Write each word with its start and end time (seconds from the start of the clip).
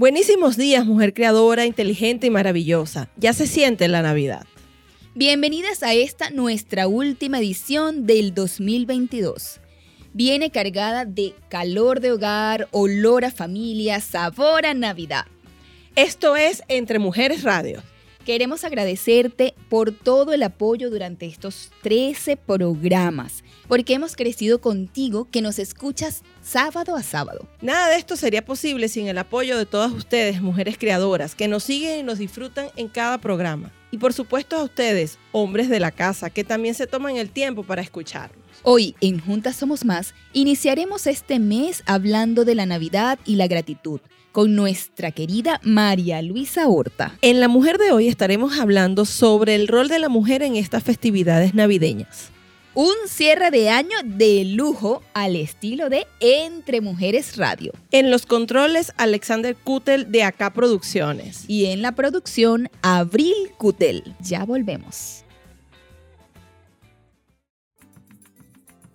Buenísimos 0.00 0.56
días, 0.56 0.86
mujer 0.86 1.12
creadora, 1.12 1.66
inteligente 1.66 2.26
y 2.26 2.30
maravillosa. 2.30 3.10
Ya 3.18 3.34
se 3.34 3.46
siente 3.46 3.86
la 3.86 4.00
Navidad. 4.00 4.46
Bienvenidas 5.14 5.82
a 5.82 5.92
esta 5.92 6.30
nuestra 6.30 6.88
última 6.88 7.38
edición 7.38 8.06
del 8.06 8.32
2022. 8.32 9.60
Viene 10.14 10.50
cargada 10.50 11.04
de 11.04 11.34
calor 11.50 12.00
de 12.00 12.12
hogar, 12.12 12.66
olor 12.70 13.26
a 13.26 13.30
familia, 13.30 14.00
sabor 14.00 14.64
a 14.64 14.72
Navidad. 14.72 15.26
Esto 15.96 16.34
es 16.34 16.62
Entre 16.68 16.98
Mujeres 16.98 17.42
Radio. 17.42 17.82
Queremos 18.24 18.64
agradecerte 18.64 19.52
por 19.68 19.92
todo 19.92 20.32
el 20.32 20.42
apoyo 20.42 20.88
durante 20.88 21.26
estos 21.26 21.72
13 21.82 22.38
programas, 22.38 23.44
porque 23.70 23.94
hemos 23.94 24.16
crecido 24.16 24.60
contigo 24.60 25.28
que 25.30 25.42
nos 25.42 25.60
escuchas 25.60 26.24
sábado 26.42 26.96
a 26.96 27.04
sábado. 27.04 27.46
Nada 27.62 27.90
de 27.90 27.98
esto 27.98 28.16
sería 28.16 28.44
posible 28.44 28.88
sin 28.88 29.06
el 29.06 29.16
apoyo 29.16 29.56
de 29.56 29.64
todas 29.64 29.92
ustedes, 29.92 30.42
mujeres 30.42 30.76
creadoras, 30.76 31.36
que 31.36 31.46
nos 31.46 31.62
siguen 31.62 32.00
y 32.00 32.02
nos 32.02 32.18
disfrutan 32.18 32.66
en 32.74 32.88
cada 32.88 33.18
programa. 33.18 33.70
Y 33.92 33.98
por 33.98 34.12
supuesto 34.12 34.56
a 34.56 34.64
ustedes, 34.64 35.20
hombres 35.30 35.68
de 35.68 35.78
la 35.78 35.92
casa, 35.92 36.30
que 36.30 36.42
también 36.42 36.74
se 36.74 36.88
toman 36.88 37.16
el 37.16 37.30
tiempo 37.30 37.62
para 37.62 37.80
escucharnos. 37.80 38.44
Hoy 38.64 38.96
en 39.00 39.20
Juntas 39.20 39.54
Somos 39.54 39.84
Más 39.84 40.14
iniciaremos 40.32 41.06
este 41.06 41.38
mes 41.38 41.84
hablando 41.86 42.44
de 42.44 42.56
la 42.56 42.66
Navidad 42.66 43.20
y 43.24 43.36
la 43.36 43.46
gratitud 43.46 44.00
con 44.32 44.56
nuestra 44.56 45.12
querida 45.12 45.60
María 45.62 46.22
Luisa 46.22 46.66
Horta. 46.66 47.16
En 47.22 47.38
La 47.38 47.46
Mujer 47.46 47.78
de 47.78 47.92
hoy 47.92 48.08
estaremos 48.08 48.58
hablando 48.58 49.04
sobre 49.04 49.54
el 49.54 49.68
rol 49.68 49.86
de 49.86 50.00
la 50.00 50.08
mujer 50.08 50.42
en 50.42 50.56
estas 50.56 50.82
festividades 50.82 51.54
navideñas. 51.54 52.32
Un 52.74 52.94
cierre 53.08 53.50
de 53.50 53.68
año 53.68 53.96
de 54.04 54.44
lujo 54.44 55.02
al 55.12 55.34
estilo 55.34 55.90
de 55.90 56.06
Entre 56.20 56.80
Mujeres 56.80 57.36
Radio. 57.36 57.72
En 57.90 58.12
los 58.12 58.26
controles, 58.26 58.92
Alexander 58.96 59.56
Kutel 59.56 60.12
de 60.12 60.22
Acá 60.22 60.52
Producciones. 60.52 61.46
Y 61.48 61.66
en 61.66 61.82
la 61.82 61.96
producción, 61.96 62.70
Abril 62.82 63.34
Kutel. 63.58 64.14
Ya 64.20 64.44
volvemos. 64.44 65.24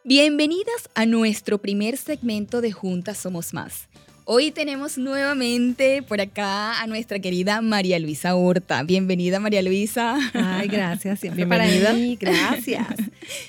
Bienvenidas 0.07 0.89
a 0.95 1.05
nuestro 1.05 1.57
primer 1.57 1.97
segmento 1.97 2.61
de 2.61 2.71
Juntas 2.71 3.17
Somos 3.17 3.53
Más. 3.53 3.89
Hoy 4.23 4.51
tenemos 4.51 4.97
nuevamente 4.97 6.01
por 6.01 6.21
acá 6.21 6.81
a 6.81 6.87
nuestra 6.87 7.19
querida 7.19 7.61
María 7.61 7.99
Luisa 7.99 8.33
Horta. 8.33 8.83
Bienvenida 8.83 9.41
María 9.41 9.61
Luisa. 9.61 10.17
Ay, 10.33 10.69
gracias, 10.69 11.19
siempre 11.19 11.45
para 11.45 11.65
mí, 11.65 12.15
gracias. 12.15 12.87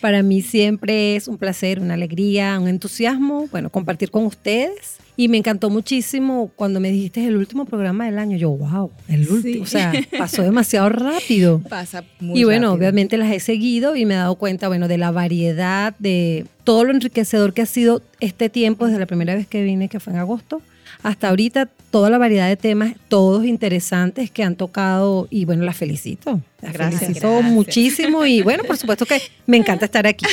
para 0.00 0.24
mí 0.24 0.42
siempre 0.42 1.14
es 1.14 1.28
un 1.28 1.38
placer, 1.38 1.78
una 1.78 1.94
alegría, 1.94 2.58
un 2.58 2.66
entusiasmo, 2.66 3.46
bueno, 3.52 3.70
compartir 3.70 4.10
con 4.10 4.26
ustedes 4.26 4.98
y 5.18 5.26
me 5.26 5.36
encantó 5.36 5.68
muchísimo 5.68 6.52
cuando 6.54 6.78
me 6.78 6.93
dijiste 6.93 7.26
el 7.26 7.37
último 7.37 7.64
programa 7.64 8.06
del 8.06 8.20
año. 8.20 8.37
Yo, 8.37 8.50
wow, 8.50 8.93
el 9.08 9.28
último. 9.28 9.64
O 9.64 9.66
sea, 9.66 9.93
pasó 10.16 10.43
demasiado 10.43 10.90
rápido. 10.90 11.60
Pasa 11.69 12.04
muy 12.20 12.38
Y 12.38 12.44
bueno, 12.44 12.72
obviamente 12.72 13.16
las 13.16 13.32
he 13.32 13.40
seguido 13.40 13.96
y 13.96 14.06
me 14.06 14.14
he 14.14 14.16
dado 14.16 14.37
cuenta, 14.37 14.69
bueno, 14.69 14.87
de 14.87 14.96
la 14.96 15.10
variedad, 15.10 15.96
de 15.98 16.46
todo 16.62 16.84
lo 16.84 16.93
enriquecedor 16.93 17.52
que 17.52 17.62
ha 17.62 17.66
sido 17.66 18.00
este 18.20 18.48
tiempo 18.48 18.87
desde 18.87 19.00
la 19.00 19.06
primera 19.06 19.34
vez 19.34 19.48
que 19.48 19.64
vine, 19.64 19.88
que 19.88 19.98
fue 19.98 20.12
en 20.12 20.20
agosto, 20.20 20.62
hasta 21.02 21.28
ahorita 21.28 21.68
toda 21.90 22.10
la 22.10 22.18
variedad 22.18 22.48
de 22.48 22.56
temas, 22.56 22.94
todos 23.08 23.46
interesantes 23.46 24.30
que 24.30 24.42
han 24.42 24.56
tocado 24.56 25.26
y 25.30 25.44
bueno, 25.44 25.64
las 25.64 25.76
felicito. 25.76 26.40
Las 26.60 26.72
gracias. 26.72 27.00
Felicito 27.00 27.42
muchísimo 27.42 28.26
y 28.26 28.42
bueno, 28.42 28.64
por 28.64 28.76
supuesto 28.76 29.06
que 29.06 29.22
me 29.46 29.56
encanta 29.56 29.86
estar 29.86 30.06
aquí. 30.06 30.26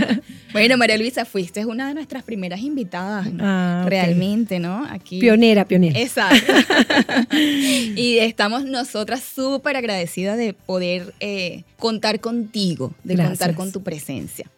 bueno, 0.52 0.76
María 0.76 0.98
Luisa, 0.98 1.24
fuiste 1.24 1.64
una 1.64 1.88
de 1.88 1.94
nuestras 1.94 2.24
primeras 2.24 2.60
invitadas, 2.60 3.28
ah, 3.40 3.86
realmente, 3.88 4.58
¿no? 4.58 4.86
Aquí. 4.90 5.18
Pionera, 5.18 5.64
pionera. 5.66 5.98
Exacto. 5.98 6.52
y 7.36 8.18
estamos 8.18 8.64
nosotras 8.64 9.22
súper 9.22 9.76
agradecidas 9.76 10.36
de 10.36 10.52
poder 10.52 11.14
eh, 11.20 11.62
contar 11.78 12.20
contigo, 12.20 12.92
de 13.04 13.16
contar 13.16 13.54
con 13.54 13.72
tu 13.72 13.82
presencia. 13.82 14.50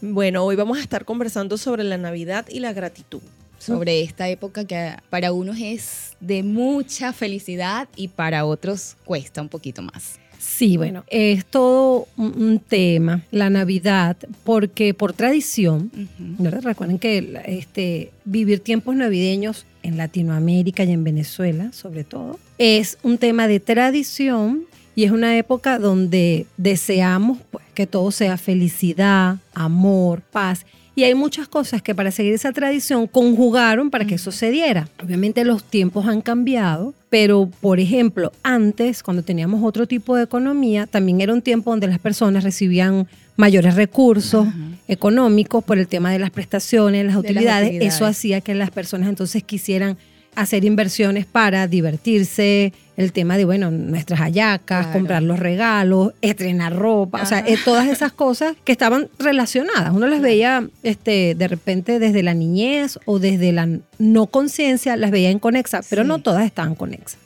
Bueno, 0.00 0.42
hoy 0.42 0.56
vamos 0.56 0.78
a 0.78 0.80
estar 0.80 1.04
conversando 1.04 1.56
sobre 1.58 1.84
la 1.84 1.96
Navidad 1.96 2.46
y 2.48 2.58
la 2.58 2.72
gratitud. 2.72 3.20
Sobre 3.62 4.02
esta 4.02 4.28
época 4.28 4.64
que 4.64 4.92
para 5.08 5.32
unos 5.32 5.58
es 5.60 6.16
de 6.20 6.42
mucha 6.42 7.12
felicidad 7.12 7.88
y 7.96 8.08
para 8.08 8.44
otros 8.44 8.96
cuesta 9.04 9.40
un 9.40 9.48
poquito 9.48 9.82
más. 9.82 10.18
Sí, 10.38 10.76
bueno, 10.76 11.04
es 11.06 11.44
todo 11.44 12.08
un 12.16 12.58
tema, 12.58 13.22
la 13.30 13.48
Navidad, 13.48 14.16
porque 14.42 14.92
por 14.92 15.12
tradición, 15.12 15.92
recuerden 16.40 16.98
que 16.98 17.40
este, 17.46 18.10
vivir 18.24 18.58
tiempos 18.58 18.96
navideños 18.96 19.66
en 19.84 19.96
Latinoamérica 19.96 20.82
y 20.82 20.90
en 20.90 21.04
Venezuela, 21.04 21.72
sobre 21.72 22.02
todo, 22.02 22.40
es 22.58 22.98
un 23.04 23.18
tema 23.18 23.46
de 23.46 23.60
tradición 23.60 24.64
y 24.96 25.04
es 25.04 25.12
una 25.12 25.38
época 25.38 25.78
donde 25.78 26.46
deseamos 26.56 27.38
pues, 27.52 27.64
que 27.72 27.86
todo 27.86 28.10
sea 28.10 28.36
felicidad, 28.36 29.36
amor, 29.54 30.22
paz 30.22 30.66
y 30.94 31.04
hay 31.04 31.14
muchas 31.14 31.48
cosas 31.48 31.80
que 31.80 31.94
para 31.94 32.10
seguir 32.10 32.34
esa 32.34 32.52
tradición 32.52 33.06
conjugaron 33.06 33.90
para 33.90 34.04
que 34.04 34.16
eso 34.16 34.30
se 34.30 34.50
diera. 34.50 34.88
Obviamente 35.02 35.44
los 35.44 35.64
tiempos 35.64 36.06
han 36.06 36.20
cambiado, 36.20 36.94
pero 37.08 37.50
por 37.60 37.80
ejemplo, 37.80 38.32
antes, 38.42 39.02
cuando 39.02 39.22
teníamos 39.22 39.62
otro 39.64 39.86
tipo 39.86 40.16
de 40.16 40.24
economía, 40.24 40.86
también 40.86 41.20
era 41.20 41.32
un 41.32 41.42
tiempo 41.42 41.70
donde 41.70 41.86
las 41.86 41.98
personas 41.98 42.44
recibían 42.44 43.06
mayores 43.36 43.74
recursos 43.74 44.46
económicos 44.86 45.64
por 45.64 45.78
el 45.78 45.88
tema 45.88 46.12
de 46.12 46.18
las 46.18 46.30
prestaciones, 46.30 47.06
las 47.06 47.16
utilidades. 47.16 47.82
Eso 47.82 48.04
hacía 48.04 48.42
que 48.42 48.54
las 48.54 48.70
personas 48.70 49.08
entonces 49.08 49.42
quisieran 49.42 49.96
hacer 50.34 50.64
inversiones 50.64 51.26
para 51.26 51.66
divertirse, 51.66 52.72
el 52.96 53.12
tema 53.12 53.36
de, 53.36 53.44
bueno, 53.44 53.70
nuestras 53.70 54.20
hallacas, 54.20 54.88
comprar 54.88 55.22
los 55.22 55.38
regalos, 55.38 56.12
estrenar 56.20 56.76
ropa, 56.76 57.22
o 57.22 57.26
sea, 57.26 57.40
eh, 57.40 57.56
todas 57.64 57.88
esas 57.88 58.12
cosas 58.12 58.54
que 58.64 58.72
estaban 58.72 59.08
relacionadas. 59.18 59.92
Uno 59.94 60.06
las 60.06 60.20
veía 60.20 60.68
este, 60.82 61.34
de 61.34 61.48
repente 61.48 61.98
desde 61.98 62.22
la 62.22 62.34
niñez 62.34 62.98
o 63.06 63.18
desde 63.18 63.52
la 63.52 63.68
no 63.98 64.26
conciencia, 64.26 64.96
las 64.96 65.10
veía 65.10 65.30
en 65.30 65.38
conexa, 65.38 65.80
pero 65.88 66.04
no 66.04 66.18
todas 66.18 66.44
estaban 66.44 66.74
conexas. 66.74 67.21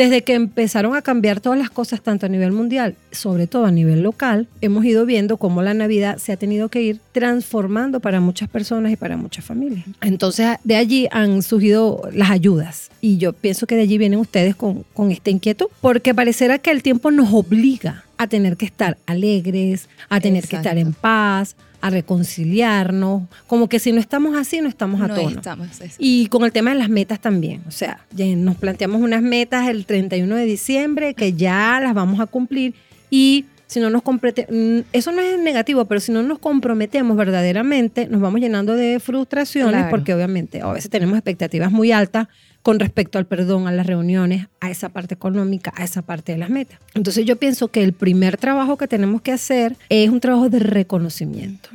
Desde 0.00 0.22
que 0.22 0.32
empezaron 0.32 0.96
a 0.96 1.02
cambiar 1.02 1.42
todas 1.42 1.58
las 1.58 1.68
cosas, 1.68 2.00
tanto 2.00 2.24
a 2.24 2.30
nivel 2.30 2.52
mundial, 2.52 2.94
sobre 3.12 3.46
todo 3.46 3.66
a 3.66 3.70
nivel 3.70 4.00
local, 4.00 4.48
hemos 4.62 4.82
ido 4.86 5.04
viendo 5.04 5.36
cómo 5.36 5.60
la 5.60 5.74
Navidad 5.74 6.16
se 6.16 6.32
ha 6.32 6.38
tenido 6.38 6.70
que 6.70 6.80
ir 6.80 7.00
transformando 7.12 8.00
para 8.00 8.18
muchas 8.18 8.48
personas 8.48 8.92
y 8.92 8.96
para 8.96 9.18
muchas 9.18 9.44
familias. 9.44 9.84
Entonces, 10.00 10.56
de 10.64 10.76
allí 10.76 11.06
han 11.10 11.42
surgido 11.42 12.00
las 12.14 12.30
ayudas. 12.30 12.90
Y 13.02 13.18
yo 13.18 13.34
pienso 13.34 13.66
que 13.66 13.76
de 13.76 13.82
allí 13.82 13.98
vienen 13.98 14.20
ustedes 14.20 14.56
con, 14.56 14.86
con 14.94 15.10
esta 15.10 15.28
inquietud, 15.28 15.66
porque 15.82 16.14
parecerá 16.14 16.58
que 16.58 16.70
el 16.70 16.82
tiempo 16.82 17.10
nos 17.10 17.30
obliga 17.34 18.06
a 18.16 18.26
tener 18.26 18.56
que 18.56 18.64
estar 18.64 18.96
alegres, 19.04 19.90
a 20.08 20.18
tener 20.18 20.48
que 20.48 20.56
estar 20.56 20.78
en 20.78 20.94
paz, 20.94 21.56
a 21.80 21.90
reconciliarnos, 21.90 23.22
como 23.46 23.68
que 23.68 23.78
si 23.78 23.92
no 23.92 24.00
estamos 24.00 24.36
así, 24.36 24.60
no 24.60 24.68
estamos 24.68 25.00
a 25.00 25.08
no 25.08 25.16
Estamos, 25.16 25.68
y 25.98 26.26
con 26.26 26.44
el 26.44 26.52
tema 26.52 26.72
de 26.72 26.78
las 26.78 26.88
metas 26.88 27.20
también, 27.20 27.62
o 27.66 27.70
sea, 27.70 28.00
nos 28.16 28.56
planteamos 28.56 29.00
unas 29.00 29.22
metas 29.22 29.68
el 29.68 29.86
31 29.86 30.34
de 30.36 30.44
diciembre 30.44 31.14
que 31.14 31.32
ya 31.32 31.80
las 31.82 31.94
vamos 31.94 32.20
a 32.20 32.26
cumplir 32.26 32.74
y 33.10 33.46
si 33.70 33.78
no 33.78 33.88
nos 33.88 34.02
mm, 34.02 34.80
eso 34.92 35.12
no 35.12 35.20
es 35.20 35.38
negativo, 35.38 35.84
pero 35.84 36.00
si 36.00 36.10
no 36.10 36.24
nos 36.24 36.40
comprometemos 36.40 37.16
verdaderamente, 37.16 38.08
nos 38.08 38.20
vamos 38.20 38.40
llenando 38.40 38.74
de 38.74 38.98
frustraciones 38.98 39.86
porque 39.90 40.12
obviamente 40.12 40.60
a 40.60 40.72
veces 40.72 40.90
tenemos 40.90 41.16
expectativas 41.16 41.70
muy 41.70 41.92
altas 41.92 42.26
con 42.62 42.78
respecto 42.78 43.18
al 43.18 43.26
perdón, 43.26 43.66
a 43.66 43.72
las 43.72 43.86
reuniones, 43.86 44.48
a 44.60 44.70
esa 44.70 44.90
parte 44.90 45.14
económica, 45.14 45.72
a 45.76 45.84
esa 45.84 46.02
parte 46.02 46.32
de 46.32 46.38
las 46.38 46.50
metas. 46.50 46.78
Entonces 46.94 47.24
yo 47.24 47.36
pienso 47.36 47.68
que 47.68 47.82
el 47.82 47.92
primer 47.92 48.36
trabajo 48.36 48.76
que 48.76 48.88
tenemos 48.88 49.22
que 49.22 49.32
hacer 49.32 49.76
es 49.88 50.10
un 50.10 50.20
trabajo 50.20 50.48
de 50.48 50.58
reconocimiento. 50.58 51.70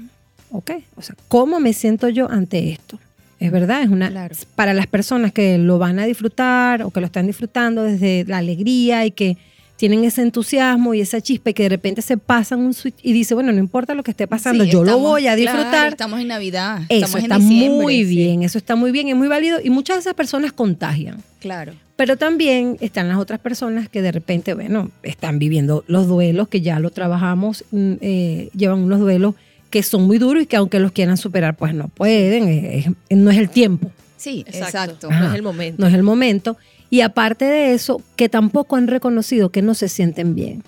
¿Ok? 0.52 0.72
O 0.96 1.02
sea, 1.02 1.16
¿cómo 1.28 1.60
me 1.60 1.74
siento 1.74 2.08
yo 2.10 2.30
ante 2.30 2.72
esto? 2.72 3.00
Es 3.40 3.52
verdad, 3.52 3.82
es 3.84 3.90
una 3.90 4.30
para 4.56 4.74
las 4.74 4.88
personas 4.88 5.34
que 5.34 5.58
lo 5.58 5.78
van 5.78 6.00
a 6.00 6.06
disfrutar 6.06 6.84
o 6.84 6.92
que 6.92 7.02
lo 7.02 7.08
están 7.08 7.28
disfrutando 7.28 7.84
desde 7.84 8.24
la 8.26 8.38
alegría 8.38 9.06
y 9.06 9.12
que 9.12 9.38
tienen 9.78 10.04
ese 10.04 10.22
entusiasmo 10.22 10.94
y 10.94 11.02
esa 11.02 11.22
chispa 11.22 11.50
y 11.50 11.54
que 11.54 11.64
de 11.64 11.70
repente 11.70 12.02
se 12.02 12.18
pasan 12.18 12.60
un 12.60 12.74
switch 12.74 12.96
y 13.02 13.14
dice, 13.14 13.34
bueno, 13.34 13.52
no 13.52 13.60
importa 13.60 13.94
lo 13.94 14.04
que 14.04 14.12
esté 14.12 14.28
pasando, 14.28 14.64
yo 14.64 14.84
lo 14.84 15.00
voy 15.00 15.28
a 15.28 15.36
disfrutar. 15.36 15.90
estamos 15.90 16.20
en 16.20 16.28
Navidad. 16.28 16.82
Eso 16.90 17.18
está 17.18 17.40
muy 17.40 18.04
bien, 18.04 18.44
eso 18.44 18.58
está 18.58 18.76
muy 18.76 18.92
bien, 18.92 19.10
es 19.10 19.16
muy 19.16 19.28
válido 19.28 19.60
y 19.64 19.70
muchas 19.70 19.98
de 19.98 20.00
esas 20.02 20.14
personas 20.14 20.54
contagian. 20.54 21.22
Claro. 21.40 21.74
Pero 21.96 22.18
también 22.18 22.78
están 22.82 23.08
las 23.08 23.18
otras 23.18 23.40
personas 23.40 23.88
que 23.88 24.02
de 24.02 24.12
repente, 24.12 24.54
bueno, 24.54 24.92
están 25.04 25.40
viviendo 25.40 25.84
los 25.88 26.08
duelos, 26.08 26.48
que 26.48 26.62
ya 26.62 26.80
lo 26.80 26.90
trabajamos, 26.90 27.64
mm, 27.72 27.94
eh, 28.02 28.50
llevan 28.56 28.80
unos 28.80 29.00
duelos 29.00 29.36
que 29.70 29.84
son 29.84 30.04
muy 30.04 30.18
duros 30.18 30.44
y 30.44 30.46
que 30.46 30.56
aunque 30.56 30.80
los 30.80 30.92
quieran 30.92 31.18
superar, 31.18 31.56
pues 31.56 31.74
no 31.74 31.90
pueden, 31.90 32.96
no 33.10 33.32
es 33.32 33.38
el 33.38 33.50
tiempo. 33.50 33.92
Sí, 34.18 34.46
exacto. 34.48 35.10
no 35.10 35.28
es 35.30 35.36
el 35.36 35.42
momento. 35.42 35.82
No 35.82 35.88
es 35.88 35.94
el 35.94 36.04
momento. 36.04 36.58
Y 36.96 37.02
aparte 37.02 37.44
de 37.44 37.74
eso, 37.74 38.02
que 38.16 38.30
tampoco 38.30 38.78
han 38.78 38.88
reconocido 38.88 39.50
que 39.50 39.62
no 39.62 39.74
se 39.74 39.90
sienten 39.90 40.34
bien. 40.34 40.64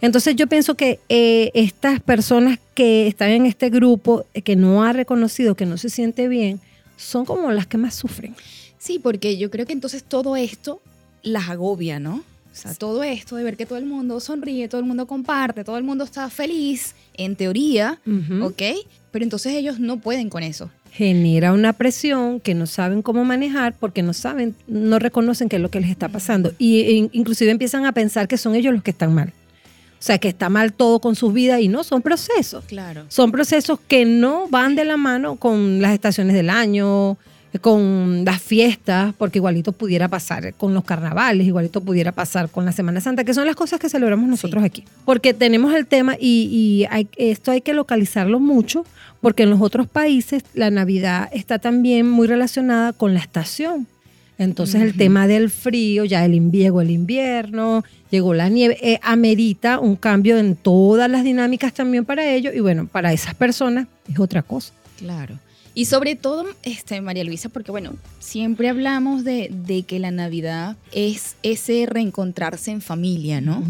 Entonces 0.00 0.36
yo 0.36 0.46
pienso 0.46 0.76
que 0.76 1.00
eh, 1.08 1.50
estas 1.54 1.98
personas 1.98 2.60
que 2.74 3.08
están 3.08 3.30
en 3.30 3.46
este 3.46 3.68
grupo, 3.68 4.24
eh, 4.32 4.42
que 4.42 4.54
no 4.54 4.84
ha 4.84 4.92
reconocido 4.92 5.56
que 5.56 5.66
no 5.66 5.76
se 5.78 5.90
siente 5.90 6.28
bien, 6.28 6.60
son 6.96 7.24
como 7.24 7.50
las 7.50 7.66
que 7.66 7.78
más 7.78 7.96
sufren. 7.96 8.36
Sí, 8.78 9.00
porque 9.00 9.36
yo 9.38 9.50
creo 9.50 9.66
que 9.66 9.72
entonces 9.72 10.04
todo 10.04 10.36
esto 10.36 10.80
las 11.24 11.50
agobia, 11.50 11.98
¿no? 11.98 12.18
O 12.52 12.54
sea, 12.54 12.74
todo 12.74 13.02
esto 13.02 13.34
de 13.34 13.42
ver 13.42 13.56
que 13.56 13.66
todo 13.66 13.78
el 13.78 13.86
mundo 13.86 14.20
sonríe, 14.20 14.68
todo 14.68 14.80
el 14.80 14.86
mundo 14.86 15.08
comparte, 15.08 15.64
todo 15.64 15.78
el 15.78 15.84
mundo 15.84 16.04
está 16.04 16.30
feliz, 16.30 16.94
en 17.14 17.34
teoría, 17.34 17.98
¿ok? 18.40 18.62
Pero 19.10 19.24
entonces 19.24 19.54
ellos 19.54 19.80
no 19.80 19.98
pueden 19.98 20.30
con 20.30 20.44
eso 20.44 20.70
genera 20.92 21.54
una 21.54 21.72
presión 21.72 22.38
que 22.38 22.54
no 22.54 22.66
saben 22.66 23.00
cómo 23.00 23.24
manejar 23.24 23.74
porque 23.80 24.02
no 24.02 24.12
saben, 24.12 24.54
no 24.66 24.98
reconocen 24.98 25.48
qué 25.48 25.56
es 25.56 25.62
lo 25.62 25.70
que 25.70 25.80
les 25.80 25.90
está 25.90 26.10
pasando. 26.10 26.52
Y 26.58 26.80
e, 26.80 27.08
inclusive 27.12 27.50
empiezan 27.50 27.86
a 27.86 27.92
pensar 27.92 28.28
que 28.28 28.36
son 28.36 28.54
ellos 28.54 28.74
los 28.74 28.82
que 28.82 28.90
están 28.90 29.14
mal. 29.14 29.28
O 29.28 30.04
sea, 30.04 30.18
que 30.18 30.28
está 30.28 30.50
mal 30.50 30.74
todo 30.74 31.00
con 31.00 31.14
sus 31.14 31.32
vidas 31.32 31.60
y 31.60 31.68
no, 31.68 31.82
son 31.82 32.02
procesos. 32.02 32.64
Claro. 32.66 33.04
Son 33.08 33.32
procesos 33.32 33.78
que 33.88 34.04
no 34.04 34.48
van 34.48 34.74
de 34.74 34.84
la 34.84 34.98
mano 34.98 35.36
con 35.36 35.80
las 35.80 35.94
estaciones 35.94 36.34
del 36.34 36.50
año, 36.50 37.16
con 37.60 38.24
las 38.24 38.40
fiestas, 38.40 39.14
porque 39.18 39.38
igualito 39.38 39.72
pudiera 39.72 40.08
pasar 40.08 40.54
con 40.54 40.72
los 40.72 40.84
carnavales, 40.84 41.46
igualito 41.46 41.80
pudiera 41.82 42.12
pasar 42.12 42.48
con 42.48 42.64
la 42.64 42.72
Semana 42.72 43.00
Santa, 43.00 43.24
que 43.24 43.34
son 43.34 43.46
las 43.46 43.56
cosas 43.56 43.78
que 43.78 43.88
celebramos 43.88 44.28
nosotros 44.28 44.64
aquí. 44.64 44.84
Porque 45.04 45.34
tenemos 45.34 45.74
el 45.74 45.86
tema 45.86 46.16
y, 46.18 46.86
esto 47.16 47.50
hay 47.50 47.60
que 47.60 47.74
localizarlo 47.74 48.40
mucho, 48.40 48.86
porque 49.20 49.42
en 49.42 49.50
los 49.50 49.60
otros 49.60 49.86
países 49.86 50.44
la 50.54 50.70
Navidad 50.70 51.28
está 51.32 51.58
también 51.58 52.08
muy 52.08 52.26
relacionada 52.26 52.92
con 52.92 53.12
la 53.12 53.20
estación. 53.20 53.86
Entonces 54.38 54.80
el 54.80 54.96
tema 54.96 55.26
del 55.26 55.50
frío, 55.50 56.04
ya 56.04 56.24
el 56.24 56.50
llegó 56.50 56.80
el 56.80 56.90
invierno, 56.90 57.84
llegó 58.10 58.34
la 58.34 58.48
nieve, 58.48 58.78
eh, 58.80 58.98
amerita 59.02 59.78
un 59.78 59.94
cambio 59.94 60.38
en 60.38 60.56
todas 60.56 61.08
las 61.08 61.22
dinámicas 61.22 61.72
también 61.74 62.04
para 62.04 62.26
ellos 62.26 62.52
y 62.54 62.60
bueno, 62.60 62.88
para 62.90 63.12
esas 63.12 63.34
personas 63.34 63.86
es 64.10 64.18
otra 64.18 64.42
cosa. 64.42 64.72
Claro. 64.98 65.38
Y 65.74 65.86
sobre 65.86 66.16
todo, 66.16 66.46
este, 66.62 67.00
María 67.00 67.24
Luisa, 67.24 67.48
porque 67.48 67.70
bueno, 67.70 67.94
siempre 68.18 68.68
hablamos 68.68 69.24
de, 69.24 69.84
que 69.86 69.98
la 69.98 70.10
Navidad 70.10 70.76
es 70.92 71.36
ese 71.42 71.86
reencontrarse 71.86 72.70
en 72.70 72.82
familia, 72.82 73.40
¿no? 73.40 73.64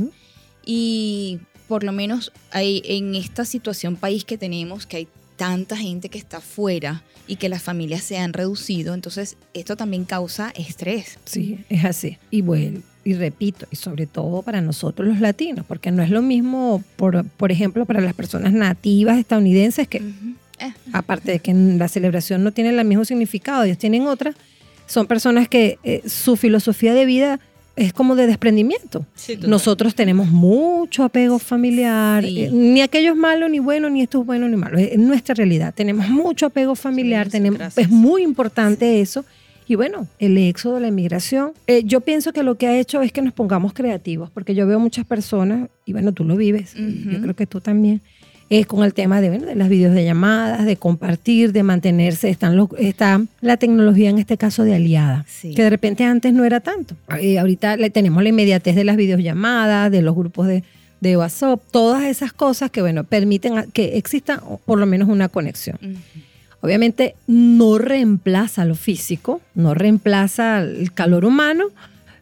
Y 0.65 1.39
por 1.69 1.85
lo 1.85 1.93
menos 1.93 2.33
hay, 2.51 2.83
en 2.85 3.15
esta 3.15 3.45
situación 3.45 3.97
país 3.97 4.25
que 4.25 4.37
tenemos, 4.37 4.85
que 4.87 4.97
hay 4.99 5.09
tanta 5.37 5.77
gente 5.77 6.09
que 6.09 6.19
está 6.19 6.41
fuera 6.41 7.03
y 7.27 7.37
que 7.37 7.49
las 7.49 7.63
familias 7.63 8.03
se 8.03 8.19
han 8.19 8.33
reducido, 8.33 8.95
entonces 8.95 9.37
esto 9.55 9.77
también 9.77 10.05
causa 10.05 10.53
estrés. 10.57 11.19
Sí, 11.25 11.65
es 11.69 11.85
así. 11.85 12.19
Y 12.31 12.43
bueno, 12.43 12.81
y 13.05 13.15
repito, 13.15 13.67
y 13.71 13.77
sobre 13.77 14.07
todo 14.07 14.43
para 14.43 14.61
nosotros 14.61 15.07
los 15.07 15.21
latinos, 15.21 15.65
porque 15.67 15.91
no 15.91 16.03
es 16.03 16.11
lo 16.11 16.21
mismo, 16.21 16.83
por, 16.97 17.25
por 17.25 17.53
ejemplo, 17.53 17.87
para 17.87 18.01
las 18.01 18.15
personas 18.15 18.53
nativas 18.53 19.19
estadounidenses 19.19 19.87
que... 19.89 20.03
Aparte 20.93 21.33
de 21.33 21.39
que 21.41 21.53
la 21.55 21.89
celebración 21.89 22.43
no 22.45 22.53
tiene 22.53 22.71
el 22.71 22.85
mismo 22.85 23.05
significado, 23.05 23.65
ellos 23.65 23.79
tienen 23.79 24.07
otra. 24.07 24.35
Son 24.87 25.07
personas 25.07 25.49
que 25.49 25.79
eh, 25.85 26.03
su 26.07 26.37
filosofía 26.37 26.93
de 26.95 27.07
vida 27.07 27.41
es 27.77 27.93
como 27.93 28.17
de 28.17 28.27
desprendimiento. 28.27 29.07
Nosotros 29.47 29.95
tenemos 29.95 30.29
mucho 30.29 31.05
apego 31.05 31.39
familiar, 31.39 32.25
eh, 32.25 32.51
ni 32.53 32.83
aquello 32.83 33.13
es 33.13 33.17
malo 33.17 33.49
ni 33.49 33.59
bueno, 33.59 33.89
ni 33.89 34.03
esto 34.03 34.21
es 34.21 34.27
bueno 34.27 34.49
ni 34.49 34.57
malo, 34.57 34.77
es 34.79 34.99
nuestra 34.99 35.35
realidad. 35.35 35.73
Tenemos 35.75 36.09
mucho 36.09 36.47
apego 36.47 36.75
familiar, 36.75 37.29
tenemos, 37.29 37.61
es 37.79 37.89
muy 37.89 38.23
importante 38.23 39.01
eso. 39.01 39.25
Y 39.69 39.77
bueno, 39.77 40.07
el 40.19 40.37
éxodo, 40.37 40.81
la 40.81 40.89
inmigración, 40.89 41.53
yo 41.85 42.01
pienso 42.01 42.33
que 42.33 42.43
lo 42.43 42.57
que 42.57 42.67
ha 42.67 42.79
hecho 42.79 43.01
es 43.01 43.13
que 43.13 43.23
nos 43.23 43.33
pongamos 43.33 43.73
creativos, 43.73 44.29
porque 44.29 44.55
yo 44.55 44.67
veo 44.67 44.79
muchas 44.79 45.07
personas, 45.07 45.71
y 45.87 45.93
bueno, 45.93 46.13
tú 46.13 46.25
lo 46.25 46.37
vives, 46.37 46.75
yo 46.75 47.23
creo 47.23 47.35
que 47.35 47.47
tú 47.47 47.61
también, 47.61 48.03
es 48.59 48.67
con 48.67 48.85
el 48.85 48.93
tema 48.93 49.23
de, 49.23 49.31
bueno, 49.31 49.47
de 49.47 49.55
las 49.55 49.71
videos 49.71 49.95
de 49.95 50.05
llamadas, 50.05 50.67
de 50.67 50.77
compartir, 50.77 51.53
de 51.53 51.63
mantenerse. 51.63 52.29
Están 52.29 52.55
los, 52.55 52.69
está 52.79 53.23
la 53.41 53.57
tecnología 53.57 54.11
en 54.11 54.19
este 54.19 54.37
caso 54.37 54.65
de 54.65 54.75
aliada, 54.75 55.25
que 55.41 55.63
de 55.63 55.71
repente 55.71 56.05
antes 56.05 56.35
no 56.35 56.45
era 56.45 56.61
tanto. 56.61 56.95
Y 57.21 57.39
ahorita 57.39 57.79
le, 57.79 57.89
tenemos 57.89 58.23
la 58.23 58.29
inmediatez 58.29 58.77
de 58.77 58.85
las 58.85 58.97
videollamadas, 58.97 59.91
de 59.91 60.03
los 60.03 60.15
grupos 60.15 60.49
de, 60.49 60.65
de 61.01 61.17
WhatsApp, 61.17 61.63
todas 61.71 62.05
esas 62.05 62.35
cosas 62.35 62.71
que, 62.71 62.83
bueno, 62.83 63.05
permiten 63.05 63.71
que 63.73 63.97
exista 63.97 64.43
por 64.67 64.79
lo 64.79 64.85
menos 64.85 65.09
una 65.09 65.31
conexión. 65.31 65.79
Obviamente 66.61 67.15
no 67.27 67.79
reemplaza 67.79 68.67
lo 68.67 68.75
físico, 68.75 69.41
no 69.55 69.73
reemplaza 69.73 70.61
el 70.61 70.93
calor 70.93 71.25
humano, 71.25 71.65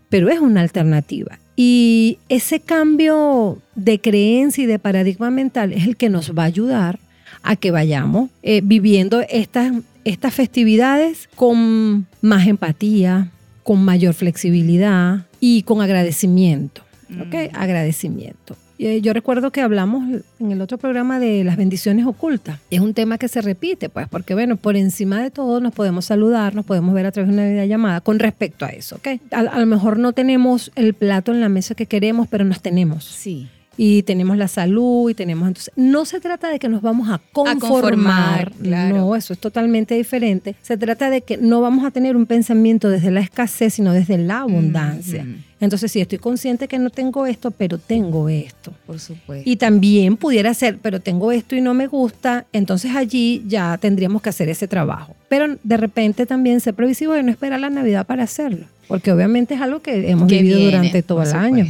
pero 0.09 0.31
es 0.31 0.39
una 0.39 0.61
alternativa. 0.61 1.41
Y 1.63 2.17
ese 2.31 2.61
cambio 2.61 3.59
de 3.75 4.01
creencia 4.01 4.65
y 4.65 4.67
de 4.67 4.79
paradigma 4.79 5.31
mental 5.31 5.75
es 5.75 5.87
el 5.87 5.99
que 5.99 6.09
nos 6.09 6.33
va 6.33 6.45
a 6.45 6.47
ayudar 6.47 6.99
a 7.43 7.55
que 7.55 7.71
vayamos 7.71 8.31
eh, 8.43 8.63
viviendo 8.65 9.21
estas, 9.29 9.75
estas 10.05 10.33
festividades 10.33 11.29
con 11.37 12.07
más 12.23 12.47
empatía, 12.47 13.31
con 13.63 13.85
mayor 13.85 14.15
flexibilidad 14.15 15.27
y 15.39 15.65
con 15.65 15.83
agradecimiento. 15.83 16.81
¿Ok? 17.11 17.35
Mm. 17.35 17.57
Agradecimiento. 17.57 18.57
Eh, 18.83 19.03
yo 19.03 19.13
recuerdo 19.13 19.51
que 19.51 19.61
hablamos 19.61 20.23
en 20.39 20.53
el 20.53 20.61
otro 20.63 20.79
programa 20.79 21.19
de 21.19 21.45
las 21.45 21.59
bendiciones 21.59 22.07
ocultas. 22.07 22.61
Es 22.71 22.81
un 22.81 22.95
tema 22.95 23.19
que 23.19 23.29
se 23.29 23.43
repite, 23.43 23.91
pues, 23.91 24.09
porque 24.09 24.33
bueno, 24.33 24.57
por 24.57 24.75
encima 24.75 25.23
de 25.23 25.31
todo 25.31 25.61
nos 25.61 25.75
podemos 25.75 26.07
saludar, 26.07 26.55
nos 26.55 26.65
podemos 26.65 26.95
ver 26.95 27.05
a 27.05 27.13
través 27.13 27.29
de 27.29 27.35
una 27.35 27.47
videollamada 27.47 28.01
con 28.01 28.19
respecto 28.19 28.65
a 28.65 28.71
eso, 28.71 28.97
¿ok? 28.97 29.09
A, 29.33 29.41
a 29.41 29.61
lo 29.61 29.67
mejor 29.67 29.99
no 29.99 30.15
tenemos 30.15 30.73
el 30.77 30.95
plato 30.95 31.31
en 31.31 31.43
la 31.43 31.51
mesa 31.51 31.75
que 31.75 31.85
queremos, 31.85 32.27
pero 32.29 32.45
nos 32.45 32.63
tenemos. 32.63 33.05
Sí 33.05 33.49
y 33.83 34.03
tenemos 34.03 34.37
la 34.37 34.49
salud 34.49 35.09
y 35.09 35.15
tenemos 35.15 35.49
entonces 35.49 35.73
no 35.75 36.05
se 36.05 36.21
trata 36.21 36.51
de 36.51 36.59
que 36.59 36.69
nos 36.69 36.83
vamos 36.83 37.09
a 37.09 37.19
conformar, 37.33 38.53
no 38.61 39.17
eso 39.17 39.33
es 39.33 39.39
totalmente 39.39 39.95
diferente 39.95 40.55
se 40.61 40.77
trata 40.77 41.09
de 41.09 41.23
que 41.23 41.39
no 41.39 41.63
vamos 41.63 41.87
a 41.87 41.91
tener 41.91 42.15
un 42.15 42.27
pensamiento 42.27 42.91
desde 42.91 43.11
la 43.11 43.21
escasez 43.21 43.73
sino 43.73 43.93
desde 43.95 44.19
la 44.19 44.41
abundancia 44.41 45.25
entonces 45.61 45.93
sí 45.93 46.01
estoy 46.01 46.19
consciente 46.19 46.69
que 46.69 46.79
no 46.79 46.91
tengo 46.91 47.27
esto 47.27 47.51
pero 47.51 47.79
tengo 47.79 48.29
esto. 48.29 48.73
Por 48.87 48.99
supuesto. 48.99 49.49
Y 49.49 49.57
también 49.57 50.17
pudiera 50.17 50.53
ser 50.55 50.79
pero 50.79 51.01
tengo 51.01 51.33
esto 51.33 51.55
y 51.55 51.61
no 51.61 51.75
me 51.75 51.87
gusta 51.87 52.47
entonces 52.53 52.97
allí 52.97 53.45
ya 53.47 53.79
tendríamos 53.79 54.23
que 54.23 54.31
hacer 54.31 54.49
ese 54.49 54.67
trabajo. 54.69 55.15
Pero 55.29 55.57
de 55.63 55.77
repente 55.77 56.27
también 56.27 56.61
ser 56.61 56.75
previsivo 56.75 57.17
y 57.17 57.23
no 57.23 57.31
esperar 57.31 57.61
la 57.61 57.71
navidad 57.71 58.07
para 58.07 58.25
hacerlo 58.25 58.67
porque 58.91 59.13
obviamente 59.13 59.55
es 59.55 59.61
algo 59.61 59.81
que 59.81 60.11
hemos 60.11 60.27
vivido 60.29 60.59
durante 60.59 61.01
todo 61.05 61.23
el 61.23 61.33
año. 61.33 61.65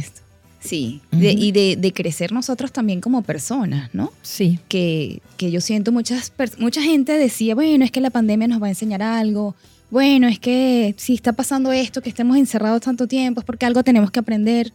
Sí, 0.59 1.01
y 1.11 1.51
de, 1.51 1.93
crecer 1.93 2.31
nosotros 2.31 2.71
también 2.71 2.99
como 2.99 3.21
personas, 3.21 3.93
¿no? 3.93 4.11
Sí. 4.23 4.59
Que, 4.67 5.21
yo 5.37 5.61
siento 5.61 5.91
muchas, 5.91 6.33
mucha 6.57 6.81
gente 6.81 7.13
decía, 7.13 7.53
bueno, 7.53 7.85
es 7.85 7.91
que 7.91 8.01
la 8.01 8.09
pandemia 8.09 8.47
nos 8.47 8.59
va 8.59 8.65
a 8.65 8.69
enseñar 8.69 9.03
algo, 9.03 9.55
bueno, 9.91 10.27
es 10.27 10.39
que 10.39 10.95
si 10.97 11.13
está 11.13 11.33
pasando 11.33 11.71
esto, 11.71 12.01
que 12.01 12.09
estemos 12.09 12.37
encerrados 12.37 12.81
tanto 12.81 13.07
tiempo, 13.07 13.41
es 13.41 13.45
porque 13.45 13.65
algo 13.65 13.83
tenemos 13.83 14.09
que 14.09 14.19
aprender. 14.19 14.71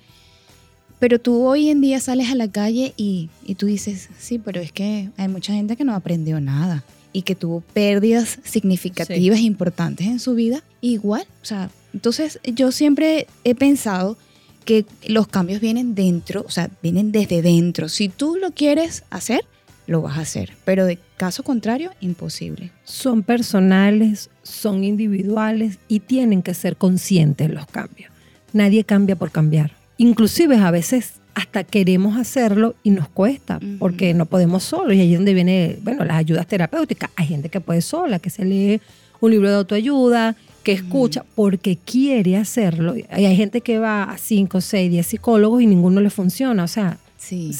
Pero 0.98 1.18
tú 1.18 1.42
hoy 1.42 1.70
en 1.70 1.80
día 1.80 1.98
sales 2.00 2.30
a 2.30 2.34
la 2.34 2.48
calle 2.48 2.92
y, 2.96 3.30
y 3.44 3.54
tú 3.56 3.66
dices, 3.66 4.08
sí, 4.18 4.38
pero 4.38 4.60
es 4.60 4.72
que 4.72 5.10
hay 5.16 5.28
mucha 5.28 5.52
gente 5.52 5.76
que 5.76 5.84
no 5.84 5.94
aprendió 5.94 6.40
nada 6.40 6.84
y 7.12 7.22
que 7.22 7.34
tuvo 7.34 7.62
pérdidas 7.72 8.38
significativas 8.44 9.38
e 9.38 9.42
importantes 9.42 10.06
en 10.06 10.20
su 10.20 10.34
vida, 10.34 10.62
igual. 10.82 11.26
O 11.42 11.46
sea, 11.46 11.70
entonces 11.94 12.38
yo 12.44 12.70
siempre 12.72 13.26
he 13.44 13.54
pensado 13.54 14.18
que 14.66 14.84
los 15.06 15.28
cambios 15.28 15.62
vienen 15.62 15.94
dentro, 15.94 16.44
o 16.46 16.50
sea, 16.50 16.68
vienen 16.82 17.12
desde 17.12 17.40
dentro. 17.40 17.88
Si 17.88 18.10
tú 18.10 18.36
lo 18.36 18.50
quieres 18.50 19.04
hacer, 19.08 19.46
lo 19.86 20.02
vas 20.02 20.18
a 20.18 20.22
hacer, 20.22 20.52
pero 20.66 20.84
de 20.84 20.98
caso 21.16 21.42
contrario, 21.42 21.92
imposible. 22.00 22.72
Son 22.84 23.22
personales, 23.22 24.28
son 24.46 24.84
individuales 24.84 25.78
y 25.88 26.00
tienen 26.00 26.42
que 26.42 26.54
ser 26.54 26.76
conscientes 26.76 27.50
los 27.50 27.66
cambios. 27.66 28.10
Nadie 28.52 28.84
cambia 28.84 29.16
por 29.16 29.30
cambiar. 29.30 29.72
Inclusive 29.98 30.56
a 30.56 30.70
veces 30.70 31.14
hasta 31.34 31.64
queremos 31.64 32.16
hacerlo 32.16 32.74
y 32.82 32.90
nos 32.90 33.08
cuesta 33.08 33.60
porque 33.78 34.14
no 34.14 34.24
podemos 34.24 34.62
solo 34.64 34.94
y 34.94 35.00
ahí 35.00 35.12
es 35.12 35.18
donde 35.18 35.34
viene, 35.34 35.78
bueno, 35.82 36.04
las 36.04 36.16
ayudas 36.16 36.46
terapéuticas. 36.46 37.10
Hay 37.16 37.26
gente 37.26 37.50
que 37.50 37.60
puede 37.60 37.82
sola, 37.82 38.18
que 38.18 38.30
se 38.30 38.44
lee 38.44 38.80
un 39.20 39.30
libro 39.30 39.48
de 39.48 39.56
autoayuda, 39.56 40.36
que 40.62 40.72
escucha 40.72 41.24
porque 41.34 41.76
quiere 41.76 42.36
hacerlo. 42.36 42.96
Y 42.96 43.04
hay 43.08 43.36
gente 43.36 43.60
que 43.60 43.78
va 43.78 44.04
a 44.04 44.18
5, 44.18 44.60
6, 44.60 44.90
10 44.90 45.06
psicólogos 45.06 45.62
y 45.62 45.66
ninguno 45.66 46.00
le 46.00 46.10
funciona. 46.10 46.64
O 46.64 46.68
sea, 46.68 46.98
sí. 47.18 47.52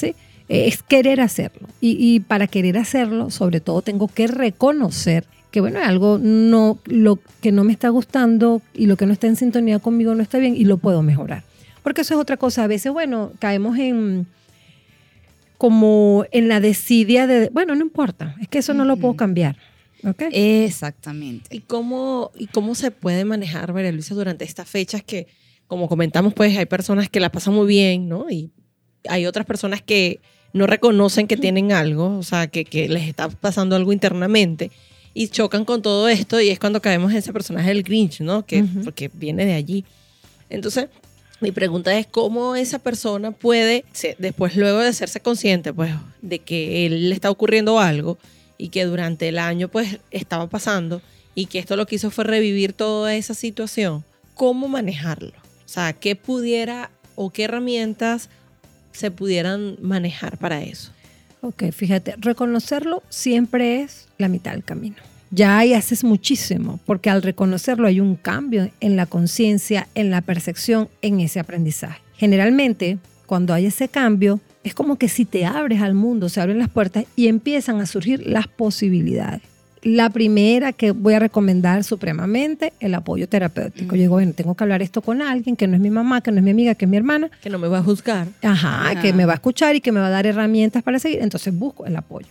es 0.49 0.83
querer 0.83 1.21
hacerlo. 1.21 1.69
Y, 1.81 2.21
para 2.21 2.47
querer 2.47 2.79
hacerlo, 2.79 3.31
sobre 3.31 3.61
todo, 3.61 3.83
tengo 3.83 4.09
que 4.09 4.27
reconocer 4.27 5.25
que, 5.57 5.61
bueno, 5.63 5.79
algo 5.83 6.19
no, 6.21 6.79
lo 6.85 7.19
que 7.41 7.51
no 7.51 7.65
me 7.65 7.73
está 7.73 7.89
gustando 7.89 8.61
y 8.75 8.85
lo 8.85 8.99
que 8.99 9.07
no 9.07 9.15
está 9.15 9.27
en 9.27 9.37
sintonía 9.37 9.79
conmigo 9.79 10.15
no 10.15 10.23
está 10.23 10.37
bien 10.37 10.55
y 10.55 10.67
lo 10.67 10.77
puedo 10.77 11.01
mejorar. 11.01 11.45
Porque 11.83 12.03
eso 12.03 12.13
es 12.13 12.21
otra 12.21 12.37
cosa. 12.37 12.65
A 12.65 12.67
veces, 12.67 12.93
bueno, 12.93 13.33
caemos 13.39 13.79
en 13.79 14.27
como 15.57 16.27
en 16.31 16.49
la 16.49 16.61
desidia 16.61 17.27
de, 17.27 17.49
bueno, 17.49 17.75
no 17.75 17.81
importa, 17.81 18.37
es 18.39 18.49
que 18.49 18.59
eso 18.59 18.75
no 18.75 18.85
lo 18.85 18.99
puedo 18.99 19.17
cambiar. 19.17 19.57
Exactamente. 20.31 21.57
¿Y 21.57 21.61
cómo, 21.61 22.33
¿Y 22.37 22.49
cómo 22.49 22.75
se 22.75 22.91
puede 22.91 23.25
manejar, 23.25 23.73
María 23.73 23.93
Luisa, 23.93 24.15
durante 24.15 24.45
estas 24.45 24.69
fechas 24.69 25.03
que, 25.03 25.27
como 25.67 25.89
comentamos, 25.89 26.35
pues 26.35 26.55
hay 26.59 26.67
personas 26.67 27.09
que 27.09 27.19
la 27.19 27.33
pasan 27.33 27.55
muy 27.55 27.67
bien, 27.67 28.11
¿no? 28.11 28.29
Y 28.29 28.51
hay 29.09 29.25
otras 29.25 29.47
personas 29.47 29.81
que 29.81 30.21
no 30.53 30.67
reconocen 30.67 31.27
que 31.27 31.39
tienen 31.39 31.73
algo, 31.73 32.19
o 32.19 32.23
sea, 32.23 32.47
que, 32.47 32.67
que 32.67 32.91
les 32.91 33.09
está 33.09 33.31
pasando 33.31 33.75
algo 33.75 33.95
internamente 33.95 34.71
y 35.19 35.29
chocan 35.29 35.65
con 35.65 35.81
todo 35.81 36.09
esto 36.11 36.43
y 36.43 36.51
es 36.51 36.59
cuando 36.59 36.83
caemos 36.83 37.11
en 37.11 37.17
ese 37.17 37.33
personaje 37.33 37.69
del 37.69 37.83
Grinch, 37.83 38.21
¿no? 38.21 38.45
Que, 38.45 38.63
Porque 38.85 39.11
viene 39.15 39.47
de 39.47 39.55
allí. 39.55 39.83
Entonces, 40.51 40.89
mi 41.41 41.53
pregunta 41.53 41.99
es 41.99 42.07
cómo 42.07 42.55
esa 42.55 42.79
persona 42.79 43.31
puede, 43.31 43.87
después 44.19 44.57
luego 44.57 44.81
de 44.81 44.89
hacerse 44.89 45.21
consciente, 45.21 45.73
pues, 45.73 45.95
de 46.21 46.41
que 46.41 46.85
él 46.85 47.09
le 47.09 47.15
está 47.15 47.31
ocurriendo 47.31 47.81
algo, 47.81 48.19
y 48.59 48.69
que 48.69 48.85
durante 48.85 49.29
el 49.29 49.39
año 49.39 49.69
pues 49.69 49.99
estaba 50.11 50.49
pasando 50.49 51.03
y 51.35 51.47
que 51.47 51.59
esto 51.59 51.77
lo 51.77 51.87
que 51.87 51.97
hizo 51.97 52.11
fue 52.11 52.25
revivir 52.25 52.73
toda 52.73 53.15
esa 53.15 53.35
situación, 53.35 54.05
¿cómo 54.35 54.69
manejarlo? 54.69 55.33
O 55.65 55.69
sea, 55.69 55.93
¿qué 55.93 56.17
pudiera 56.17 56.91
o 57.15 57.31
qué 57.31 57.45
herramientas 57.45 58.29
se 58.93 59.11
pudieran 59.11 59.77
manejar 59.81 60.39
para 60.39 60.63
eso? 60.63 60.93
Ok, 61.43 61.65
fíjate, 61.73 62.15
reconocerlo 62.19 63.03
siempre 63.09 63.83
es 63.83 64.06
la 64.19 64.29
mitad 64.29 64.53
del 64.53 64.65
camino. 64.65 64.97
Ya 65.31 65.59
ahí 65.59 65.75
haces 65.75 66.05
muchísimo, 66.05 66.79
porque 66.87 67.11
al 67.11 67.23
reconocerlo 67.23 67.89
hay 67.89 68.01
un 68.01 68.15
cambio 68.15 68.71
en 68.81 68.97
la 68.97 69.07
conciencia, 69.07 69.89
en 69.95 70.11
la 70.11 70.21
percepción, 70.21 70.89
en 71.03 71.21
ese 71.21 71.41
aprendizaje. 71.41 72.01
Generalmente, 72.17 72.99
cuando 73.27 73.53
hay 73.53 73.67
ese 73.67 73.89
cambio, 73.89 74.41
es 74.63 74.75
como 74.75 74.97
que 74.97 75.09
si 75.09 75.25
te 75.25 75.45
abres 75.45 75.83
al 75.83 75.95
mundo, 75.95 76.29
se 76.29 76.41
abren 76.41 76.59
las 76.59 76.69
puertas 76.69 77.05
y 77.17 77.29
empiezan 77.29 77.81
a 77.81 77.87
surgir 77.87 78.27
las 78.27 78.47
posibilidades. 78.47 79.43
La 79.83 80.11
primera 80.11 80.73
que 80.73 80.91
voy 80.91 81.15
a 81.15 81.21
recomendar 81.21 81.85
supremamente, 81.85 82.73
el 82.81 82.95
apoyo 82.95 83.29
terapéutico. 83.29 83.95
Yo 83.95 84.03
digo, 84.03 84.15
bueno, 84.15 84.33
tengo 84.33 84.57
que 84.57 84.65
hablar 84.65 84.83
esto 84.83 85.03
con 85.03 85.23
alguien 85.23 85.55
que 85.55 85.69
no 85.69 85.75
es 85.77 85.81
mi 85.81 85.91
mamá, 85.91 86.21
que 86.21 86.33
no 86.33 86.39
es 86.39 86.43
mi 86.43 86.51
amiga, 86.51 86.75
que 86.75 86.87
es 86.87 86.91
mi 86.91 86.97
hermana. 86.97 87.31
Que 87.41 87.51
no 87.51 87.59
me 87.59 87.69
va 87.69 87.79
a 87.79 87.83
juzgar. 87.83 88.27
Ajá, 88.43 89.01
que 89.01 89.13
me 89.13 89.27
va 89.27 89.35
a 89.35 89.37
escuchar 89.37 89.77
y 89.77 89.81
que 89.81 89.93
me 89.93 90.01
va 90.01 90.09
a 90.09 90.11
dar 90.11 90.27
herramientas 90.27 90.83
para 90.83 90.99
seguir. 90.99 91.21
Entonces 91.23 91.57
busco 91.57 91.87
el 91.87 91.95
apoyo. 91.95 92.27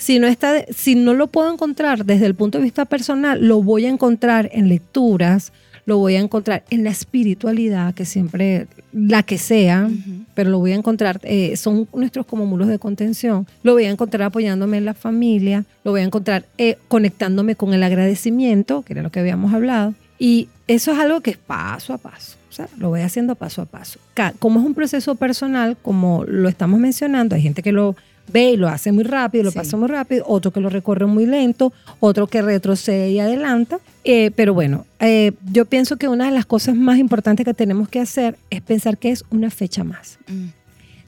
Si 0.00 0.18
no, 0.18 0.26
está, 0.26 0.64
si 0.74 0.94
no 0.94 1.12
lo 1.12 1.26
puedo 1.26 1.52
encontrar 1.52 2.06
desde 2.06 2.24
el 2.24 2.34
punto 2.34 2.56
de 2.56 2.64
vista 2.64 2.86
personal, 2.86 3.46
lo 3.46 3.62
voy 3.62 3.84
a 3.84 3.90
encontrar 3.90 4.48
en 4.54 4.70
lecturas, 4.70 5.52
lo 5.84 5.98
voy 5.98 6.16
a 6.16 6.20
encontrar 6.20 6.64
en 6.70 6.84
la 6.84 6.90
espiritualidad, 6.90 7.92
que 7.92 8.06
siempre, 8.06 8.66
la 8.94 9.22
que 9.22 9.36
sea, 9.36 9.90
pero 10.34 10.48
lo 10.48 10.58
voy 10.58 10.72
a 10.72 10.76
encontrar, 10.76 11.20
eh, 11.22 11.54
son 11.58 11.86
nuestros 11.92 12.24
como 12.24 12.46
muros 12.46 12.68
de 12.68 12.78
contención, 12.78 13.46
lo 13.62 13.74
voy 13.74 13.84
a 13.84 13.90
encontrar 13.90 14.22
apoyándome 14.22 14.78
en 14.78 14.86
la 14.86 14.94
familia, 14.94 15.66
lo 15.84 15.90
voy 15.90 16.00
a 16.00 16.04
encontrar 16.04 16.46
eh, 16.56 16.78
conectándome 16.88 17.54
con 17.54 17.74
el 17.74 17.82
agradecimiento, 17.82 18.80
que 18.80 18.94
era 18.94 19.02
lo 19.02 19.10
que 19.10 19.20
habíamos 19.20 19.52
hablado, 19.52 19.92
y 20.18 20.48
eso 20.66 20.92
es 20.92 20.98
algo 20.98 21.20
que 21.20 21.32
es 21.32 21.36
paso 21.36 21.92
a 21.92 21.98
paso. 21.98 22.38
O 22.48 22.52
sea, 22.52 22.68
lo 22.78 22.88
voy 22.88 23.02
haciendo 23.02 23.34
paso 23.34 23.62
a 23.62 23.66
paso. 23.66 24.00
Como 24.38 24.60
es 24.60 24.66
un 24.66 24.74
proceso 24.74 25.14
personal, 25.14 25.76
como 25.80 26.24
lo 26.24 26.48
estamos 26.48 26.80
mencionando, 26.80 27.36
hay 27.36 27.42
gente 27.42 27.62
que 27.62 27.70
lo 27.70 27.96
ve 28.32 28.50
y 28.52 28.56
lo 28.56 28.68
hace 28.68 28.92
muy 28.92 29.04
rápido, 29.04 29.44
lo 29.44 29.52
pasa 29.52 29.76
muy 29.76 29.88
rápido, 29.88 30.24
otro 30.26 30.50
que 30.50 30.60
lo 30.60 30.68
recorre 30.68 31.06
muy 31.06 31.26
lento, 31.26 31.72
otro 31.98 32.26
que 32.26 32.42
retrocede 32.42 33.10
y 33.10 33.20
adelanta. 33.20 33.80
Eh, 34.04 34.30
pero 34.34 34.54
bueno, 34.54 34.86
eh, 34.98 35.32
yo 35.52 35.66
pienso 35.66 35.96
que 35.96 36.08
una 36.08 36.26
de 36.26 36.32
las 36.32 36.46
cosas 36.46 36.74
más 36.74 36.98
importantes 36.98 37.44
que 37.44 37.54
tenemos 37.54 37.88
que 37.88 38.00
hacer 38.00 38.36
es 38.48 38.62
pensar 38.62 38.96
que 38.98 39.10
es 39.10 39.24
una 39.30 39.50
fecha 39.50 39.84
más. 39.84 40.18
Mm. 40.26 40.59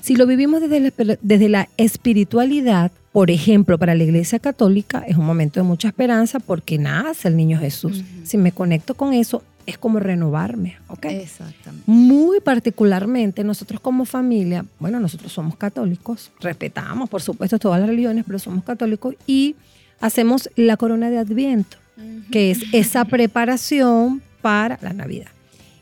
Si 0.02 0.16
lo 0.16 0.26
vivimos 0.26 0.61
desde 0.61 0.80
la, 0.80 1.18
desde 1.23 1.49
la 1.49 1.68
espiritualidad, 1.76 2.90
por 3.12 3.30
ejemplo, 3.30 3.78
para 3.78 3.94
la 3.94 4.02
Iglesia 4.02 4.40
Católica 4.40 5.04
es 5.06 5.16
un 5.16 5.25
momento 5.25 5.61
de 5.61 5.64
mucha 5.64 5.88
esperanza 5.88 6.40
porque 6.40 6.76
nace 6.76 7.28
el 7.28 7.37
niño 7.37 7.59
Jesús. 7.59 8.02
Si 8.25 8.37
me 8.37 8.50
conecto 8.50 8.94
con 8.94 9.12
eso, 9.12 9.44
es 9.64 9.78
como 9.78 10.00
renovarme, 10.00 10.76
¿ok? 10.88 11.04
Exactamente. 11.04 11.85
Muy 11.87 12.40
particularmente 12.40 13.44
nosotros 13.44 13.80
como 13.80 14.04
familia, 14.04 14.64
bueno, 14.80 14.99
nosotros 14.99 15.32
somos 15.32 15.54
católicos, 15.54 16.32
respetamos 16.40 17.09
por 17.09 17.23
supuesto 17.23 17.61
todas 17.61 17.78
las 17.78 17.88
religiones, 17.88 18.25
pero 18.26 18.40
somos 18.40 18.64
católicos 18.64 19.14
y 19.25 19.54
hacemos 20.00 20.50
la 20.56 20.76
corona 20.76 21.11
de 21.11 21.18
Adviento, 21.18 21.76
que 22.32 22.50
es 22.50 22.64
esa 22.73 23.04
preparación 23.04 24.21
para 24.40 24.80
la 24.82 24.92
Navidad. 24.92 25.28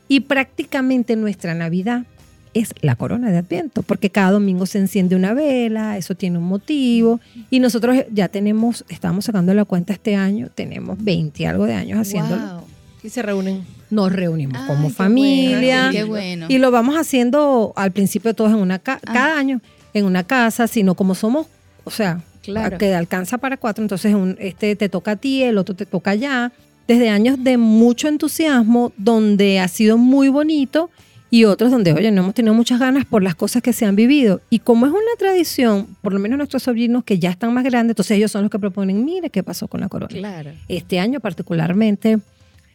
Y 0.07 0.19
prácticamente 0.19 1.15
nuestra 1.15 1.55
Navidad 1.55 2.05
es 2.53 2.73
la 2.81 2.95
corona 2.95 3.31
de 3.31 3.37
Adviento, 3.37 3.81
porque 3.83 4.09
cada 4.09 4.31
domingo 4.31 4.65
se 4.65 4.77
enciende 4.79 5.15
una 5.15 5.33
vela, 5.33 5.97
eso 5.97 6.15
tiene 6.15 6.37
un 6.37 6.43
motivo, 6.45 7.19
y 7.49 7.59
nosotros 7.59 7.97
ya 8.11 8.27
tenemos, 8.27 8.83
estamos 8.89 9.25
sacando 9.25 9.53
la 9.53 9.63
cuenta 9.65 9.93
este 9.93 10.15
año, 10.15 10.49
tenemos 10.53 11.01
20 11.03 11.47
algo 11.47 11.65
de 11.65 11.73
años 11.75 11.99
haciéndolo. 11.99 12.63
Y 13.03 13.09
se 13.09 13.21
reúnen. 13.21 13.63
Nos 13.89 14.11
reunimos 14.11 14.61
como 14.67 14.89
familia. 14.89 15.89
qué 15.91 16.03
bueno. 16.03 16.45
Y 16.49 16.57
lo 16.59 16.71
vamos 16.71 16.95
haciendo 16.95 17.73
al 17.75 17.91
principio 17.91 18.33
todos 18.33 18.51
en 18.51 18.57
una 18.57 18.79
casa, 18.79 19.01
Ah. 19.07 19.13
cada 19.13 19.37
año 19.39 19.61
en 19.93 20.05
una 20.05 20.23
casa, 20.23 20.67
sino 20.67 20.95
como 20.95 21.15
somos, 21.15 21.47
o 21.83 21.89
sea, 21.91 22.21
Claro. 22.43 22.77
que 22.77 22.93
alcanza 22.93 23.37
para 23.37 23.57
cuatro, 23.57 23.83
entonces 23.83 24.13
un- 24.13 24.35
este 24.39 24.75
te 24.75 24.89
toca 24.89 25.11
a 25.11 25.15
ti, 25.15 25.43
el 25.43 25.57
otro 25.57 25.75
te 25.75 25.85
toca 25.85 26.11
allá. 26.11 26.51
Desde 26.87 27.09
años 27.09 27.43
de 27.43 27.57
mucho 27.57 28.07
entusiasmo, 28.07 28.91
donde 28.97 29.59
ha 29.59 29.67
sido 29.67 29.97
muy 29.97 30.29
bonito 30.29 30.89
y 31.33 31.45
otros 31.45 31.71
donde, 31.71 31.93
oye, 31.93 32.11
no 32.11 32.23
hemos 32.23 32.35
tenido 32.35 32.53
muchas 32.53 32.77
ganas 32.77 33.05
por 33.05 33.23
las 33.23 33.35
cosas 33.35 33.63
que 33.63 33.71
se 33.71 33.85
han 33.85 33.95
vivido. 33.95 34.41
Y 34.49 34.59
como 34.59 34.85
es 34.85 34.91
una 34.91 34.99
tradición, 35.17 35.87
por 36.01 36.11
lo 36.11 36.19
menos 36.19 36.37
nuestros 36.37 36.63
sobrinos 36.63 37.05
que 37.05 37.19
ya 37.19 37.29
están 37.29 37.53
más 37.53 37.63
grandes, 37.63 37.93
entonces 37.93 38.17
ellos 38.17 38.31
son 38.31 38.41
los 38.41 38.51
que 38.51 38.59
proponen, 38.59 39.05
mire 39.05 39.29
qué 39.29 39.41
pasó 39.41 39.69
con 39.69 39.79
la 39.79 39.87
corona. 39.87 40.13
Claro. 40.13 40.51
Este 40.67 40.99
año 40.99 41.21
particularmente, 41.21 42.19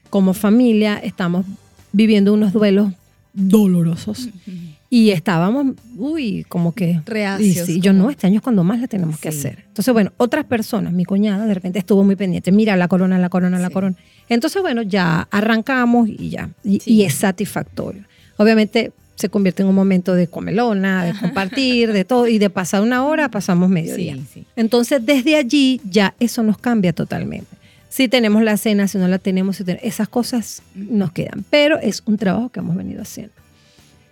como 0.09 0.33
familia, 0.33 0.97
estamos 0.97 1.45
viviendo 1.93 2.33
unos 2.33 2.55
duelos 2.55 2.95
dolorosos. 3.35 4.31
Y 4.89 5.11
estábamos, 5.11 5.75
uy, 5.99 6.47
como 6.49 6.73
que... 6.73 6.93
Y 6.93 7.01
Reacios. 7.05 7.67
sí, 7.67 7.81
yo 7.81 7.93
no, 7.93 8.09
este 8.09 8.27
año 8.27 8.37
es 8.37 8.43
cuando 8.43 8.65
más 8.65 8.81
le 8.81 8.89
tenemos 8.89 9.19
que 9.19 9.29
hacer. 9.29 9.65
Entonces, 9.69 9.93
bueno, 9.93 10.13
otras 10.17 10.47
personas, 10.47 10.95
mi 10.95 11.05
cuñada 11.05 11.45
de 11.45 11.53
repente 11.53 11.79
estuvo 11.79 12.05
muy 12.05 12.17
pendiente, 12.17 12.53
mira 12.53 12.75
la 12.77 12.89
corona, 12.89 13.19
la 13.19 13.29
corona, 13.29 13.59
la 13.59 13.69
corona. 13.69 13.97
Entonces, 14.31 14.63
bueno, 14.63 14.81
ya 14.81 15.29
arrancamos 15.31 16.09
y 16.09 16.31
ya, 16.31 16.49
y, 16.65 16.81
y 16.87 17.03
es 17.03 17.13
satisfactorio. 17.13 18.06
Obviamente 18.37 18.93
se 19.17 19.29
convierte 19.31 19.63
en 19.63 19.69
un 19.69 19.75
momento 19.75 20.15
de 20.15 20.29
comelona, 20.29 21.05
de 21.05 21.19
compartir, 21.19 21.93
de 21.93 22.05
todo, 22.05 22.29
y 22.29 22.39
de 22.39 22.51
pasar 22.51 22.83
una 22.83 23.05
hora 23.05 23.31
pasamos 23.31 23.69
mediodía. 23.69 24.15
Sí, 24.15 24.25
sí. 24.33 24.47
Entonces, 24.57 25.05
desde 25.05 25.37
allí 25.37 25.81
ya 25.89 26.15
eso 26.21 26.43
nos 26.43 26.59
cambia 26.59 26.93
totalmente. 26.93 27.57
Si 27.89 28.09
tenemos 28.09 28.43
la 28.43 28.59
cena, 28.59 28.89
si 28.89 28.99
no 28.99 29.09
la 29.09 29.19
tenemos, 29.19 29.57
si 29.57 29.65
esas 29.83 30.09
cosas 30.09 30.63
nos 30.75 31.13
quedan. 31.13 31.45
Pero 31.49 31.79
es 31.79 32.03
un 32.05 32.19
trabajo 32.19 32.51
que 32.51 32.61
hemos 32.61 32.77
venido 32.77 33.01
haciendo. 33.01 33.33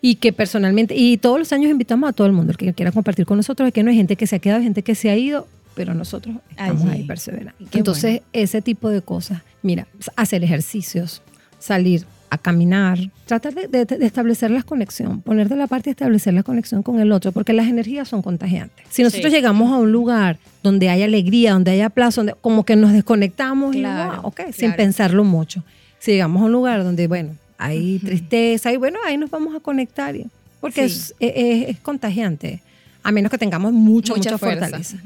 Y 0.01 0.17
que 0.17 0.33
personalmente, 0.33 0.95
y 0.97 1.19
todos 1.19 1.39
los 1.39 1.53
años 1.53 1.71
invitamos 1.71 2.09
a 2.09 2.13
todo 2.15 2.27
el 2.27 2.33
mundo, 2.33 2.53
el 2.53 2.57
que 2.57 2.73
quiera 2.73 2.93
compartir 2.93 3.27
con 3.27 3.37
nosotros, 3.37 3.71
que 3.73 3.83
no 3.83 3.91
hay 3.91 3.97
gente 3.97 4.17
que 4.17 4.27
se 4.27 4.37
ha 4.37 4.39
quedado, 4.39 4.63
gente 4.63 4.83
que 4.83 4.95
se 4.95 5.11
ha 5.11 5.17
ido, 5.17 5.47
pero 5.75 5.93
nosotros 5.93 6.37
estamos 6.51 6.83
Allí. 6.83 6.91
ahí 6.93 7.05
perseverando. 7.05 7.53
Entonces, 7.73 8.21
bueno. 8.21 8.27
ese 8.33 8.63
tipo 8.63 8.89
de 8.89 9.03
cosas, 9.03 9.43
mira, 9.63 9.87
hacer 10.17 10.45
ejercicios, 10.45 11.21
salir 11.59 12.07
a 12.35 12.39
caminar, 12.39 12.99
tratar 13.27 13.55
de, 13.55 13.67
de- 13.69 13.85
de 13.85 14.07
establecer 14.07 14.51
la 14.51 14.63
conexión, 14.63 15.21
poner 15.23 15.49
de 15.49 15.57
la 15.57 15.67
parte 15.67 15.91
y 15.91 15.93
establecer 15.93 16.35
la 16.35 16.43
conexión 16.43 16.83
con 16.83 17.01
el 17.01 17.11
otro, 17.13 17.33
porque 17.33 17.53
las 17.53 17.67
energías 17.69 18.09
son 18.09 18.23
contagiantes. 18.23 18.85
Si 18.91 19.03
nosotros 19.03 19.31
Sí. 19.33 19.37
llegamos 19.37 19.73
a 19.73 19.77
un 19.79 19.91
lugar 19.93 20.39
donde 20.63 20.89
hay 20.89 21.03
alegría, 21.03 21.53
donde 21.53 21.71
hay 21.73 21.81
aplauso, 21.81 22.21
donde 22.21 22.35
como 22.41 22.65
que 22.65 22.77
nos 22.77 22.93
desconectamos 22.93 23.75
Claro, 23.75 24.15
y 24.19 24.21
wow, 24.23 24.53
sin 24.53 24.73
pensarlo 24.75 25.25
mucho. 25.25 25.65
Si 25.99 26.13
llegamos 26.13 26.43
a 26.43 26.45
un 26.47 26.53
lugar 26.53 26.85
donde, 26.85 27.07
bueno, 27.07 27.31
hay 27.59 27.99
tristeza 27.99 28.73
y 28.73 28.77
bueno, 28.77 28.99
ahí 29.07 29.17
nos 29.17 29.31
vamos 29.31 29.55
a 29.55 29.61
conectar, 29.61 30.15
porque 30.61 30.89
Sí. 30.89 31.13
es, 31.21 31.35
es- 31.35 31.69
es 31.71 31.81
contagiante, 31.81 32.61
a 33.03 33.11
menos 33.13 33.31
que 33.31 33.39
tengamos 33.39 33.73
mucho, 33.73 34.15
mucha, 34.17 34.33
Mucha 34.33 34.39
fortaleza. 34.39 34.97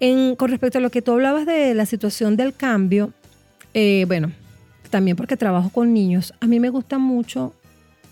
En, 0.00 0.34
con 0.36 0.50
respecto 0.50 0.78
a 0.78 0.80
lo 0.80 0.90
que 0.90 1.00
tú 1.02 1.12
hablabas 1.12 1.46
de 1.46 1.74
la 1.74 1.86
situación 1.86 2.36
del 2.36 2.54
cambio, 2.54 3.12
eh, 3.74 4.04
bueno, 4.08 4.32
también 4.92 5.16
porque 5.16 5.36
trabajo 5.36 5.70
con 5.70 5.92
niños, 5.92 6.34
a 6.38 6.46
mí 6.46 6.60
me 6.60 6.68
gusta 6.68 6.98
mucho, 6.98 7.54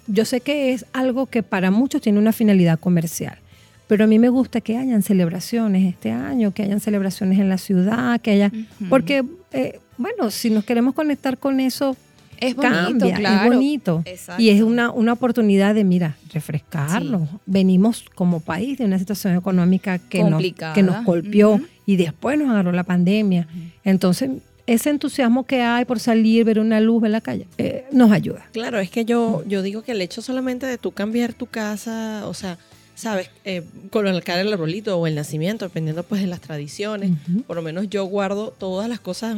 yo 0.09 0.25
sé 0.25 0.41
que 0.41 0.73
es 0.73 0.87
algo 0.95 1.27
que 1.27 1.45
para 1.45 1.71
muchos 1.71 2.01
tiene 2.01 2.19
una 2.19 2.33
finalidad 2.33 2.81
comercial, 2.81 3.39
pero 3.87 4.05
a 4.05 4.07
mí 4.07 4.19
me 4.19 4.31
gusta 4.31 4.61
que 4.63 4.79
hayan 4.79 5.03
celebraciones 5.03 5.87
este 5.87 6.11
año, 6.11 6.53
que 6.53 6.63
hayan 6.63 6.81
celebraciones 6.81 7.39
en 7.39 7.51
la 7.51 7.59
ciudad, 7.59 8.19
que 8.21 8.31
haya, 8.31 8.51
porque, 8.89 9.23
eh, 9.53 9.79
bueno, 9.99 10.31
si 10.31 10.49
nos 10.49 10.65
queremos 10.65 10.95
conectar 10.95 11.37
con 11.37 11.61
eso, 11.61 11.97
Es 12.41 12.57
bonito, 12.57 12.75
cambia, 12.75 13.17
claro. 13.17 13.37
es 13.37 13.53
bonito. 13.53 14.03
Exacto. 14.07 14.43
Y 14.43 14.49
es 14.49 14.63
una, 14.63 14.91
una 14.91 15.13
oportunidad 15.13 15.75
de, 15.75 15.85
mira, 15.85 16.17
refrescarnos. 16.33 17.29
Venimos 17.45 18.07
como 18.15 18.41
país 18.41 18.79
de 18.79 18.87
una 18.87 18.99
situación 18.99 19.37
económica 19.37 19.99
que, 19.99 20.25
nos, 20.25 20.43
que 20.75 20.83
nos 20.83 21.05
golpeó 21.05 21.61
y 21.85 21.97
después 21.97 22.39
nos 22.39 22.49
agarró 22.49 22.73
la 22.73 22.85
pandemia. 22.85 23.47
Entonces, 23.85 24.31
ese 24.73 24.91
entusiasmo 24.91 25.45
que 25.47 25.63
hay 25.63 25.85
por 25.85 25.99
salir, 26.01 26.45
ver 26.45 26.59
una 26.61 26.81
luz 26.81 27.05
en 27.05 27.13
la 27.13 27.21
calle, 27.21 27.47
eh, 27.59 27.85
nos 27.93 28.13
ayuda. 28.13 28.47
Claro, 28.53 28.79
es 28.79 28.91
que 28.91 29.05
yo, 29.05 29.43
yo 29.47 29.63
digo 29.63 29.83
que 29.83 29.93
el 29.93 30.01
hecho 30.01 30.23
solamente 30.23 30.67
de 30.67 30.79
tú 30.79 30.93
cambiar 30.93 31.33
tu 31.35 31.47
casa, 31.47 32.23
o 32.27 32.35
sea, 32.35 32.57
sabes, 32.95 33.31
eh, 33.45 33.63
colocar 33.91 34.39
el 34.39 34.53
arbolito 34.53 34.97
o 34.99 35.07
el 35.07 35.15
nacimiento, 35.15 35.65
dependiendo 35.65 36.03
pues 36.05 36.21
de 36.21 36.27
las 36.29 36.41
tradiciones, 36.41 37.11
por 37.47 37.57
lo 37.57 37.63
menos 37.63 37.89
yo 37.91 38.05
guardo 38.05 38.51
todas 38.57 38.89
las 38.89 39.01
cosas, 39.01 39.37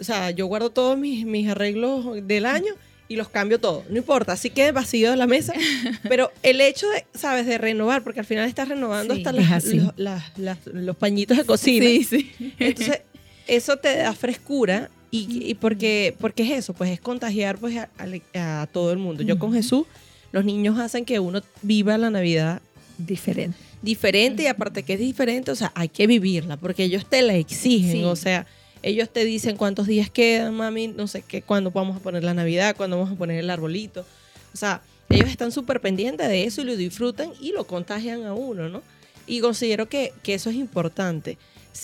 o 0.00 0.04
sea, 0.04 0.30
yo 0.30 0.46
guardo 0.46 0.70
todos 0.70 0.98
mis, 0.98 1.24
mis 1.24 1.48
arreglos 1.48 2.26
del 2.26 2.46
año 2.46 2.72
y 3.06 3.16
los 3.16 3.28
cambio 3.28 3.60
todos, 3.60 3.84
no 3.90 3.98
importa, 3.98 4.32
así 4.32 4.48
quede 4.50 4.72
vacío 4.72 5.10
de 5.10 5.16
la 5.18 5.26
mesa, 5.26 5.52
pero 6.08 6.30
el 6.42 6.60
hecho 6.60 6.88
de, 6.88 7.04
sabes, 7.14 7.46
de 7.46 7.58
renovar, 7.58 8.02
porque 8.02 8.20
al 8.20 8.26
final 8.26 8.48
estás 8.48 8.68
renovando 8.68 9.14
Sí, 9.14 9.20
hasta 9.20 9.32
las- 9.32 9.64
los, 9.66 9.92
las- 9.98 10.38
las- 10.38 10.66
los 10.66 10.96
pañitos 10.96 11.36
de 11.36 11.44
cocina. 11.44 11.84
Sí, 11.86 12.02
sí. 12.04 12.32
Entonces, 12.58 13.02
eso 13.46 13.76
te 13.76 13.96
da 13.96 14.12
frescura 14.14 14.90
y, 15.10 15.48
y 15.50 15.54
porque, 15.54 16.14
porque 16.20 16.42
es 16.42 16.50
eso, 16.50 16.74
pues 16.74 16.90
es 16.90 17.00
contagiar 17.00 17.58
pues 17.58 17.76
a, 17.76 17.88
a- 18.34 18.62
a 18.62 18.66
todo 18.66 18.92
el 18.92 18.98
mundo. 18.98 19.22
Yo 19.22 19.38
con 19.38 19.52
Jesús, 19.52 19.84
los 20.32 20.44
niños 20.44 20.78
hacen 20.78 21.04
que 21.04 21.18
uno 21.20 21.40
viva 21.62 21.96
la 21.98 22.10
Navidad 22.10 22.60
Diferente. 22.98 23.56
diferente 23.82 24.42
y 24.44 24.46
aparte 24.46 24.82
que 24.82 24.94
es 24.94 25.00
diferente, 25.00 25.50
o 25.50 25.54
sea, 25.56 25.72
hay 25.74 25.88
que 25.88 26.06
vivirla 26.06 26.56
porque 26.56 26.84
ellos 26.84 27.06
te 27.06 27.22
la 27.22 27.34
exigen, 27.34 27.90
Sí. 27.92 28.04
o 28.04 28.16
sea, 28.16 28.46
ellos 28.82 29.08
te 29.10 29.24
dicen 29.24 29.56
cuántos 29.56 29.86
días 29.86 30.10
quedan, 30.10 30.54
mami, 30.54 30.88
no 30.88 31.06
sé 31.06 31.22
qué, 31.22 31.42
cuándo 31.42 31.70
vamos 31.70 31.96
a 31.96 32.00
poner 32.00 32.22
la 32.24 32.34
Navidad, 32.34 32.76
cuándo 32.76 32.96
vamos 32.98 33.12
a 33.12 33.16
poner 33.16 33.38
el 33.38 33.50
arbolito. 33.50 34.04
O 34.52 34.56
sea, 34.56 34.82
ellos 35.08 35.28
están 35.28 35.52
súper 35.52 35.80
pendientes 35.80 36.28
de 36.28 36.44
eso 36.44 36.60
y 36.60 36.64
lo 36.64 36.76
disfrutan 36.76 37.30
y 37.40 37.52
lo 37.52 37.66
contagian 37.66 38.24
a 38.24 38.34
uno, 38.34 38.68
¿no? 38.68 38.82
Y 39.26 39.40
considero 39.40 39.88
que, 39.88 40.12
que 40.22 40.34
eso 40.34 40.50
es 40.50 40.56
importante. 40.56 41.38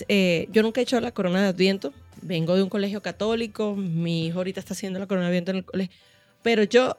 Eh, 0.07 0.47
yo 0.51 0.61
nunca 0.63 0.79
he 0.79 0.83
hecho 0.83 0.99
la 1.01 1.11
corona 1.11 1.41
de 1.41 1.47
Adviento, 1.49 1.93
vengo 2.21 2.55
de 2.55 2.63
un 2.63 2.69
colegio 2.69 3.01
católico, 3.01 3.75
mi 3.75 4.27
hijo 4.27 4.37
ahorita 4.39 4.59
está 4.59 4.73
haciendo 4.73 4.99
la 4.99 5.07
corona 5.07 5.25
de 5.25 5.29
Adviento 5.31 5.51
en 5.51 5.57
el 5.57 5.65
colegio, 5.65 5.95
pero 6.43 6.63
yo 6.63 6.97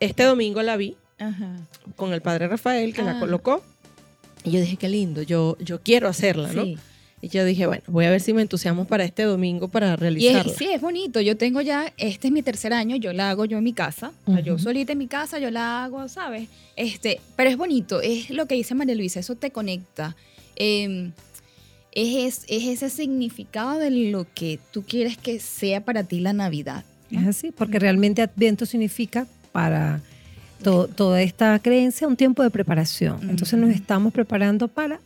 este 0.00 0.24
domingo 0.24 0.62
la 0.62 0.76
vi 0.76 0.96
Ajá. 1.18 1.56
con 1.96 2.12
el 2.12 2.20
padre 2.22 2.48
Rafael 2.48 2.92
que 2.94 3.02
la 3.02 3.12
Ah. 3.16 3.20
colocó. 3.20 3.62
Y 4.44 4.50
yo 4.52 4.60
dije, 4.60 4.76
qué 4.76 4.88
lindo, 4.88 5.22
yo, 5.22 5.56
yo 5.58 5.80
quiero 5.82 6.08
hacerla, 6.08 6.52
¿no? 6.52 6.64
Sí. 6.64 6.78
Y 7.20 7.28
yo 7.30 7.44
dije, 7.44 7.66
bueno, 7.66 7.82
voy 7.88 8.04
a 8.04 8.10
ver 8.10 8.20
si 8.20 8.32
me 8.32 8.42
entusiasmo 8.42 8.84
para 8.84 9.02
este 9.04 9.24
domingo 9.24 9.66
para 9.66 9.94
Y 9.94 9.96
realizarla. 9.96 10.52
es, 10.52 10.56
sí, 10.56 10.68
es 10.72 10.80
bonito. 10.80 11.20
Yo 11.20 11.36
tengo 11.36 11.60
ya, 11.60 11.92
este 11.96 12.28
es 12.28 12.32
mi 12.32 12.42
tercer 12.42 12.72
año, 12.72 12.94
yo 12.94 13.12
la 13.12 13.30
hago 13.30 13.44
yo 13.44 13.58
en 13.58 13.64
mi 13.64 13.72
casa. 13.72 14.12
O 14.26 14.32
sea, 14.34 14.40
Yo 14.40 14.56
solita 14.60 14.92
en 14.92 14.98
mi 14.98 15.08
casa, 15.08 15.40
yo 15.40 15.50
la 15.50 15.82
hago, 15.82 16.08
¿sabes? 16.08 16.48
Este, 16.76 17.20
pero 17.34 17.50
es 17.50 17.56
bonito, 17.56 18.00
es 18.00 18.30
lo 18.30 18.46
que 18.46 18.54
dice 18.54 18.76
María 18.76 18.94
Luisa, 18.94 19.18
eso 19.18 19.34
te 19.34 19.50
conecta. 19.50 20.14
Eh, 20.54 21.10
es, 21.92 22.44
es, 22.44 22.44
es 22.48 22.64
ese 22.82 22.90
significado 22.90 23.78
de 23.78 23.90
lo 23.90 24.26
que 24.34 24.58
tú 24.72 24.82
quieres 24.82 25.16
que 25.16 25.40
sea 25.40 25.84
para 25.84 26.04
ti 26.04 26.20
la 26.20 26.32
Navidad. 26.32 26.84
Es 27.10 27.26
así, 27.26 27.50
porque 27.50 27.78
realmente 27.78 28.22
Adviento 28.22 28.66
significa 28.66 29.26
para 29.52 30.00
to- 30.62 30.88
toda 30.88 31.22
esta 31.22 31.58
creencia 31.58 32.06
un 32.06 32.16
tiempo 32.16 32.42
de 32.42 32.50
preparación. 32.50 33.18
Entonces 33.30 33.58
nos 33.58 33.70
estamos 33.70 34.12
preparando 34.12 34.68
para 34.68 35.00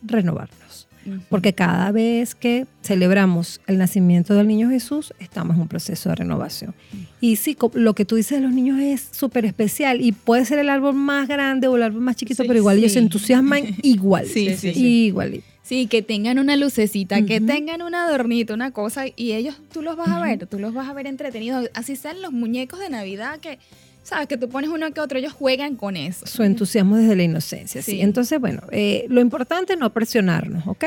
Porque 1.28 1.52
cada 1.52 1.90
vez 1.92 2.34
que 2.34 2.66
celebramos 2.82 3.60
el 3.66 3.78
nacimiento 3.78 4.34
del 4.34 4.46
niño 4.46 4.70
Jesús, 4.70 5.12
estamos 5.18 5.56
en 5.56 5.62
un 5.62 5.68
proceso 5.68 6.08
de 6.08 6.14
renovación. 6.16 6.74
Y 7.20 7.36
sí, 7.36 7.56
lo 7.74 7.94
que 7.94 8.04
tú 8.04 8.16
dices 8.16 8.38
de 8.40 8.44
los 8.46 8.52
niños 8.52 8.78
es 8.80 9.08
súper 9.12 9.44
especial 9.44 10.00
y 10.00 10.12
puede 10.12 10.44
ser 10.44 10.58
el 10.58 10.68
árbol 10.68 10.94
más 10.94 11.28
grande 11.28 11.68
o 11.68 11.76
el 11.76 11.82
árbol 11.82 12.02
más 12.02 12.16
chiquito, 12.16 12.42
Sí, 12.42 12.46
pero 12.48 12.58
igual 12.58 12.78
ellos 12.78 12.92
sí. 12.92 12.98
se 12.98 13.04
entusiasman 13.04 13.64
igual. 13.82 14.26
Sí, 14.26 14.54
sí, 14.56 14.72
sí. 14.74 14.86
Igual. 15.06 15.42
Sí, 15.62 15.86
que 15.86 16.02
tengan 16.02 16.38
una 16.38 16.56
lucecita, 16.56 17.24
que 17.24 17.40
tengan 17.40 17.82
un 17.82 17.94
adornito, 17.94 18.52
una 18.52 18.72
cosa, 18.72 19.04
y 19.14 19.32
ellos 19.32 19.54
tú 19.72 19.80
los 19.80 19.96
vas 19.96 20.08
a 20.08 20.20
ver, 20.20 20.46
tú 20.46 20.58
los 20.58 20.74
vas 20.74 20.88
a 20.88 20.92
ver 20.92 21.06
entretenidos. 21.06 21.70
Así 21.72 21.94
sean 21.96 22.20
los 22.20 22.32
muñecos 22.32 22.80
de 22.80 22.90
Navidad 22.90 23.38
que, 23.38 23.58
sabes, 24.02 24.28
que 24.28 24.36
tú 24.36 24.48
pones 24.48 24.70
uno 24.70 24.90
que 24.92 25.00
otro, 25.00 25.18
ellos 25.18 25.32
juegan 25.32 25.76
con 25.76 25.96
eso. 25.96 26.26
Su 26.26 26.42
entusiasmo 26.42 26.96
desde 26.96 27.16
la 27.16 27.22
inocencia. 27.22 27.82
Sí. 27.82 27.92
Sí. 27.92 28.00
Entonces, 28.00 28.40
bueno, 28.40 28.62
eh, 28.70 29.06
lo 29.08 29.20
importante 29.20 29.74
es 29.74 29.78
no 29.78 29.90
presionarnos, 29.90 30.66
¿ok? 30.66 30.86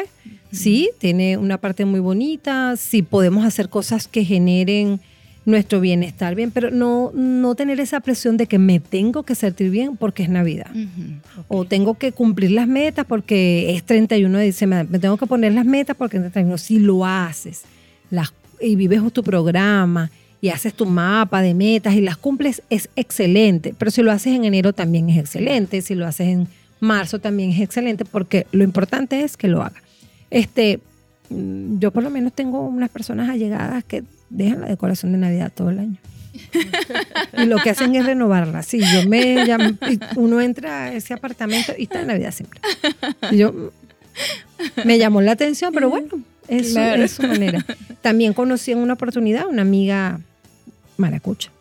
Sí, 0.51 0.89
tiene 0.99 1.37
una 1.37 1.57
parte 1.57 1.83
muy 1.85 1.99
bonita, 1.99 2.75
sí 2.77 3.01
podemos 3.01 3.45
hacer 3.45 3.67
cosas 3.67 4.07
que 4.07 4.23
generen 4.23 5.01
nuestro 5.45 5.79
bienestar 5.79 6.33
bien, 6.33 6.49
pero 6.51 6.71
no, 6.71 7.11
no 7.13 7.55
tener 7.55 7.79
esa 7.79 7.99
presión 7.99 8.35
de 8.35 8.47
que 8.47 8.57
me 8.57 8.79
tengo 8.79 9.23
que 9.23 9.35
sentir 9.35 9.69
bien 9.69 9.95
porque 9.95 10.23
es 10.23 10.29
Navidad. 10.29 10.71
O 11.47 11.65
tengo 11.65 11.95
que 11.95 12.11
cumplir 12.11 12.51
las 12.51 12.67
metas 12.67 13.05
porque 13.05 13.75
es 13.75 13.83
31 13.83 14.37
de 14.37 14.45
diciembre. 14.45 14.85
Me 14.89 14.97
tengo 14.97 15.17
que 15.17 15.27
poner 15.27 15.53
las 15.53 15.65
metas 15.65 15.95
porque 15.95 16.17
es 16.17 16.23
31. 16.23 16.57
Si 16.57 16.79
lo 16.79 17.05
haces 17.05 17.63
las, 18.09 18.33
y 18.59 18.75
vives 18.75 19.01
tu 19.13 19.23
programa 19.23 20.09
y 20.45 20.49
haces 20.51 20.75
tu 20.75 20.85
mapa 20.85 21.41
de 21.41 21.55
metas 21.55 21.95
y 21.95 22.01
las 22.01 22.17
cumples, 22.17 22.61
es 22.69 22.87
excelente. 22.95 23.73
Pero 23.75 23.89
si 23.89 24.03
lo 24.03 24.11
haces 24.11 24.35
en 24.35 24.45
enero 24.45 24.73
también 24.73 25.09
es 25.09 25.17
excelente. 25.17 25.81
Si 25.81 25.95
lo 25.95 26.05
haces 26.05 26.27
en 26.27 26.47
marzo 26.79 27.17
también 27.17 27.49
es 27.49 27.61
excelente 27.61 28.05
porque 28.05 28.45
lo 28.51 28.63
importante 28.63 29.23
es 29.23 29.37
que 29.37 29.47
lo 29.47 29.63
hagas. 29.63 29.81
Este, 30.29 30.81
mm, 31.31 31.79
yo 31.79 31.89
por 31.89 32.03
lo 32.03 32.11
menos 32.11 32.31
tengo 32.31 32.61
unas 32.61 32.91
personas 32.91 33.27
allegadas 33.27 33.83
que 33.85 34.03
dejan 34.29 34.61
la 34.61 34.67
decoración 34.67 35.13
de 35.13 35.17
Navidad 35.17 35.51
todo 35.51 35.71
el 35.71 35.79
año. 35.79 35.97
y 37.39 37.45
lo 37.45 37.57
que 37.57 37.71
hacen 37.71 37.95
es 37.95 38.05
renovarla. 38.05 38.61
Sí, 38.61 38.79
yo 38.93 39.09
me 39.09 39.47
uno 40.15 40.41
entra 40.41 40.83
a 40.83 40.93
ese 40.93 41.15
apartamento 41.15 41.73
y 41.75 41.83
está 41.83 42.01
en 42.01 42.07
Navidad 42.07 42.31
siempre. 42.31 42.61
yo 43.31 43.71
me 44.83 44.99
llamó 44.99 45.21
la 45.21 45.31
atención, 45.31 45.73
pero 45.73 45.89
bueno, 45.89 46.19
eso 46.47 46.79
es 46.79 47.13
su 47.13 47.23
manera. 47.23 47.65
También 48.03 48.33
conocí 48.33 48.73
en 48.73 48.77
una 48.77 48.93
oportunidad 48.93 49.47
una 49.47 49.63
amiga 49.63 50.19
maracucha. 50.97 51.51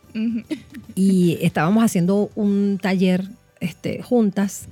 Y 0.94 1.38
estábamos 1.42 1.82
haciendo 1.82 2.30
un 2.36 2.78
taller 2.80 3.24
este, 3.60 4.02
juntas. 4.02 4.68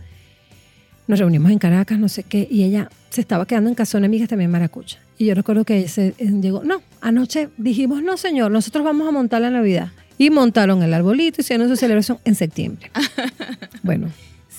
Nos 1.09 1.19
reunimos 1.19 1.51
en 1.51 1.59
Caracas, 1.59 1.99
no 1.99 2.09
sé 2.09 2.23
qué, 2.23 2.47
y 2.49 2.63
ella 2.63 2.89
se 3.11 3.21
estaba 3.21 3.45
quedando 3.47 3.69
en 3.69 3.75
casa 3.75 3.99
de 3.99 4.03
una 4.03 4.07
amiga 4.07 4.27
también 4.27 4.51
maracucha. 4.51 4.99
Y 5.19 5.27
yo 5.27 5.35
recuerdo 5.35 5.65
que 5.65 5.79
ella 5.79 5.89
se 5.89 6.15
eh, 6.19 6.31
llegó, 6.41 6.63
no, 6.65 6.81
anoche 7.01 7.49
dijimos, 7.57 8.03
no 8.03 8.17
señor, 8.17 8.51
nosotros 8.51 8.85
vamos 8.85 9.07
a 9.09 9.11
montar 9.11 9.43
la 9.43 9.51
Navidad. 9.51 9.91
Y 10.17 10.31
montaron 10.31 10.83
el 10.83 10.95
arbolito 10.95 11.41
y 11.41 11.43
hicieron 11.43 11.69
su 11.69 11.77
celebración 11.77 12.19
en 12.25 12.35
septiembre. 12.37 12.91
bueno, 13.83 14.11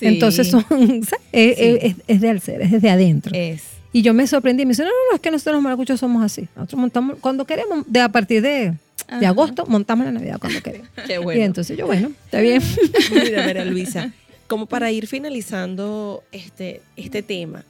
entonces 0.02 0.50
son, 0.50 0.66
es, 1.32 1.96
es, 2.08 2.22
de 2.22 2.30
al 2.30 2.42
ser, 2.42 2.62
es 2.62 2.72
desde 2.72 2.90
adentro. 2.90 3.32
Es. 3.34 3.64
Y 3.94 4.02
yo 4.02 4.14
me 4.14 4.26
sorprendí, 4.26 4.66
me 4.66 4.72
dice, 4.72 4.84
no, 4.84 4.90
no, 4.90 4.96
no, 5.12 5.16
es 5.16 5.22
que 5.22 5.32
nosotros 5.32 5.54
los 5.54 5.64
maracuchos 5.64 6.00
somos 6.00 6.24
así. 6.24 6.48
Nosotros 6.56 6.82
montamos, 6.82 7.18
cuando 7.22 7.46
queremos, 7.46 7.86
de 7.88 8.02
a 8.02 8.10
partir 8.10 8.42
de, 8.42 8.74
de 9.20 9.26
agosto, 9.26 9.66
montamos 9.68 10.06
la 10.06 10.12
Navidad 10.12 10.38
cuando 10.40 10.62
queremos. 10.62 10.90
Qué 11.08 11.18
bueno. 11.18 11.40
Y 11.40 11.44
entonces 11.44 11.78
yo, 11.78 11.86
bueno, 11.86 12.12
está 12.26 12.40
bien. 12.40 12.62
Mira, 13.12 13.46
mira, 13.46 13.66
Luisa, 13.66 14.12
como 14.48 14.66
para 14.66 14.92
ir 14.92 15.08
finalizando 15.08 16.24
este, 16.32 16.82
este 16.96 17.22
tema, 17.22 17.64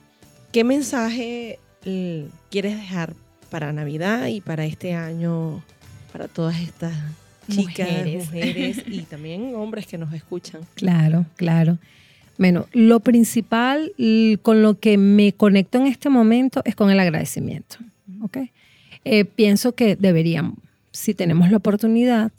¿qué 0.51 0.63
mensaje 0.63 1.59
quieres 2.49 2.77
dejar 2.77 3.13
para 3.49 3.73
Navidad 3.73 4.27
y 4.27 4.41
para 4.41 4.65
este 4.65 4.93
año, 4.93 5.63
para 6.11 6.27
todas 6.27 6.59
estas 6.61 6.93
chicas, 7.49 7.89
mujeres 8.05 8.83
y 8.87 9.01
también 9.01 9.53
hombres 9.55 9.85
que 9.85 9.97
nos 9.97 10.13
escuchan? 10.13 10.61
Claro, 10.75 11.25
claro. 11.35 11.77
Bueno, 12.37 12.67
lo 12.73 12.99
principal 12.99 13.91
con 14.41 14.61
lo 14.61 14.79
que 14.79 14.97
me 14.97 15.33
conecto 15.33 15.77
en 15.77 15.87
este 15.87 16.09
momento 16.09 16.61
es 16.65 16.75
con 16.75 16.89
el 16.89 16.99
agradecimiento. 16.99 17.77
¿okay? 18.21 18.51
Eh, 19.05 19.25
pienso 19.25 19.75
que 19.75 19.95
deberíamos, 19.95 20.57
si 20.93 21.13
tenemos 21.13 21.51
la 21.51 21.57
oportunidad, 21.57 22.31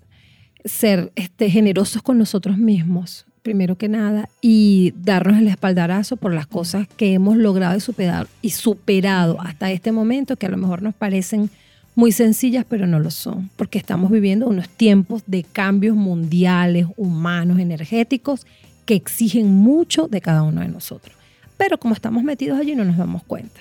ser 0.64 1.12
este, 1.16 1.50
generosos 1.50 2.02
con 2.02 2.16
nosotros 2.16 2.56
mismos, 2.56 3.26
primero 3.42 3.76
que 3.76 3.88
nada, 3.88 4.30
y 4.40 4.94
darnos 4.96 5.38
el 5.38 5.48
espaldarazo 5.48 6.16
por 6.16 6.32
las 6.32 6.46
cosas 6.46 6.88
que 6.96 7.12
hemos 7.12 7.36
logrado 7.36 7.76
y 7.76 7.80
superado, 7.80 8.26
y 8.40 8.50
superado 8.50 9.38
hasta 9.42 9.70
este 9.70 9.92
momento, 9.92 10.36
que 10.36 10.46
a 10.46 10.50
lo 10.50 10.56
mejor 10.56 10.80
nos 10.80 10.94
parecen 10.94 11.50
muy 11.94 12.12
sencillas, 12.12 12.64
pero 12.66 12.86
no 12.86 12.98
lo 12.98 13.10
son, 13.10 13.50
porque 13.56 13.78
estamos 13.78 14.10
viviendo 14.10 14.48
unos 14.48 14.68
tiempos 14.68 15.22
de 15.26 15.42
cambios 15.44 15.96
mundiales, 15.96 16.86
humanos, 16.96 17.58
energéticos, 17.58 18.46
que 18.86 18.94
exigen 18.94 19.48
mucho 19.48 20.08
de 20.08 20.20
cada 20.20 20.42
uno 20.42 20.60
de 20.60 20.68
nosotros. 20.68 21.14
Pero 21.56 21.78
como 21.78 21.94
estamos 21.94 22.22
metidos 22.22 22.58
allí 22.58 22.74
no 22.74 22.84
nos 22.84 22.96
damos 22.96 23.22
cuenta. 23.22 23.60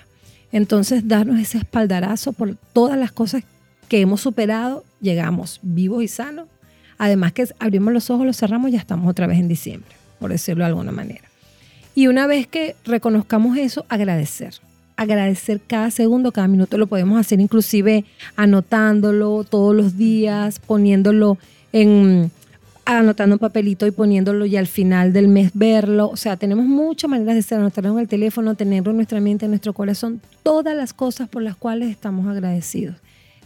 Entonces, 0.52 1.08
darnos 1.08 1.40
ese 1.40 1.58
espaldarazo 1.58 2.34
por 2.34 2.56
todas 2.74 2.98
las 2.98 3.12
cosas 3.12 3.44
que 3.88 4.02
hemos 4.02 4.22
superado, 4.22 4.84
llegamos 5.02 5.60
vivos 5.62 6.04
y 6.04 6.08
sanos. 6.08 6.48
Además 6.98 7.34
que 7.34 7.48
abrimos 7.60 7.94
los 7.94 8.10
ojos, 8.10 8.26
los 8.26 8.38
cerramos, 8.38 8.72
ya 8.72 8.80
estamos 8.80 9.10
otra 9.10 9.28
vez 9.28 9.40
en 9.40 9.48
diciembre, 9.48 9.92
por 10.20 10.32
decirlo 10.32 10.64
de 10.64 10.70
alguna 10.70 10.92
manera. 10.92 11.28
Y 11.96 12.08
una 12.08 12.28
vez 12.28 12.48
que 12.48 12.76
reconozcamos 12.86 13.58
eso, 13.58 13.86
agradecer. 13.90 14.56
Agradecer 14.96 15.60
cada 15.66 15.92
segundo, 15.92 16.32
cada 16.32 16.48
minuto. 16.48 16.78
Lo 16.78 16.88
podemos 16.88 17.20
hacer 17.20 17.40
inclusive 17.40 18.06
anotándolo 18.36 19.44
todos 19.44 19.76
los 19.76 19.98
días, 19.98 20.60
poniéndolo 20.60 21.38
en 21.72 22.32
anotando 22.86 23.36
un 23.36 23.40
papelito 23.40 23.88
y 23.88 23.92
poniéndolo 23.92 24.46
y 24.46 24.58
al 24.58 24.68
final 24.68 25.14
del 25.14 25.28
mes 25.28 25.52
verlo. 25.54 26.10
O 26.10 26.18
sea, 26.18 26.38
tenemos 26.38 26.66
muchas 26.66 27.10
maneras 27.10 27.36
de 27.36 27.40
hacer, 27.40 27.60
anotarlo 27.60 27.94
en 27.94 28.00
el 28.00 28.08
teléfono, 28.08 28.56
tenerlo 28.56 28.92
en 28.92 28.98
nuestra 28.98 29.20
mente, 29.22 29.46
en 29.46 29.52
nuestro 29.52 29.74
corazón, 29.74 30.22
todas 30.44 30.76
las 30.76 30.94
cosas 30.94 31.30
por 31.30 31.42
las 31.42 31.56
cuales 31.56 31.90
estamos 31.90 32.28
agradecidos. 32.28 32.96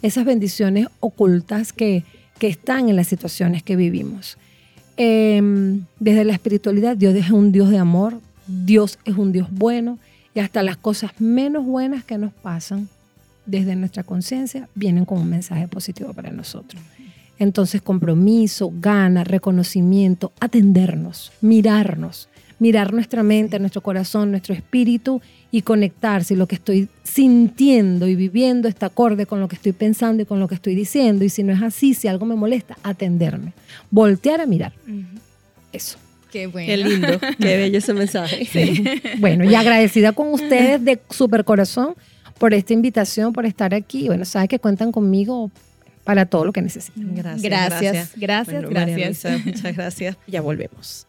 Esas 0.02 0.26
bendiciones 0.26 0.88
ocultas 1.00 1.74
que, 1.74 2.04
que 2.40 2.48
están 2.48 2.90
en 2.90 2.96
las 2.96 3.08
situaciones 3.08 3.64
que 3.64 3.76
vivimos. 3.76 4.38
Em, 4.98 5.86
desde 6.00 6.24
la 6.26 6.34
espiritualidad, 6.34 6.98
Dios 6.98 7.16
es 7.16 7.30
un 7.30 7.52
Dios 7.52 7.70
de 7.70 7.78
amor, 7.78 8.20
Dios 8.48 8.98
es 9.06 9.16
un 9.16 9.32
Dios 9.32 9.48
bueno 9.52 10.00
y 10.34 10.40
hasta 10.40 10.64
las 10.64 10.78
cosas 10.78 11.12
menos 11.20 11.66
buenas 11.66 12.04
que 12.04 12.18
nos 12.18 12.34
pasan 12.34 12.90
desde 13.46 13.76
nuestra 13.76 14.04
conciencia 14.04 14.70
vienen 14.76 15.06
con 15.06 15.20
un 15.20 15.30
mensaje 15.30 15.68
positivo 15.68 16.14
para 16.14 16.32
nosotros. 16.32 16.82
Entonces 17.40 17.82
compromiso, 17.82 18.72
gana, 18.80 19.24
reconocimiento, 19.24 20.32
atendernos, 20.40 21.32
mirarnos, 21.42 22.30
mirar 22.60 22.94
nuestra 22.94 23.24
mente, 23.24 23.60
nuestro 23.60 23.82
corazón, 23.82 24.32
nuestro 24.32 24.54
espíritu 24.54 25.22
y 25.52 25.62
conectar 25.62 26.24
si 26.24 26.36
lo 26.36 26.48
que 26.48 26.56
estoy 26.56 26.90
sintiendo 27.04 28.08
y 28.08 28.16
viviendo 28.16 28.68
está 28.68 28.88
acorde 28.88 29.26
con 29.26 29.40
lo 29.40 29.48
que 29.48 29.56
estoy 29.56 29.74
pensando 29.74 30.24
y 30.24 30.26
con 30.26 30.40
lo 30.40 30.48
que 30.48 30.56
estoy 30.56 30.76
diciendo. 30.76 31.24
Y 31.24 31.30
si 31.30 31.44
no 31.44 31.54
es 31.54 31.62
así, 31.62 31.94
si 31.94 32.08
algo 32.08 32.26
me 32.26 32.36
molesta, 32.36 32.78
atenderme, 32.84 33.54
voltear 33.92 34.42
a 34.42 34.46
mirar. 34.46 34.74
Eso. 35.72 35.98
Qué 36.32 36.48
bueno. 36.48 36.68
Qué 36.68 36.78
lindo, 36.78 37.20
qué 37.40 37.58
bello 37.58 37.78
ese 37.78 37.94
mensaje. 37.94 38.48
Bueno, 39.20 39.50
y 39.50 39.56
agradecida 39.56 40.12
con 40.12 40.34
ustedes 40.34 40.84
de 40.84 41.00
super 41.10 41.46
corazón 41.46 41.96
por 42.38 42.54
esta 42.54 42.74
invitación, 42.74 43.34
por 43.34 43.46
estar 43.46 43.74
aquí. 43.74 44.08
Bueno, 44.08 44.26
sabes 44.26 44.50
que 44.50 44.60
cuentan 44.60 44.92
conmigo 44.92 45.52
para 46.04 46.26
todo 46.26 46.46
lo 46.46 46.54
que 46.54 46.62
necesiten. 46.62 47.16
Gracias. 47.16 47.42
Gracias, 47.44 48.12
gracias, 48.16 48.70
gracias. 48.70 49.46
muchas 49.46 49.76
gracias. 49.76 50.18
Ya 50.28 50.42
volvemos. 50.42 51.07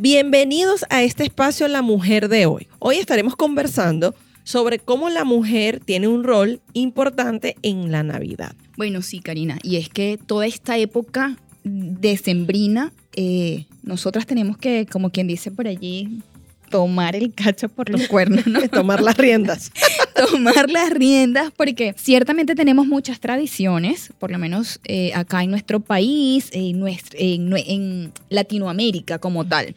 Bienvenidos 0.00 0.86
a 0.90 1.02
este 1.02 1.24
espacio 1.24 1.66
La 1.66 1.82
Mujer 1.82 2.28
de 2.28 2.46
hoy. 2.46 2.68
Hoy 2.78 2.98
estaremos 2.98 3.34
conversando 3.34 4.14
sobre 4.44 4.78
cómo 4.78 5.10
la 5.10 5.24
mujer 5.24 5.80
tiene 5.84 6.06
un 6.06 6.22
rol 6.22 6.60
importante 6.72 7.56
en 7.62 7.90
la 7.90 8.04
Navidad. 8.04 8.54
Bueno, 8.76 9.02
sí, 9.02 9.18
Karina, 9.18 9.58
y 9.64 9.74
es 9.74 9.88
que 9.88 10.16
toda 10.24 10.46
esta 10.46 10.78
época 10.78 11.36
decembrina, 11.64 12.92
eh, 13.16 13.66
nosotras 13.82 14.24
tenemos 14.24 14.56
que, 14.56 14.86
como 14.86 15.10
quien 15.10 15.26
dice 15.26 15.50
por 15.50 15.66
allí, 15.66 16.22
tomar 16.70 17.16
el 17.16 17.34
cacho 17.34 17.68
por 17.68 17.90
los 17.90 18.06
cuernos, 18.08 18.46
¿no? 18.46 18.68
tomar 18.70 19.02
las 19.02 19.16
riendas. 19.16 19.72
tomar 20.30 20.70
las 20.70 20.90
riendas 20.90 21.50
porque 21.56 21.92
ciertamente 21.98 22.54
tenemos 22.54 22.86
muchas 22.86 23.18
tradiciones, 23.18 24.12
por 24.20 24.30
lo 24.30 24.38
menos 24.38 24.78
eh, 24.84 25.10
acá 25.14 25.42
en 25.42 25.50
nuestro 25.50 25.80
país, 25.80 26.50
en, 26.52 26.84
en 27.18 28.12
Latinoamérica 28.28 29.18
como 29.18 29.44
tal. 29.44 29.74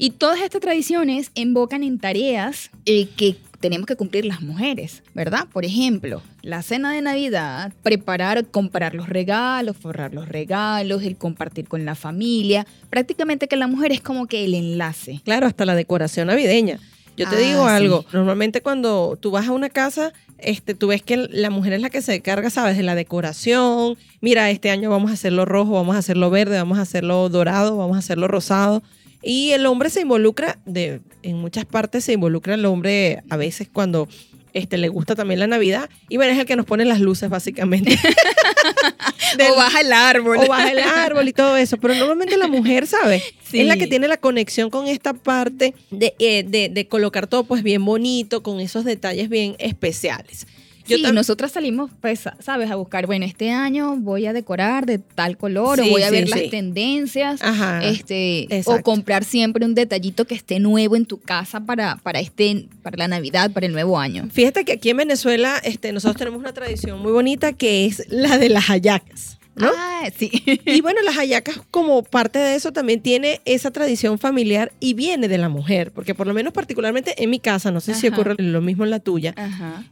Y 0.00 0.10
todas 0.10 0.40
estas 0.40 0.60
tradiciones 0.60 1.32
invocan 1.34 1.82
en 1.82 1.98
tareas 1.98 2.70
eh, 2.86 3.08
que 3.16 3.36
tenemos 3.58 3.84
que 3.84 3.96
cumplir 3.96 4.24
las 4.24 4.40
mujeres, 4.40 5.02
¿verdad? 5.12 5.48
Por 5.52 5.64
ejemplo, 5.64 6.22
la 6.42 6.62
cena 6.62 6.92
de 6.92 7.02
Navidad, 7.02 7.72
preparar, 7.82 8.46
comprar 8.46 8.94
los 8.94 9.08
regalos, 9.08 9.76
forrar 9.76 10.14
los 10.14 10.28
regalos, 10.28 11.02
el 11.02 11.16
compartir 11.16 11.66
con 11.66 11.84
la 11.84 11.96
familia. 11.96 12.64
Prácticamente 12.90 13.48
que 13.48 13.56
la 13.56 13.66
mujer 13.66 13.90
es 13.90 14.00
como 14.00 14.28
que 14.28 14.44
el 14.44 14.54
enlace. 14.54 15.20
Claro, 15.24 15.48
hasta 15.48 15.66
la 15.66 15.74
decoración 15.74 16.28
navideña. 16.28 16.78
Yo 17.16 17.28
te 17.28 17.36
digo 17.36 17.64
ah, 17.64 17.74
algo, 17.74 18.04
normalmente 18.12 18.60
cuando 18.60 19.18
tú 19.20 19.32
vas 19.32 19.48
a 19.48 19.52
una 19.52 19.70
casa, 19.70 20.12
este, 20.38 20.74
tú 20.74 20.86
ves 20.86 21.02
que 21.02 21.16
la 21.16 21.50
mujer 21.50 21.72
es 21.72 21.80
la 21.80 21.90
que 21.90 22.00
se 22.00 22.20
carga, 22.20 22.48
¿sabes? 22.48 22.76
De 22.76 22.84
la 22.84 22.94
decoración. 22.94 23.98
Mira, 24.20 24.48
este 24.50 24.70
año 24.70 24.88
vamos 24.88 25.10
a 25.10 25.14
hacerlo 25.14 25.44
rojo, 25.44 25.72
vamos 25.72 25.96
a 25.96 25.98
hacerlo 25.98 26.30
verde, 26.30 26.56
vamos 26.56 26.78
a 26.78 26.82
hacerlo 26.82 27.28
dorado, 27.28 27.76
vamos 27.76 27.96
a 27.96 27.98
hacerlo 27.98 28.28
rosado. 28.28 28.84
Y 29.28 29.50
el 29.50 29.66
hombre 29.66 29.90
se 29.90 30.00
involucra, 30.00 30.58
de, 30.64 31.02
en 31.22 31.36
muchas 31.36 31.66
partes 31.66 32.02
se 32.02 32.14
involucra 32.14 32.54
el 32.54 32.64
hombre 32.64 33.22
a 33.28 33.36
veces 33.36 33.68
cuando 33.70 34.08
este, 34.54 34.78
le 34.78 34.88
gusta 34.88 35.14
también 35.14 35.38
la 35.38 35.46
Navidad. 35.46 35.90
Y 36.08 36.16
bueno, 36.16 36.32
es 36.32 36.38
el 36.38 36.46
que 36.46 36.56
nos 36.56 36.64
pone 36.64 36.86
las 36.86 36.98
luces, 36.98 37.28
básicamente. 37.28 37.94
o 39.50 39.54
baja 39.54 39.82
el 39.82 39.92
árbol. 39.92 40.38
O 40.38 40.46
baja 40.46 40.72
el 40.72 40.78
árbol 40.78 41.28
y 41.28 41.34
todo 41.34 41.58
eso. 41.58 41.76
Pero 41.76 41.94
normalmente 41.94 42.38
la 42.38 42.48
mujer, 42.48 42.86
¿sabes? 42.86 43.22
Es 43.52 43.66
la 43.66 43.76
que 43.76 43.86
tiene 43.86 44.08
la 44.08 44.16
conexión 44.16 44.70
con 44.70 44.86
esta 44.86 45.12
parte 45.12 45.74
de, 45.90 46.14
eh, 46.18 46.42
de, 46.44 46.70
de, 46.70 46.88
colocar 46.88 47.26
todo 47.26 47.44
pues 47.44 47.62
bien 47.62 47.84
bonito, 47.84 48.42
con 48.42 48.60
esos 48.60 48.86
detalles 48.86 49.28
bien 49.28 49.56
especiales. 49.58 50.46
Sí, 50.96 51.02
nosotras 51.12 51.52
salimos, 51.52 51.90
pues, 52.00 52.24
sabes, 52.40 52.70
a 52.70 52.76
buscar, 52.76 53.06
bueno, 53.06 53.24
este 53.24 53.50
año 53.50 53.96
voy 53.96 54.26
a 54.26 54.32
decorar 54.32 54.86
de 54.86 54.98
tal 54.98 55.36
color 55.36 55.80
o 55.80 55.86
voy 55.86 56.02
a 56.02 56.10
ver 56.10 56.28
las 56.28 56.50
tendencias, 56.50 57.40
este, 57.82 58.48
o 58.64 58.80
comprar 58.82 59.24
siempre 59.24 59.64
un 59.64 59.74
detallito 59.74 60.24
que 60.26 60.34
esté 60.34 60.60
nuevo 60.60 60.96
en 60.96 61.06
tu 61.06 61.20
casa 61.20 61.60
para, 61.60 61.96
para, 61.96 62.20
este, 62.20 62.68
para 62.82 62.96
la 62.96 63.08
Navidad, 63.08 63.50
para 63.50 63.66
el 63.66 63.72
nuevo 63.72 63.98
año. 63.98 64.28
Fíjate 64.30 64.64
que 64.64 64.72
aquí 64.72 64.90
en 64.90 64.96
Venezuela 64.98 65.58
este, 65.62 65.92
nosotros 65.92 66.16
tenemos 66.16 66.40
una 66.40 66.52
tradición 66.52 67.00
muy 67.00 67.12
bonita 67.12 67.52
que 67.52 67.86
es 67.86 68.04
la 68.08 68.38
de 68.38 68.48
las 68.48 68.66
hallacas. 68.66 69.37
Ah, 69.66 70.08
sí. 70.16 70.30
Y 70.64 70.80
bueno, 70.82 71.00
las 71.02 71.16
hallacas 71.16 71.60
como 71.70 72.02
parte 72.02 72.38
de 72.38 72.54
eso 72.54 72.72
también 72.72 73.00
tiene 73.00 73.40
esa 73.44 73.70
tradición 73.70 74.18
familiar 74.18 74.72
y 74.80 74.94
viene 74.94 75.28
de 75.28 75.38
la 75.38 75.48
mujer, 75.48 75.92
porque 75.92 76.14
por 76.14 76.26
lo 76.26 76.34
menos 76.34 76.52
particularmente 76.52 77.22
en 77.22 77.30
mi 77.30 77.40
casa, 77.40 77.70
no 77.70 77.80
sé 77.80 77.94
si 77.94 78.08
ocurre 78.08 78.34
lo 78.38 78.60
mismo 78.60 78.84
en 78.84 78.90
la 78.90 79.00
tuya, 79.00 79.34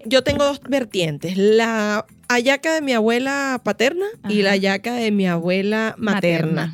yo 0.04 0.22
tengo 0.22 0.44
dos 0.44 0.60
vertientes, 0.60 1.36
la 1.36 2.06
hallaca 2.28 2.74
de 2.74 2.82
mi 2.82 2.92
abuela 2.92 3.60
paterna 3.62 4.06
y 4.28 4.42
la 4.42 4.52
hallaca 4.52 4.94
de 4.94 5.10
mi 5.10 5.26
abuela 5.26 5.94
materna. 5.98 6.72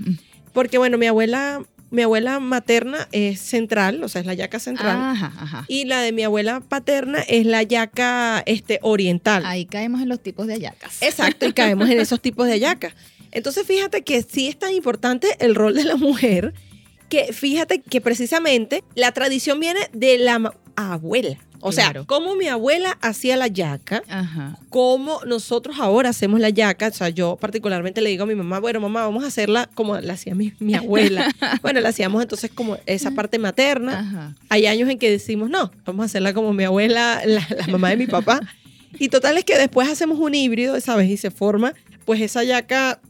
Porque 0.53 0.77
bueno, 0.77 0.99
mi 0.99 1.07
abuela 1.07 1.63
mi 1.93 2.03
abuela 2.03 2.41
materna 2.41 3.07
es 3.13 3.39
central, 3.39 4.03
o 4.03 4.09
sea, 4.09 4.23
es 4.23 4.27
la 4.27 4.33
yaca 4.33 4.59
central. 4.59 5.15
Y 5.69 5.85
la 5.85 6.01
de 6.01 6.13
mi 6.13 6.23
abuela 6.23 6.61
paterna 6.61 7.21
es 7.21 7.45
la 7.45 7.63
yaca 7.63 8.43
este, 8.47 8.79
oriental. 8.83 9.45
Ahí 9.45 9.67
caemos 9.67 10.01
en 10.01 10.09
los 10.09 10.23
tipos 10.23 10.47
de 10.47 10.55
ayacas. 10.55 11.03
Exacto, 11.03 11.47
y 11.47 11.53
caemos 11.53 11.91
en 11.91 12.01
esos 12.01 12.21
tipos 12.21 12.47
de 12.47 12.55
ayacas. 12.55 12.95
Entonces, 13.31 13.67
fíjate 13.67 14.03
que 14.03 14.23
sí 14.23 14.49
es 14.49 14.59
tan 14.59 14.73
importante 14.73 15.37
el 15.39 15.55
rol 15.55 15.75
de 15.75 15.85
la 15.85 15.97
mujer 15.97 16.55
que 17.11 17.35
fíjate 17.35 17.83
que 17.83 18.01
precisamente 18.01 18.83
la 18.95 19.13
tradición 19.13 19.61
viene 19.61 19.81
de 19.93 20.17
la 20.17 20.55
abuela. 20.77 21.37
O 21.65 21.71
sea, 21.71 21.95
como 22.07 22.35
mi 22.35 22.49
abuela 22.49 22.99
hacía 23.01 23.37
la 23.37 23.47
yaca, 23.47 24.03
como 24.69 25.21
nosotros 25.25 25.77
ahora 25.79 26.09
hacemos 26.09 26.41
la 26.41 26.51
yaca. 26.51 26.89
O 26.89 26.93
sea, 26.93 27.09
yo 27.09 27.37
particularmente 27.37 28.01
le 28.01 28.11
digo 28.11 28.25
a 28.25 28.27
mi 28.27 28.35
mamá, 28.35 28.59
bueno, 28.59 28.81
mamá, 28.81 29.03
vamos 29.03 29.23
a 29.23 29.29
hacerla 29.29 29.71
como 29.75 29.97
la 30.01 30.15
hacía 30.15 30.35
mi, 30.35 30.75
abuela. 30.75 31.33
bueno, 31.63 31.81
la 31.81 31.91
hacíamos 31.91 32.21
entonces 32.21 32.51
como 32.51 32.79
esa 32.87 33.13
parte 33.13 33.39
materna. 33.39 34.35
Hay 34.49 34.67
años 34.67 34.91
en 34.91 34.99
que 34.99 35.09
decimos, 35.09 35.51
no, 35.51 35.71
vamos 35.85 36.03
a 36.03 36.07
hacerla 36.07 36.35
como 36.35 36.53
mi 36.53 36.65
abuela, 36.65 37.23
la, 37.25 37.47
mamá 37.69 37.91
de 37.91 37.97
mi 37.97 38.09
papá. 38.09 38.41
Y 38.99 39.09
total 39.09 39.39
es 39.39 39.45
que 39.45 39.57
después 39.57 39.89
hacemos 39.89 40.19
un 40.19 40.35
híbrido, 40.35 40.79
¿sabes? 40.81 41.09
Y 41.09 41.17
se 41.17 41.31
forma, 41.31 41.75
pues, 42.05 42.21
esa 42.21 42.43
yaca 42.43 43.01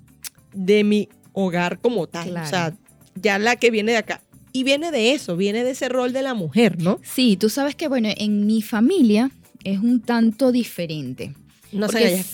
de 0.53 0.85
mi 0.85 1.09
hogar 1.33 1.79
como 1.79 2.07
tal. 2.07 2.37
O 2.37 2.47
sea, 2.47 2.75
ya 3.15 3.39
la 3.39 3.57
que 3.57 3.71
viene 3.71 3.93
de 3.93 3.99
acá. 3.99 4.21
Y 4.53 4.65
viene 4.65 4.91
de 4.91 5.13
eso, 5.13 5.37
viene 5.37 5.65
de 5.65 5.71
ese 5.71 5.89
rol 5.89 6.13
de 6.13 6.23
la 6.23 6.35
mujer, 6.35 6.81
¿no? 6.81 7.01
Sí, 7.03 7.37
tú 7.37 7.49
sabes 7.49 7.75
que, 7.75 7.89
bueno, 7.89 8.11
en 8.17 8.47
mi 8.47 8.63
familia 8.63 9.31
es 9.65 9.79
un 9.79 10.01
tanto 10.01 10.53
diferente. 10.53 11.35
No 11.73 11.89
sé. 11.89 12.25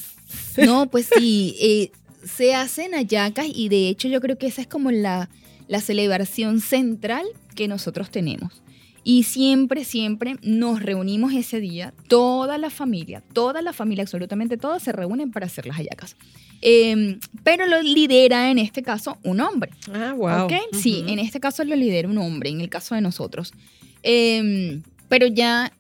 No, 0.57 0.91
pues 0.91 1.09
sí, 1.17 1.57
eh, 1.61 1.91
se 2.25 2.55
hacen 2.55 2.95
ayacas 2.95 3.47
y 3.53 3.69
de 3.69 3.89
hecho 3.89 4.09
yo 4.09 4.21
creo 4.21 4.37
que 4.37 4.47
esa 4.47 4.61
es 4.61 4.67
como 4.67 4.91
la, 4.91 5.29
la 5.69 5.81
celebración 5.81 6.61
central 6.61 7.25
que 7.55 7.69
nosotros 7.69 8.11
tenemos. 8.11 8.63
Y 9.09 9.23
siempre, 9.23 9.87
siempre 9.87 10.37
nos 10.43 10.83
reunimos 10.83 11.33
ese 11.33 11.61
día, 11.61 11.95
toda 12.09 12.59
la 12.59 12.69
familia, 12.69 13.23
toda 13.33 13.63
la 13.63 13.73
familia, 13.73 14.03
absolutamente 14.03 14.59
todos 14.59 14.83
se 14.83 14.93
reúnen 14.93 15.31
para 15.31 15.47
hacer 15.47 15.65
las 15.65 15.79
hallacas. 15.79 16.15
Em, 16.61 17.19
pero 17.43 17.65
lo 17.65 17.81
lidera 17.81 18.51
en 18.51 18.59
este 18.59 18.83
caso 18.83 19.17
un 19.23 19.41
hombre. 19.41 19.71
Ah, 19.95 20.13
wow. 20.15 20.51
Sí, 20.73 21.07
en 21.09 21.21
este 21.21 21.41
caso 21.41 21.65
lo 21.65 21.75
lidera 21.75 22.07
un 22.07 22.19
hombre, 22.19 22.51
en 22.51 22.61
el 22.61 22.69
caso 22.69 22.97
de 22.97 23.01
nosotros. 23.01 23.55
Em, 24.03 24.83
pero 25.09 25.27
ya 25.27 25.73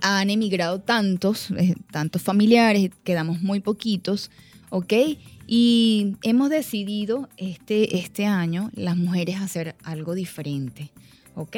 han 0.00 0.30
emigrado 0.30 0.80
tantos, 0.80 1.52
eh, 1.52 1.76
tantos 1.92 2.20
familiares, 2.20 2.90
quedamos 3.04 3.42
muy 3.42 3.60
poquitos, 3.60 4.32
¿ok? 4.70 4.92
Y 5.46 6.16
hemos 6.22 6.50
decidido 6.50 7.28
este, 7.36 7.96
este 7.98 8.26
año 8.26 8.72
las 8.74 8.96
mujeres 8.96 9.36
hacer 9.36 9.76
algo 9.84 10.16
diferente, 10.16 10.90
¿ok? 11.38 11.56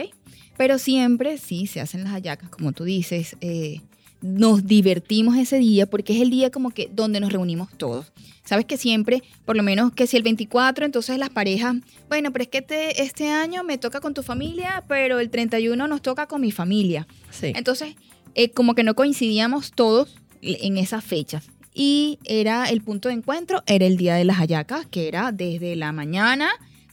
Pero 0.57 0.79
siempre 0.79 1.39
sí 1.39 1.67
se 1.67 1.81
hacen 1.81 2.05
las 2.05 2.13
hallacas, 2.13 2.51
como 2.51 2.73
tú 2.73 2.85
dices. 2.85 3.37
Eh, 3.41 3.81
nos 4.23 4.67
divertimos 4.67 5.39
ese 5.39 5.59
día 5.59 5.87
porque 5.87 6.15
es 6.15 6.21
el 6.21 6.29
día 6.29 6.51
como 6.51 6.71
que 6.71 6.91
donde 6.93 7.21
nos 7.21 7.33
reunimos 7.33 7.71
todos. 7.79 8.13
Sabes 8.45 8.67
que 8.67 8.77
siempre, 8.77 9.23
por 9.47 9.57
lo 9.57 9.63
menos 9.63 9.93
que 9.93 10.07
si 10.07 10.17
el 10.19 10.23
24, 10.23 10.85
entonces 10.85 11.17
las 11.19 11.31
parejas, 11.31 11.77
bueno, 12.09 12.31
pero 12.31 12.43
es 12.43 12.49
que 12.49 12.93
este 12.99 13.31
año 13.31 13.65
me 13.65 13.79
toca 13.79 14.01
con 14.01 14.13
tu 14.13 14.23
familia, 14.23 14.85
pero 14.89 15.21
el 15.21 15.31
31 15.31 15.89
nos 15.89 16.03
toca 16.03 16.27
con 16.27 16.43
mi 16.43 16.53
familia. 16.53 17.07
Sí. 17.31 17.53
Entonces, 17.55 17.95
eh, 18.35 18.51
como 18.51 18.75
que 18.75 18.83
no 18.83 18.95
coincidíamos 18.95 19.73
todos 19.73 20.17
en 20.43 20.77
esas 20.77 21.03
fechas. 21.03 21.49
Y 21.73 22.19
era 22.25 22.69
el 22.69 22.83
punto 22.83 23.09
de 23.09 23.15
encuentro, 23.15 23.63
era 23.67 23.87
el 23.87 23.97
día 23.97 24.17
de 24.17 24.25
las 24.25 24.37
hallacas, 24.37 24.85
que 24.87 25.09
era 25.09 25.33
desde 25.33 25.77
la 25.77 25.93
mañana 25.93 26.51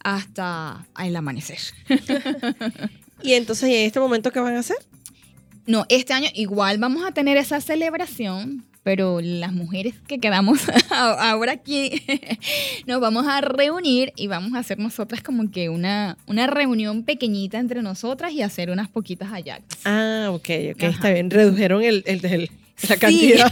hasta 0.07 0.87
el 1.03 1.15
amanecer. 1.15 1.59
Y 3.23 3.33
entonces, 3.33 3.67
en 3.67 3.87
este 3.87 3.99
momento 3.99 4.31
qué 4.31 4.39
van 4.39 4.55
a 4.55 4.59
hacer? 4.59 4.77
No, 5.65 5.87
este 5.89 6.13
año 6.13 6.29
igual 6.35 6.77
vamos 6.77 7.03
a 7.03 7.11
tener 7.11 7.35
esa 7.35 7.59
celebración, 7.61 8.63
pero 8.83 9.21
las 9.21 9.51
mujeres 9.51 9.95
que 10.07 10.19
quedamos 10.19 10.59
ahora 10.91 11.53
aquí 11.53 12.03
nos 12.85 13.01
vamos 13.01 13.25
a 13.27 13.41
reunir 13.41 14.13
y 14.15 14.27
vamos 14.27 14.53
a 14.53 14.59
hacer 14.59 14.77
nosotras 14.77 15.23
como 15.23 15.49
que 15.49 15.69
una, 15.69 16.15
una 16.27 16.45
reunión 16.45 17.03
pequeñita 17.03 17.57
entre 17.57 17.81
nosotras 17.81 18.33
y 18.33 18.43
hacer 18.43 18.69
unas 18.69 18.87
poquitas 18.87 19.29
hallacas. 19.29 19.79
Ah, 19.83 20.27
ok, 20.29 20.49
ok, 20.75 20.83
está 20.83 21.09
bien. 21.09 21.31
Redujeron 21.31 21.81
el, 21.81 22.03
el, 22.05 22.51
la 22.87 22.97
cantidad. 22.97 23.51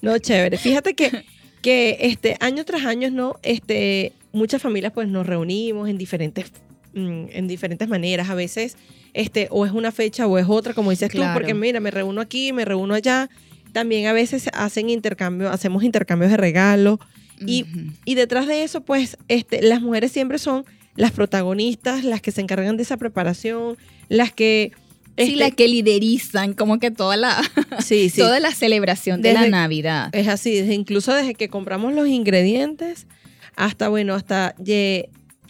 no, 0.00 0.16
chévere. 0.16 0.56
Fíjate 0.56 0.94
que, 0.94 1.26
que 1.60 1.98
este, 2.00 2.38
año 2.40 2.64
tras 2.64 2.86
año, 2.86 3.10
¿no? 3.10 3.38
Este, 3.42 4.14
muchas 4.36 4.62
familias 4.62 4.92
pues 4.92 5.08
nos 5.08 5.26
reunimos 5.26 5.88
en 5.88 5.98
diferentes 5.98 6.52
Mm, 6.96 7.26
en 7.30 7.46
diferentes 7.46 7.86
maneras. 7.88 8.30
A 8.30 8.34
veces, 8.34 8.78
este, 9.12 9.48
o 9.50 9.66
es 9.66 9.72
una 9.72 9.92
fecha 9.92 10.26
o 10.26 10.38
es 10.38 10.46
otra, 10.48 10.72
como 10.72 10.90
dices 10.90 11.10
tú, 11.10 11.22
porque 11.34 11.52
mira, 11.52 11.78
me 11.78 11.90
reúno 11.90 12.22
aquí, 12.22 12.54
me 12.54 12.64
reúno 12.64 12.94
allá. 12.94 13.28
También 13.72 14.06
a 14.06 14.14
veces 14.14 14.48
hacen 14.54 14.88
intercambio, 14.88 15.50
hacemos 15.50 15.84
intercambios 15.84 16.30
de 16.30 16.38
regalos. 16.38 16.98
y, 17.46 17.66
y, 18.06 18.14
detrás 18.14 18.46
de 18.46 18.62
eso, 18.62 18.80
pues, 18.80 19.18
este, 19.28 19.60
las 19.60 19.82
mujeres 19.82 20.10
siempre 20.10 20.38
son 20.38 20.64
las 20.94 21.12
protagonistas, 21.12 22.02
las 22.02 22.22
que 22.22 22.30
se 22.30 22.40
encargan 22.40 22.78
de 22.78 22.84
esa 22.84 22.96
preparación, 22.96 23.76
las 24.08 24.32
que... 24.32 24.72
sí, 25.18 25.24
este 25.24 25.36
las 25.36 25.54
que 25.54 25.68
liderizan 25.68 26.54
como 26.54 26.78
que 26.78 26.90
toda 26.90 27.18
la, 27.18 27.42
sí, 27.84 28.10
toda 28.16 28.40
la 28.40 28.52
celebración 28.52 29.20
de 29.20 29.34
la 29.34 29.46
Navidad. 29.48 30.08
Es 30.14 30.28
así, 30.28 30.54
desde, 30.54 30.72
incluso 30.72 31.12
desde 31.12 31.34
que 31.34 31.50
compramos 31.50 31.92
los 31.92 32.08
ingredientes 32.08 33.06
hasta, 33.56 33.88
bueno, 33.88 34.14
hasta 34.14 34.54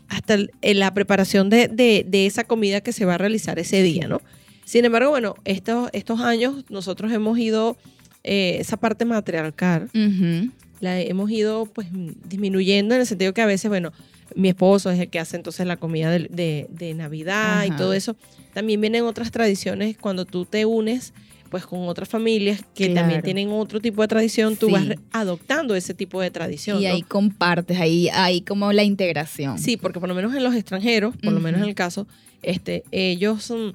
hasta 0.08 0.38
la 0.62 0.94
preparación 0.94 1.50
de, 1.50 2.06
esa 2.12 2.44
comida 2.44 2.80
que 2.80 2.92
se 2.92 3.04
va 3.04 3.14
a 3.14 3.18
realizar 3.18 3.58
ese 3.58 3.82
día, 3.82 4.08
¿no? 4.08 4.20
Sin 4.64 4.84
embargo, 4.84 5.10
bueno, 5.10 5.34
estos, 5.44 5.90
estos 5.92 6.20
años 6.20 6.64
nosotros 6.68 7.12
hemos 7.12 7.38
ido, 7.38 7.76
eh, 8.24 8.56
esa 8.60 8.76
parte 8.76 9.04
matriarcal, 9.04 9.90
la 10.80 11.00
hemos 11.00 11.30
ido 11.30 11.66
pues 11.66 11.88
disminuyendo 12.28 12.94
en 12.94 13.00
el 13.00 13.06
sentido 13.06 13.32
que 13.32 13.42
a 13.42 13.46
veces, 13.46 13.68
bueno, 13.68 13.92
mi 14.34 14.48
esposo 14.48 14.90
es 14.90 14.98
el 14.98 15.08
que 15.08 15.18
hace 15.18 15.36
entonces 15.36 15.66
la 15.66 15.76
comida 15.76 16.10
de, 16.10 16.94
Navidad 16.96 17.64
y 17.64 17.70
todo 17.70 17.92
eso. 17.92 18.16
También 18.52 18.80
vienen 18.80 19.04
otras 19.04 19.30
tradiciones 19.30 19.96
cuando 19.96 20.24
tú 20.24 20.44
te 20.44 20.64
unes 20.64 21.12
pues 21.50 21.66
con 21.66 21.88
otras 21.88 22.08
familias 22.08 22.60
que 22.74 22.90
también 22.90 23.22
tienen 23.22 23.50
otro 23.50 23.80
tipo 23.80 24.02
de 24.02 24.08
tradición, 24.08 24.56
tú 24.56 24.70
vas 24.70 24.84
adoptando 25.12 25.74
ese 25.74 25.94
tipo 25.94 26.20
de 26.20 26.30
tradición. 26.30 26.80
Y 26.80 26.86
ahí 26.86 27.02
compartes, 27.02 27.78
ahí, 27.78 28.08
ahí 28.10 28.40
como 28.40 28.72
la 28.72 28.82
integración. 28.82 29.58
Sí, 29.58 29.76
porque 29.76 30.00
por 30.00 30.08
lo 30.08 30.14
menos 30.14 30.34
en 30.34 30.44
los 30.44 30.54
extranjeros, 30.54 31.16
por 31.16 31.32
lo 31.32 31.40
menos 31.40 31.62
en 31.62 31.68
el 31.68 31.74
caso, 31.74 32.06
este, 32.42 32.84
ellos 32.92 33.42
son, 33.42 33.74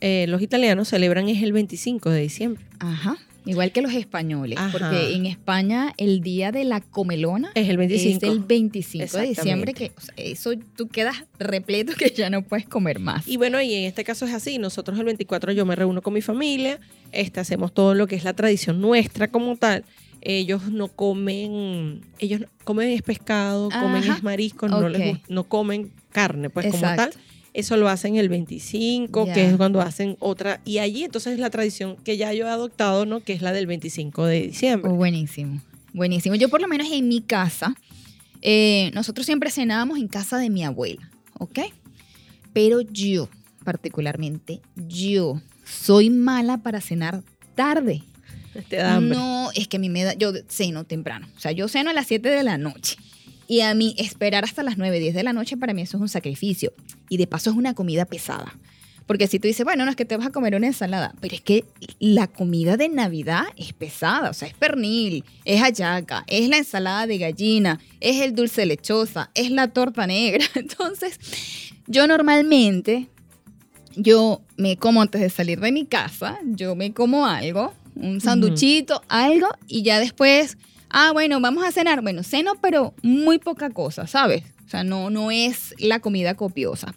eh, 0.00 0.26
los 0.28 0.42
italianos 0.42 0.88
celebran 0.88 1.28
es 1.28 1.42
el 1.42 1.52
25 1.52 2.10
de 2.10 2.20
diciembre. 2.20 2.64
Ajá. 2.78 3.16
Igual 3.44 3.72
que 3.72 3.82
los 3.82 3.92
españoles, 3.92 4.58
porque 4.70 5.14
en 5.14 5.26
España 5.26 5.92
el 5.96 6.20
día 6.20 6.52
de 6.52 6.64
la 6.64 6.80
comelona 6.80 7.50
es 7.54 7.68
el 7.68 7.76
25, 7.76 8.26
es 8.26 8.32
el 8.32 8.40
25 8.40 9.16
de 9.16 9.26
diciembre, 9.26 9.74
que 9.74 9.92
eso 10.16 10.52
tú 10.76 10.88
quedas 10.88 11.24
repleto 11.38 11.92
que 11.94 12.10
ya 12.10 12.30
no 12.30 12.42
puedes 12.42 12.66
comer 12.66 13.00
más. 13.00 13.26
Y 13.26 13.36
bueno, 13.36 13.60
y 13.60 13.74
en 13.74 13.84
este 13.84 14.04
caso 14.04 14.26
es 14.26 14.32
así, 14.32 14.58
nosotros 14.58 14.98
el 14.98 15.04
24 15.04 15.52
yo 15.52 15.66
me 15.66 15.74
reúno 15.74 16.02
con 16.02 16.14
mi 16.14 16.22
familia, 16.22 16.78
este, 17.10 17.40
hacemos 17.40 17.72
todo 17.74 17.94
lo 17.94 18.06
que 18.06 18.14
es 18.14 18.24
la 18.24 18.32
tradición 18.32 18.80
nuestra 18.80 19.28
como 19.28 19.56
tal. 19.56 19.84
Ellos 20.24 20.70
no 20.70 20.86
comen, 20.86 22.00
ellos 22.20 22.42
comen 22.62 22.90
es 22.90 23.02
pescado, 23.02 23.70
comen 23.70 24.04
es 24.04 24.22
marisco, 24.22 24.68
no, 24.68 24.88
no 25.28 25.44
comen 25.44 25.90
carne, 26.12 26.48
pues 26.48 26.66
como 26.70 26.82
tal 26.82 27.12
eso 27.54 27.76
lo 27.76 27.88
hacen 27.88 28.16
el 28.16 28.28
25, 28.28 29.26
que 29.32 29.48
es 29.48 29.56
cuando 29.56 29.80
hacen 29.80 30.16
otra. 30.20 30.60
Y 30.64 30.78
allí 30.78 31.04
entonces 31.04 31.34
es 31.34 31.38
la 31.38 31.50
tradición 31.50 31.96
que 31.96 32.16
ya 32.16 32.32
yo 32.32 32.46
he 32.46 32.50
adoptado, 32.50 33.04
¿no? 33.04 33.20
Que 33.20 33.32
es 33.34 33.42
la 33.42 33.52
del 33.52 33.66
25 33.66 34.24
de 34.26 34.42
diciembre. 34.42 34.90
Oh, 34.90 34.94
buenísimo, 34.94 35.60
buenísimo. 35.92 36.34
Yo 36.34 36.48
por 36.48 36.62
lo 36.62 36.68
menos 36.68 36.90
en 36.90 37.08
mi 37.08 37.20
casa, 37.20 37.74
eh, 38.40 38.90
nosotros 38.94 39.26
siempre 39.26 39.50
cenábamos 39.50 39.98
en 39.98 40.08
casa 40.08 40.38
de 40.38 40.50
mi 40.50 40.64
abuela, 40.64 41.10
¿ok? 41.38 41.60
Pero 42.52 42.80
yo, 42.80 43.28
particularmente, 43.64 44.60
yo 44.74 45.40
soy 45.64 46.10
mala 46.10 46.58
para 46.58 46.80
cenar 46.80 47.22
tarde. 47.54 48.02
Te 48.68 48.76
da 48.76 48.96
hambre. 48.96 49.16
No, 49.16 49.50
es 49.54 49.68
que 49.68 49.76
a 49.76 49.80
mí 49.80 49.88
me 49.88 50.04
da, 50.04 50.14
yo 50.14 50.32
ceno 50.48 50.84
temprano. 50.84 51.28
O 51.36 51.40
sea, 51.40 51.52
yo 51.52 51.68
ceno 51.68 51.90
a 51.90 51.92
las 51.92 52.06
7 52.06 52.28
de 52.28 52.42
la 52.42 52.58
noche. 52.58 52.96
Y 53.48 53.60
a 53.60 53.74
mí 53.74 53.94
esperar 53.98 54.44
hasta 54.44 54.62
las 54.62 54.78
9, 54.78 54.98
10 54.98 55.14
de 55.14 55.22
la 55.22 55.32
noche 55.32 55.56
para 55.56 55.74
mí 55.74 55.82
eso 55.82 55.96
es 55.96 56.00
un 56.00 56.08
sacrificio. 56.08 56.72
Y 57.08 57.16
de 57.16 57.26
paso 57.26 57.50
es 57.50 57.56
una 57.56 57.74
comida 57.74 58.04
pesada. 58.04 58.54
Porque 59.06 59.26
si 59.26 59.38
tú 59.38 59.48
dices, 59.48 59.64
bueno, 59.64 59.84
no 59.84 59.90
es 59.90 59.96
que 59.96 60.04
te 60.04 60.16
vas 60.16 60.26
a 60.26 60.30
comer 60.30 60.54
una 60.54 60.68
ensalada, 60.68 61.14
pero 61.20 61.34
es 61.34 61.40
que 61.40 61.64
la 61.98 62.28
comida 62.28 62.76
de 62.76 62.88
Navidad 62.88 63.44
es 63.56 63.72
pesada, 63.72 64.30
o 64.30 64.32
sea, 64.32 64.48
es 64.48 64.54
pernil, 64.54 65.24
es 65.44 65.60
hallaca, 65.60 66.24
es 66.28 66.48
la 66.48 66.58
ensalada 66.58 67.06
de 67.06 67.18
gallina, 67.18 67.80
es 68.00 68.20
el 68.20 68.34
dulce 68.34 68.64
lechosa, 68.64 69.30
es 69.34 69.50
la 69.50 69.68
torta 69.68 70.06
negra. 70.06 70.44
Entonces, 70.54 71.18
yo 71.86 72.06
normalmente, 72.06 73.08
yo 73.96 74.40
me 74.56 74.76
como 74.76 75.02
antes 75.02 75.20
de 75.20 75.30
salir 75.30 75.60
de 75.60 75.72
mi 75.72 75.84
casa, 75.84 76.38
yo 76.44 76.76
me 76.76 76.92
como 76.92 77.26
algo, 77.26 77.74
un 77.96 78.20
sanduchito, 78.20 79.02
algo, 79.08 79.48
y 79.66 79.82
ya 79.82 80.00
después, 80.00 80.56
ah, 80.92 81.10
bueno, 81.12 81.40
vamos 81.40 81.64
a 81.64 81.72
cenar. 81.72 82.00
Bueno, 82.02 82.22
ceno, 82.22 82.52
pero 82.62 82.94
muy 83.02 83.38
poca 83.38 83.70
cosa, 83.70 84.06
¿sabes? 84.06 84.44
O 84.66 84.68
sea, 84.70 84.84
no, 84.84 85.10
no 85.10 85.30
es 85.30 85.74
la 85.78 85.98
comida 86.00 86.34
copiosa. 86.34 86.94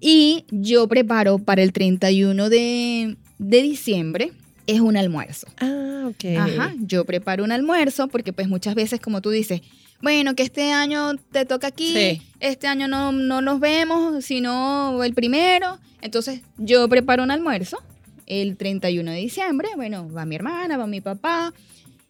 Y 0.00 0.44
yo 0.50 0.88
preparo 0.88 1.38
para 1.38 1.62
el 1.62 1.72
31 1.72 2.48
de, 2.48 3.16
de 3.38 3.62
diciembre, 3.62 4.32
es 4.66 4.80
un 4.80 4.96
almuerzo. 4.96 5.46
Ah, 5.60 6.06
ok. 6.08 6.24
Ajá, 6.38 6.74
yo 6.78 7.04
preparo 7.04 7.44
un 7.44 7.52
almuerzo 7.52 8.08
porque 8.08 8.32
pues 8.32 8.48
muchas 8.48 8.74
veces, 8.74 9.00
como 9.00 9.20
tú 9.20 9.30
dices, 9.30 9.60
bueno, 10.00 10.34
que 10.34 10.42
este 10.42 10.72
año 10.72 11.14
te 11.30 11.44
toca 11.44 11.68
aquí, 11.68 11.92
Sí. 11.92 12.22
este 12.40 12.66
año 12.66 12.88
no, 12.88 13.12
no 13.12 13.40
nos 13.42 13.60
vemos, 13.60 14.24
sino 14.24 15.02
el 15.04 15.14
primero. 15.14 15.78
Entonces 16.00 16.40
yo 16.58 16.88
preparo 16.88 17.22
un 17.22 17.30
almuerzo 17.30 17.78
el 18.26 18.56
31 18.56 19.10
de 19.12 19.18
diciembre, 19.18 19.68
bueno, 19.76 20.10
va 20.12 20.24
mi 20.24 20.34
hermana, 20.34 20.76
va 20.76 20.86
mi 20.88 21.00
papá, 21.00 21.52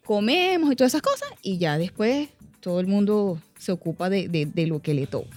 comemos 0.05 0.71
y 0.71 0.75
todas 0.75 0.91
esas 0.93 1.01
cosas 1.01 1.29
y 1.41 1.57
ya 1.57 1.77
después 1.77 2.29
todo 2.59 2.79
el 2.79 2.87
mundo 2.87 3.41
se 3.57 3.71
ocupa 3.71 4.09
de, 4.09 4.27
de- 4.27 4.45
de 4.45 4.67
lo 4.67 4.81
que 4.81 4.93
le 4.93 5.07
toca. 5.07 5.35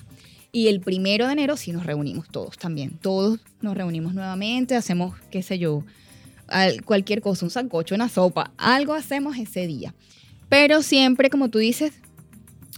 Y 0.52 0.68
el 0.68 0.80
primero 0.80 1.26
de 1.26 1.32
enero 1.32 1.56
sí 1.56 1.72
nos 1.72 1.84
reunimos 1.84 2.28
todos 2.28 2.56
también, 2.56 2.98
todos 3.02 3.40
nos 3.60 3.76
reunimos 3.76 4.14
nuevamente, 4.14 4.74
hacemos, 4.74 5.14
qué 5.30 5.42
sé 5.42 5.58
yo, 5.58 5.84
al- 6.48 6.82
cualquier 6.82 7.20
cosa, 7.20 7.44
un 7.44 7.50
sancocho, 7.50 7.94
una 7.94 8.08
sopa, 8.08 8.52
algo 8.56 8.94
hacemos 8.94 9.36
ese 9.36 9.66
día. 9.66 9.94
Pero 10.48 10.82
siempre, 10.82 11.28
como 11.30 11.50
tú 11.50 11.58
dices, 11.58 11.92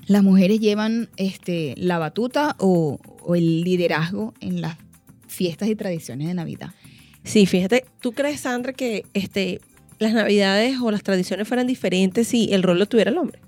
las 0.06 0.22
mujeres 0.22 0.58
llevan 0.60 1.08
este, 1.16 1.74
la 1.76 1.98
batuta 1.98 2.56
o, 2.58 2.98
o 3.22 3.34
el 3.36 3.60
liderazgo 3.62 4.32
en 4.40 4.60
las 4.62 4.76
fiestas 5.26 5.68
y 5.68 5.76
tradiciones 5.76 6.26
de 6.28 6.34
Navidad. 6.34 6.70
Sí, 7.24 7.44
fíjate, 7.44 7.84
¿tú 8.00 8.12
crees, 8.12 8.40
Sandra, 8.40 8.72
que 8.72 9.04
este, 9.12 9.60
las 9.98 10.12
navidades 10.12 10.78
o 10.80 10.90
las 10.90 11.02
tradiciones 11.02 11.48
fueran 11.48 11.66
diferentes 11.66 12.28
si 12.28 12.52
el 12.52 12.62
rol 12.62 12.78
lo 12.78 12.86
tuviera 12.86 13.10
el 13.10 13.18
hombre? 13.18 13.40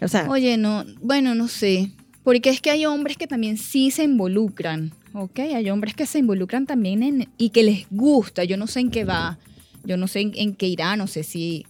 O 0.00 0.08
sea, 0.08 0.28
Oye, 0.28 0.56
no, 0.56 0.84
bueno, 1.00 1.34
no 1.34 1.48
sé, 1.48 1.92
porque 2.24 2.50
es 2.50 2.60
que 2.60 2.70
hay 2.70 2.86
hombres 2.86 3.16
que 3.16 3.26
también 3.26 3.56
sí 3.56 3.90
se 3.90 4.04
involucran, 4.04 4.92
¿ok? 5.12 5.38
Hay 5.40 5.70
hombres 5.70 5.94
que 5.94 6.06
se 6.06 6.18
involucran 6.18 6.66
también 6.66 7.02
en, 7.02 7.28
y 7.38 7.50
que 7.50 7.62
les 7.62 7.86
gusta, 7.90 8.44
yo 8.44 8.56
no 8.56 8.66
sé 8.66 8.80
en 8.80 8.90
qué 8.90 9.04
va, 9.04 9.38
yo 9.84 9.96
no 9.96 10.08
sé 10.08 10.32
en, 10.34 10.54
qué 10.54 10.66
irá, 10.66 10.96
no 10.96 11.06
sé 11.06 11.22
si, 11.22 11.66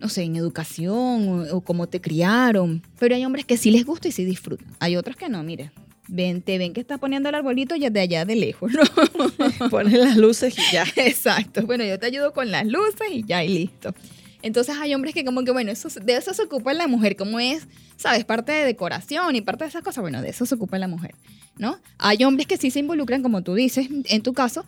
no 0.00 0.08
sé, 0.08 0.22
en 0.22 0.36
educación 0.36 1.28
o, 1.28 1.56
o 1.56 1.60
cómo 1.62 1.88
te 1.88 2.00
criaron, 2.00 2.82
pero 2.98 3.16
hay 3.16 3.24
hombres 3.24 3.44
que 3.44 3.56
sí 3.56 3.70
les 3.72 3.84
gusta 3.84 4.06
y 4.08 4.12
sí 4.12 4.24
disfrutan. 4.24 4.68
Hay 4.78 4.96
otros 4.96 5.16
que 5.16 5.28
no, 5.28 5.42
mire, 5.42 5.72
ven, 6.08 6.42
te 6.42 6.58
ven 6.58 6.72
que 6.72 6.80
está 6.80 6.98
poniendo 6.98 7.28
el 7.28 7.34
arbolito 7.34 7.76
ya 7.76 7.90
de 7.90 8.00
allá 8.00 8.24
de 8.24 8.36
lejos, 8.36 8.72
¿no? 8.72 9.70
ponen 9.70 10.00
las 10.00 10.16
luces 10.16 10.56
y 10.58 10.72
ya. 10.72 10.84
Exacto. 10.96 11.66
Bueno, 11.66 11.84
yo 11.84 11.98
te 11.98 12.06
ayudo 12.06 12.32
con 12.32 12.50
las 12.50 12.66
luces 12.66 13.08
y 13.10 13.24
ya, 13.24 13.44
y 13.44 13.48
listo. 13.48 13.94
Entonces 14.42 14.76
hay 14.78 14.94
hombres 14.94 15.14
que 15.14 15.24
como 15.24 15.44
que, 15.44 15.50
bueno, 15.50 15.72
eso, 15.72 15.88
de 16.00 16.16
eso 16.16 16.32
se 16.32 16.42
ocupa 16.42 16.72
la 16.74 16.86
mujer, 16.86 17.16
como 17.16 17.40
es, 17.40 17.66
¿sabes? 17.96 18.24
Parte 18.24 18.52
de 18.52 18.64
decoración 18.64 19.34
y 19.34 19.40
parte 19.40 19.64
de 19.64 19.70
esas 19.70 19.82
cosas, 19.82 20.02
bueno, 20.02 20.22
de 20.22 20.28
eso 20.28 20.46
se 20.46 20.54
ocupa 20.54 20.78
la 20.78 20.88
mujer, 20.88 21.14
¿no? 21.58 21.78
Hay 21.98 22.22
hombres 22.22 22.46
que 22.46 22.56
sí 22.56 22.70
se 22.70 22.78
involucran, 22.78 23.22
como 23.22 23.42
tú 23.42 23.54
dices, 23.54 23.88
en 24.04 24.22
tu 24.22 24.34
caso, 24.34 24.64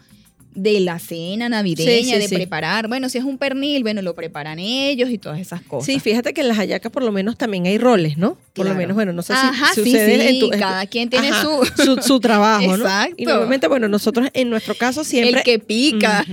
de 0.62 0.80
la 0.80 0.98
cena 0.98 1.48
navideña, 1.48 1.90
Sí, 2.02 2.04
sí, 2.12 2.18
de 2.18 2.28
sí. 2.28 2.34
preparar, 2.34 2.88
bueno, 2.88 3.08
si 3.08 3.18
es 3.18 3.24
un 3.24 3.38
pernil, 3.38 3.82
bueno, 3.82 4.02
lo 4.02 4.14
preparan 4.14 4.58
ellos 4.58 5.10
y 5.10 5.18
todas 5.18 5.38
esas 5.40 5.62
cosas. 5.62 5.86
Sí, 5.86 6.00
fíjate 6.00 6.34
que 6.34 6.40
en 6.40 6.48
las 6.48 6.56
hallacas 6.58 6.90
por 6.92 7.02
lo 7.02 7.12
menos 7.12 7.36
también 7.38 7.66
hay 7.66 7.78
roles, 7.78 8.18
¿no? 8.18 8.36
Por 8.54 8.66
lo 8.66 8.74
menos, 8.74 8.94
bueno, 8.96 9.12
no 9.12 9.22
sé 9.22 9.34
si 9.34 9.38
Ajá, 9.46 9.72
sucede 9.74 10.30
en 10.30 10.40
tu... 10.40 10.52
en 10.52 10.58
cada 10.58 10.84
quien 10.86 11.08
tiene 11.10 11.28
Ajá, 11.28 11.42
su- 11.42 11.82
su... 11.84 12.02
su 12.02 12.20
trabajo, 12.28 12.76
¿no? 12.76 12.84
Exacto. 12.84 13.14
Y 13.16 13.24
normalmente, 13.24 13.68
bueno, 13.68 13.86
nosotros 13.88 14.28
en 14.34 14.50
nuestro 14.50 14.74
caso 14.74 15.04
siempre... 15.04 15.38
El 15.38 15.44
que 15.44 15.58
pica. 15.60 16.24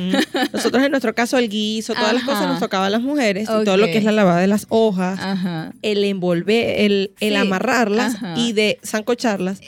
Nosotros 0.52 0.84
en 0.84 0.90
nuestro 0.92 1.14
caso 1.14 1.38
el 1.38 1.50
guiso, 1.50 1.94
todas 1.94 2.14
las 2.14 2.24
cosas 2.24 2.48
nos 2.48 2.60
tocaba 2.60 2.88
a 2.88 2.90
las 2.90 3.02
mujeres 3.02 3.44
y 3.44 3.64
todo 3.64 3.78
lo 3.78 3.86
que 3.86 3.98
es 4.00 4.04
la 4.04 4.12
lavada 4.12 4.40
de 4.40 4.48
las 4.48 4.66
hojas, 4.70 5.20
el 5.84 6.04
envolver, 6.04 6.82
el, 6.82 7.12
el 7.20 7.36
amarrarlas 7.36 8.16
y 8.36 8.54
de. 8.54 8.80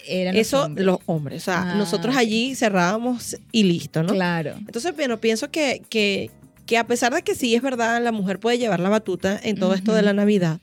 Eran 0.07 0.33
los 0.35 0.41
Eso 0.41 0.63
hombres. 0.63 0.85
los 0.85 0.97
hombres. 1.05 1.41
O 1.43 1.45
sea, 1.45 1.57
Ah, 1.57 1.75
nosotros 1.75 2.15
ok. 2.15 2.21
allí 2.21 2.55
cerrábamos 2.55 3.37
y 3.51 3.63
listo, 3.63 4.01
¿no? 4.03 4.13
Claro. 4.13 4.46
Entonces, 4.57 4.95
bueno, 4.95 5.17
pienso 5.19 5.49
que, 5.51 5.81
que, 5.89 6.31
que 6.65 6.77
a 6.77 6.85
pesar 6.87 7.13
de 7.13 7.21
que 7.21 7.35
sí 7.35 7.55
es 7.55 7.61
verdad, 7.61 8.01
la 8.03 8.11
mujer 8.11 8.39
puede 8.39 8.57
llevar 8.57 8.79
la 8.79 8.89
batuta 8.89 9.39
en 9.43 9.57
todo 9.57 9.73
esto 9.73 9.93
de 9.93 10.01
la 10.01 10.13
Navidad, 10.13 10.59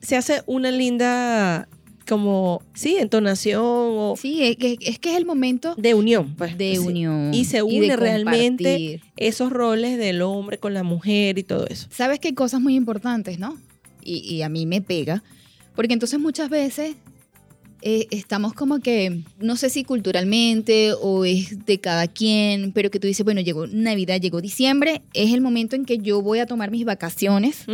se 0.00 0.16
hace 0.16 0.42
una 0.46 0.70
linda, 0.70 1.68
como, 2.08 2.62
sí, 2.74 2.96
entonación 2.98 3.62
o 3.64 4.14
Sí, 4.16 4.42
es 4.44 4.56
que 4.56 4.76
es, 4.80 4.98
que 4.98 5.10
es 5.12 5.16
el 5.16 5.26
momento 5.26 5.74
de 5.76 5.94
unión, 5.94 6.34
pues. 6.36 6.56
de 6.56 6.72
Sí. 6.76 6.78
unión. 6.78 7.34
Y 7.34 7.44
se 7.44 7.62
une 7.62 7.96
realmente 7.96 9.00
esos 9.16 9.50
roles 9.50 9.98
del 9.98 10.22
hombre 10.22 10.58
con 10.58 10.74
la 10.74 10.82
mujer 10.84 11.38
y 11.38 11.42
todo 11.42 11.66
eso. 11.66 11.88
Sabes 11.90 12.18
que 12.20 12.28
hay 12.28 12.34
cosas 12.34 12.60
muy 12.60 12.74
importantes, 12.76 13.38
¿no? 13.38 13.56
Y, 14.02 14.18
y 14.20 14.42
a 14.42 14.48
mí 14.48 14.64
me 14.66 14.80
pega, 14.80 15.22
porque 15.74 15.92
entonces 15.92 16.18
muchas 16.18 16.48
veces 16.48 16.94
eh, 17.82 18.06
estamos 18.10 18.54
como 18.54 18.80
que, 18.80 19.22
no 19.38 19.56
sé 19.56 19.70
si 19.70 19.84
culturalmente 19.84 20.92
o 21.00 21.24
es 21.24 21.64
de 21.64 21.78
cada 21.78 22.06
quien, 22.08 22.72
pero 22.72 22.90
que 22.90 22.98
tú 22.98 23.06
dices, 23.06 23.24
bueno, 23.24 23.40
llegó 23.40 23.66
Navidad, 23.66 24.20
llegó 24.20 24.40
diciembre, 24.40 25.02
es 25.14 25.32
el 25.32 25.40
momento 25.40 25.76
en 25.76 25.84
que 25.84 25.98
yo 25.98 26.20
voy 26.22 26.40
a 26.40 26.46
tomar 26.46 26.70
mis 26.70 26.84
vacaciones, 26.84 27.64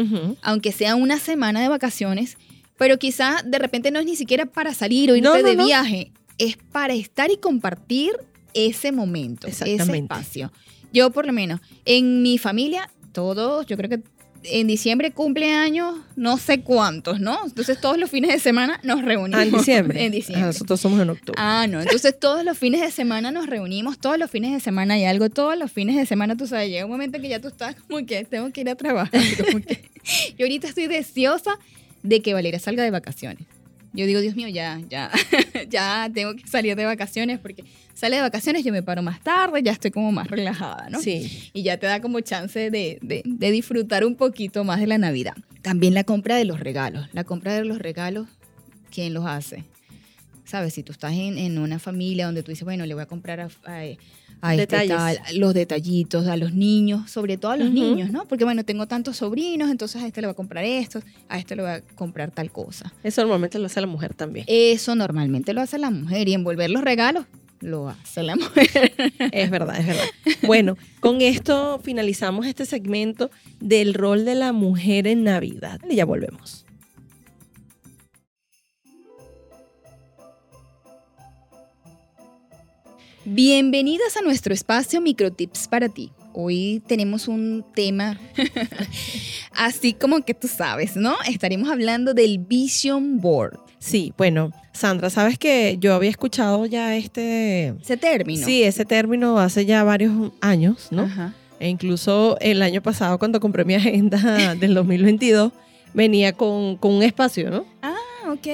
aunque 0.42 0.72
sea 0.72 0.94
una 0.94 1.18
semana 1.18 1.62
de 1.62 1.68
vacaciones, 1.68 2.36
pero 2.76 2.98
quizá 2.98 3.36
de 3.44 3.58
repente 3.58 3.90
no 3.90 4.00
es 4.00 4.06
ni 4.06 4.16
siquiera 4.16 4.46
para 4.46 4.74
salir 4.74 5.10
o 5.10 5.16
irte 5.16 5.28
No, 5.28 5.36
no, 5.36 5.42
de 5.42 5.56
no. 5.56 5.64
viaje, 5.64 6.12
es 6.38 6.56
para 6.72 6.94
estar 6.94 7.30
y 7.30 7.36
compartir 7.36 8.12
ese 8.52 8.92
momento, 8.92 9.46
ese 9.46 9.74
espacio. 9.74 10.52
Yo 10.92 11.10
por 11.10 11.26
lo 11.26 11.32
menos, 11.32 11.60
en 11.84 12.22
mi 12.22 12.38
familia, 12.38 12.90
todos, 13.12 13.66
yo 13.66 13.76
creo 13.76 13.88
que 13.90 14.02
en 14.44 14.66
diciembre 14.66 15.10
cumpleaños, 15.10 15.96
no 16.16 16.36
sé 16.38 16.60
cuántos, 16.60 17.20
¿no? 17.20 17.38
Entonces 17.44 17.80
todos 17.80 17.98
los 17.98 18.10
fines 18.10 18.30
de 18.30 18.38
semana 18.38 18.78
nos 18.82 19.02
reunimos. 19.02 19.40
Ah, 19.40 19.44
en 19.44 19.52
diciembre. 19.52 20.04
en 20.04 20.12
diciembre. 20.12 20.42
Ah, 20.44 20.46
Nosotros 20.48 20.80
somos 20.80 21.00
en 21.00 21.10
octubre. 21.10 21.34
Ah, 21.40 21.66
no. 21.68 21.80
Entonces 21.80 22.18
todos 22.18 22.44
los 22.44 22.56
fines 22.58 22.80
de 22.80 22.90
semana 22.90 23.30
nos 23.30 23.46
reunimos, 23.46 23.98
todos 23.98 24.18
los 24.18 24.30
fines 24.30 24.52
de 24.52 24.60
semana 24.60 24.94
hay 24.94 25.04
algo, 25.04 25.30
todos 25.30 25.56
los 25.58 25.72
fines 25.72 25.96
de 25.96 26.06
semana, 26.06 26.36
tú 26.36 26.46
sabes, 26.46 26.68
llega 26.70 26.84
un 26.84 26.90
momento 26.90 27.20
que 27.20 27.28
ya 27.28 27.40
tú 27.40 27.48
estás 27.48 27.74
como 27.88 28.04
que 28.06 28.24
tengo 28.24 28.50
que 28.52 28.60
ir 28.62 28.68
a 28.68 28.74
trabajar. 28.74 29.20
como 29.44 29.60
que- 29.64 29.90
yo 30.36 30.44
ahorita 30.44 30.68
estoy 30.68 30.86
deseosa 30.86 31.58
de 32.02 32.20
que 32.20 32.34
Valeria 32.34 32.58
salga 32.60 32.82
de 32.84 32.90
vacaciones. 32.90 33.46
Yo 33.94 34.06
digo, 34.06 34.20
Dios 34.20 34.34
mío, 34.34 34.48
ya, 34.48 34.80
ya, 34.90 35.10
ya 35.70 36.10
tengo 36.12 36.34
que 36.34 36.46
salir 36.48 36.74
de 36.76 36.84
vacaciones 36.84 37.38
porque 37.38 37.64
sale 37.94 38.16
de 38.16 38.22
vacaciones, 38.22 38.64
yo 38.64 38.72
me 38.72 38.82
paro 38.82 39.02
más 39.02 39.20
tarde, 39.22 39.62
ya 39.62 39.72
estoy 39.72 39.90
como 39.90 40.12
más 40.12 40.28
relajada, 40.28 40.88
¿no? 40.90 41.00
Sí. 41.00 41.50
y 41.52 41.62
ya 41.62 41.78
te 41.78 41.86
da 41.86 42.00
como 42.00 42.20
chance 42.20 42.70
de, 42.70 42.98
de- 43.00 43.22
de 43.24 43.50
disfrutar 43.50 44.04
un 44.04 44.16
poquito 44.16 44.64
más 44.64 44.80
de 44.80 44.86
la 44.86 44.98
Navidad. 44.98 45.34
También 45.62 45.94
la 45.94 46.04
compra 46.04 46.36
de 46.36 46.44
los 46.44 46.60
regalos. 46.60 47.08
La 47.12 47.24
compra 47.24 47.54
de 47.54 47.64
los 47.64 47.78
regalos, 47.78 48.28
¿quién 48.92 49.14
los 49.14 49.24
hace? 49.26 49.64
¿Sabes? 50.44 50.74
Si 50.74 50.82
tú 50.82 50.92
estás 50.92 51.12
en, 51.12 51.38
en 51.38 51.58
una 51.58 51.78
familia 51.78 52.26
donde 52.26 52.42
tú 52.42 52.50
dices, 52.52 52.64
bueno, 52.64 52.84
le 52.84 52.92
voy 52.94 53.02
a 53.02 53.06
comprar 53.06 53.40
a, 53.40 53.48
a- 53.64 53.82
a 54.42 54.54
este 54.54 54.66
tal, 54.88 55.18
los 55.36 55.54
detallitos, 55.54 56.26
a 56.26 56.36
los 56.36 56.52
niños, 56.52 57.10
sobre 57.10 57.38
todo 57.38 57.52
a 57.52 57.56
los 57.56 57.68
Ujú. 57.68 57.74
niños, 57.76 58.10
¿no? 58.10 58.28
Porque 58.28 58.44
bueno, 58.44 58.62
tengo 58.62 58.86
tantos 58.86 59.16
sobrinos, 59.18 59.70
entonces 59.70 60.02
a 60.02 60.06
este 60.06 60.20
le 60.20 60.26
voy 60.26 60.32
a 60.32 60.36
comprar 60.36 60.64
esto, 60.64 61.00
a 61.30 61.38
este 61.38 61.56
le 61.56 61.62
voy 61.62 61.70
a 61.70 61.80
comprar 61.94 62.30
tal 62.30 62.50
cosa. 62.50 62.92
Eso 63.02 63.22
normalmente 63.22 63.58
lo 63.58 63.66
hace 63.66 63.80
la 63.80 63.86
mujer 63.86 64.12
también. 64.12 64.44
Eso 64.46 64.94
normalmente 64.96 65.54
lo 65.54 65.62
hace 65.62 65.78
la 65.78 65.88
mujer 65.90 66.28
y 66.28 66.34
envolver 66.34 66.68
los 66.68 66.82
regalos 66.82 67.24
lo 67.64 67.88
hace 67.88 68.22
la 68.22 68.36
mujer. 68.36 68.92
Es 69.32 69.50
verdad, 69.50 69.78
es 69.80 69.86
verdad. 69.86 70.04
Bueno, 70.42 70.76
con 71.00 71.20
esto 71.20 71.80
finalizamos 71.82 72.46
este 72.46 72.66
segmento 72.66 73.30
del 73.60 73.94
rol 73.94 74.24
de 74.24 74.34
la 74.34 74.52
mujer 74.52 75.06
en 75.06 75.24
Navidad. 75.24 75.80
Y 75.88 75.96
ya 75.96 76.04
volvemos. 76.04 76.64
Bienvenidas 83.26 84.18
a 84.18 84.20
nuestro 84.20 84.52
espacio 84.52 85.00
Microtips 85.00 85.66
para 85.66 85.88
ti. 85.88 86.12
Hoy 86.34 86.82
tenemos 86.86 87.26
un 87.26 87.64
tema 87.74 88.20
así 89.52 89.94
como 89.94 90.20
que 90.26 90.34
tú 90.34 90.46
sabes, 90.46 90.94
¿no? 90.94 91.16
Estaremos 91.26 91.70
hablando 91.70 92.12
del 92.12 92.38
Vision 92.38 93.20
Board. 93.20 93.63
Sí, 93.84 94.14
bueno, 94.16 94.50
Sandra, 94.72 95.10
sabes 95.10 95.38
que 95.38 95.76
yo 95.78 95.92
había 95.92 96.08
escuchado 96.08 96.64
ya 96.64 96.96
este... 96.96 97.74
Ese 97.82 97.98
término. 97.98 98.42
Sí, 98.42 98.62
ese 98.62 98.86
término 98.86 99.38
hace 99.38 99.66
ya 99.66 99.84
varios 99.84 100.32
años, 100.40 100.88
¿no? 100.90 101.02
Ajá. 101.02 101.34
E 101.60 101.68
incluso 101.68 102.38
el 102.40 102.62
año 102.62 102.80
pasado, 102.80 103.18
cuando 103.18 103.40
compré 103.40 103.66
mi 103.66 103.74
agenda 103.74 104.54
del 104.58 104.72
2022, 104.72 105.52
venía 105.92 106.32
con, 106.32 106.78
con 106.78 106.94
un 106.94 107.02
espacio, 107.02 107.50
¿no? 107.50 107.66
Ah, 107.82 107.93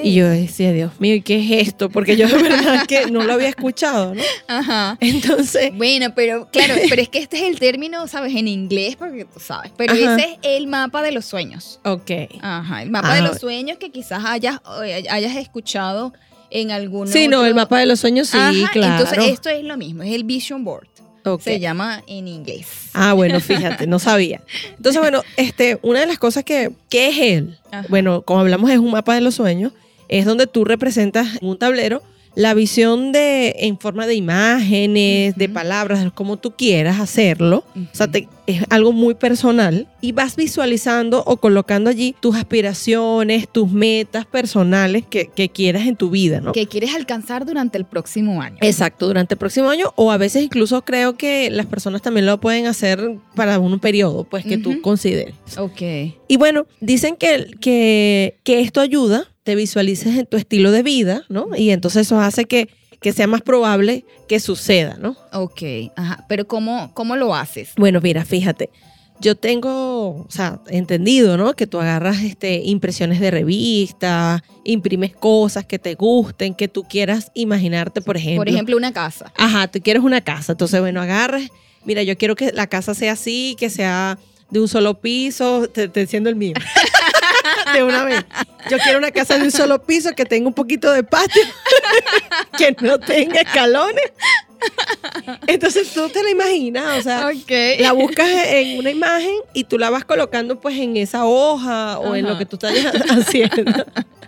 Y 0.03 0.13
yo 0.13 0.27
decía, 0.27 0.71
Dios 0.71 0.91
mío, 0.99 1.15
¿y 1.15 1.21
qué 1.21 1.39
es 1.39 1.67
esto? 1.67 1.89
Porque 1.89 2.15
yo 2.17 2.27
de 2.27 2.37
verdad 2.41 2.85
que 2.87 3.07
no 3.11 3.23
lo 3.23 3.33
había 3.33 3.49
escuchado, 3.49 4.13
¿no? 4.15 4.21
Ajá. 4.47 4.97
Entonces, 4.99 5.71
Bueno, 5.75 6.13
pero 6.15 6.47
claro, 6.51 6.75
pero 6.89 7.01
es 7.01 7.09
que 7.09 7.19
este 7.19 7.37
es 7.37 7.43
el 7.43 7.59
término, 7.59 8.07
¿sabes? 8.07 8.35
En 8.35 8.47
inglés, 8.47 8.95
porque 8.95 9.25
tú 9.25 9.39
sabes. 9.39 9.71
Pero 9.77 9.93
Ajá. 9.93 10.15
ese 10.15 10.31
es 10.33 10.37
el 10.43 10.67
mapa 10.67 11.01
de 11.01 11.11
los 11.11 11.25
sueños. 11.25 11.79
ok. 11.83 12.11
Ajá, 12.41 12.81
el 12.83 12.89
mapa 12.91 13.11
Ah. 13.13 13.15
de 13.15 13.21
los 13.21 13.39
sueños 13.39 13.77
que 13.77 13.91
quizás 13.91 14.23
hayas, 14.25 14.59
eh, 14.83 15.03
hayas 15.09 15.35
escuchado 15.35 16.13
en 16.53 16.71
algún 16.71 17.07
Sí, 17.07 17.27
no, 17.29 17.45
el 17.45 17.55
mapa 17.55 17.79
de 17.79 17.85
los 17.85 17.99
sueños, 18.01 18.27
sí, 18.27 18.37
Ajá, 18.37 18.71
claro. 18.73 19.03
Entonces, 19.03 19.31
esto 19.31 19.49
es 19.49 19.63
lo 19.63 19.77
mismo, 19.77 20.03
es 20.03 20.13
el 20.13 20.25
Vision 20.25 20.63
Board. 20.65 20.87
Se 21.39 21.59
llama 21.59 22.03
en 22.07 22.27
inglés. 22.27 22.89
Ah, 22.93 23.13
bueno, 23.13 23.39
fíjate, 23.39 23.87
no 23.87 23.99
sabía. 23.99 24.41
Entonces, 24.77 25.01
bueno, 25.01 25.23
este, 25.37 25.79
una 25.81 25.99
de 26.01 26.05
las 26.07 26.19
cosas 26.19 26.43
que, 26.43 26.71
¿qué 26.89 27.09
es 27.09 27.17
él? 27.19 27.57
Ajá. 27.71 27.85
Bueno, 27.89 28.23
como 28.23 28.39
hablamos, 28.39 28.69
es 28.69 28.79
un 28.79 28.91
mapa 28.91 29.15
de 29.15 29.21
los 29.21 29.35
sueños, 29.35 29.73
es 30.07 30.25
donde 30.25 30.47
tú 30.47 30.65
representas 30.65 31.37
en 31.41 31.47
un 31.47 31.57
tablero 31.57 32.03
la 32.35 32.53
visión 32.53 33.11
de, 33.11 33.55
en 33.59 33.77
forma 33.77 34.07
de 34.07 34.15
imágenes, 34.15 35.35
de 35.35 35.49
palabras, 35.49 36.03
de 36.03 36.11
cómo 36.11 36.37
tú 36.37 36.51
quieras 36.51 36.99
hacerlo. 36.99 37.63
O 37.75 37.95
sea, 37.95 38.07
te- 38.09 38.27
es 38.47 38.63
algo 38.69 38.91
muy 38.91 39.13
personal 39.15 39.87
y 40.01 40.11
vas 40.13 40.35
visualizando 40.35 41.23
o 41.25 41.37
colocando 41.37 41.89
allí 41.89 42.15
tus 42.19 42.35
aspiraciones, 42.35 43.47
tus 43.49 43.71
metas 43.71 44.25
personales 44.25 45.05
que, 45.09 45.27
que 45.27 45.49
quieras 45.49 45.87
en 45.87 45.95
tu 45.95 46.09
vida, 46.09 46.41
¿no? 46.41 46.51
que 46.51 46.67
quieres 46.67 46.95
alcanzar 46.95 47.45
durante 47.45 47.77
el 47.77 47.85
próximo 47.85 48.41
año. 48.41 48.57
Exacto, 48.61 49.07
durante 49.07 49.35
el 49.35 49.37
próximo 49.37 49.69
año 49.69 49.93
o 49.95 50.11
a 50.11 50.17
veces 50.17 50.43
incluso 50.43 50.83
creo 50.83 51.15
que 51.17 51.49
las 51.51 51.65
personas 51.65 52.01
también 52.01 52.25
lo 52.25 52.39
pueden 52.41 52.65
hacer 52.67 53.17
para 53.35 53.59
un 53.59 53.79
periodo, 53.79 54.23
pues 54.23 54.43
que 54.45 54.57
tú 54.57 54.81
consideres. 54.81 55.35
Ok. 55.57 55.81
Y 56.27 56.37
bueno, 56.37 56.65
dicen 56.79 57.15
que, 57.15 57.51
que, 57.59 58.39
que 58.43 58.61
esto 58.61 58.81
ayuda, 58.81 59.30
te 59.43 59.55
visualices 59.55 60.17
en 60.17 60.25
tu 60.25 60.37
estilo 60.37 60.71
de 60.71 60.83
vida, 60.83 61.23
¿no? 61.29 61.49
Y 61.55 61.71
entonces 61.71 62.07
eso 62.07 62.19
hace 62.19 62.45
que, 62.45 62.69
que 63.01 63.11
sea 63.11 63.27
más 63.27 63.41
probable 63.41 64.05
que 64.27 64.39
suceda, 64.39 64.97
¿no? 64.99 65.17
Ok, 65.33 65.61
ajá. 65.95 66.25
Pero 66.29 66.47
¿cómo, 66.47 66.91
cómo 66.93 67.15
lo 67.15 67.35
haces? 67.35 67.71
Bueno, 67.77 67.99
mira, 68.01 68.25
fíjate. 68.25 68.69
Yo 69.19 69.35
tengo, 69.35 70.21
o 70.21 70.27
sea, 70.29 70.61
entendido, 70.69 71.37
¿no? 71.37 71.53
Que 71.53 71.67
tú 71.67 71.79
agarras 71.79 72.23
este, 72.23 72.61
impresiones 72.63 73.19
de 73.19 73.29
revista, 73.29 74.43
imprimes 74.63 75.15
cosas 75.15 75.63
que 75.63 75.77
te 75.77 75.93
gusten, 75.93 76.55
que 76.55 76.67
tú 76.67 76.83
quieras 76.83 77.31
imaginarte, 77.35 78.01
por 78.01 78.17
ejemplo. 78.17 78.41
Por 78.41 78.49
ejemplo, 78.49 78.77
una 78.77 78.91
casa. 78.91 79.31
Ajá, 79.37 79.67
tú 79.67 79.79
quieres 79.79 80.01
una 80.01 80.21
casa. 80.21 80.53
Entonces, 80.53 80.79
bueno, 80.81 81.01
agarres. 81.01 81.49
Mira, 81.85 82.01
yo 82.01 82.17
quiero 82.17 82.35
que 82.35 82.51
la 82.51 82.65
casa 82.65 82.95
sea 82.95 83.11
así, 83.11 83.55
que 83.59 83.69
sea 83.69 84.17
de 84.49 84.59
un 84.59 84.67
solo 84.67 84.99
piso. 84.99 85.67
Te, 85.67 85.87
te 85.87 86.01
enciendo 86.01 86.29
el 86.29 86.35
mío. 86.35 86.53
de 87.73 87.83
una 87.83 88.03
vez. 88.03 88.25
Yo 88.69 88.77
quiero 88.79 88.99
una 88.99 89.11
casa 89.11 89.37
de 89.37 89.43
un 89.43 89.51
solo 89.51 89.81
piso 89.81 90.11
que 90.15 90.25
tenga 90.25 90.47
un 90.47 90.53
poquito 90.53 90.91
de 90.91 91.03
patio, 91.03 91.41
que 92.57 92.75
no 92.81 92.99
tenga 92.99 93.41
escalones. 93.41 94.11
Entonces 95.47 95.91
tú 95.91 96.07
te 96.09 96.21
la 96.23 96.29
imaginas, 96.29 96.99
o 96.99 97.01
sea, 97.01 97.31
la 97.79 97.91
buscas 97.93 98.27
en 98.29 98.77
una 98.77 98.91
imagen 98.91 99.35
y 99.53 99.63
tú 99.63 99.79
la 99.79 99.89
vas 99.89 100.05
colocando 100.05 100.59
pues 100.59 100.77
en 100.77 100.97
esa 100.97 101.25
hoja 101.25 101.97
o 101.99 102.15
en 102.15 102.27
lo 102.27 102.37
que 102.37 102.45
tú 102.45 102.57
estás 102.57 102.73
haciendo. 103.09 103.85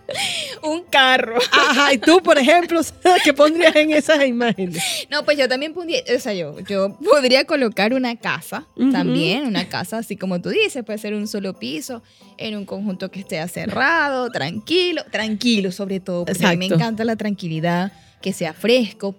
un 0.63 0.83
carro. 0.83 1.37
Ajá, 1.51 1.93
y 1.93 1.97
tú, 1.97 2.21
por 2.21 2.37
ejemplo, 2.37 2.81
¿qué 3.23 3.33
pondrías 3.33 3.75
en 3.75 3.91
esas 3.91 4.25
imágenes? 4.25 5.07
No, 5.09 5.23
pues 5.23 5.37
yo 5.37 5.47
también 5.47 5.73
podría, 5.73 6.01
o 6.15 6.19
sea, 6.19 6.33
yo, 6.33 6.59
yo 6.61 6.97
podría 6.97 7.45
colocar 7.45 7.93
una 7.93 8.15
casa 8.15 8.67
también, 8.91 9.45
una 9.45 9.69
casa 9.69 9.99
así 9.99 10.17
como 10.17 10.41
tú 10.41 10.49
dices, 10.49 10.83
puede 10.83 10.99
ser 10.99 11.13
un 11.13 11.27
solo 11.27 11.53
piso, 11.53 12.01
en 12.37 12.57
un 12.57 12.65
conjunto 12.65 13.09
que 13.09 13.21
esté 13.21 13.45
cerrado, 13.47 14.29
tranquilo, 14.31 15.03
tranquilo 15.11 15.71
sobre 15.71 15.99
todo, 15.99 16.25
porque 16.25 16.45
a 16.45 16.51
mí 16.51 16.57
me 16.57 16.65
encanta 16.67 17.03
la 17.03 17.15
tranquilidad, 17.15 17.91
que 18.21 18.33
sea 18.33 18.53
fresco. 18.53 19.15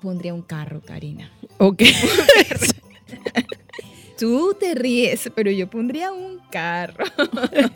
Pondría 0.00 0.34
un 0.34 0.42
carro, 0.42 0.80
Karina. 0.84 1.30
Ok. 1.58 1.82
Tú 4.18 4.56
te 4.58 4.74
ríes, 4.74 5.30
pero 5.34 5.50
yo 5.50 5.68
pondría 5.68 6.12
un 6.12 6.40
carro. 6.50 7.04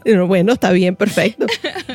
Pero 0.05 0.27
bueno, 0.27 0.53
está 0.53 0.71
bien, 0.71 0.95
perfecto. 0.95 1.47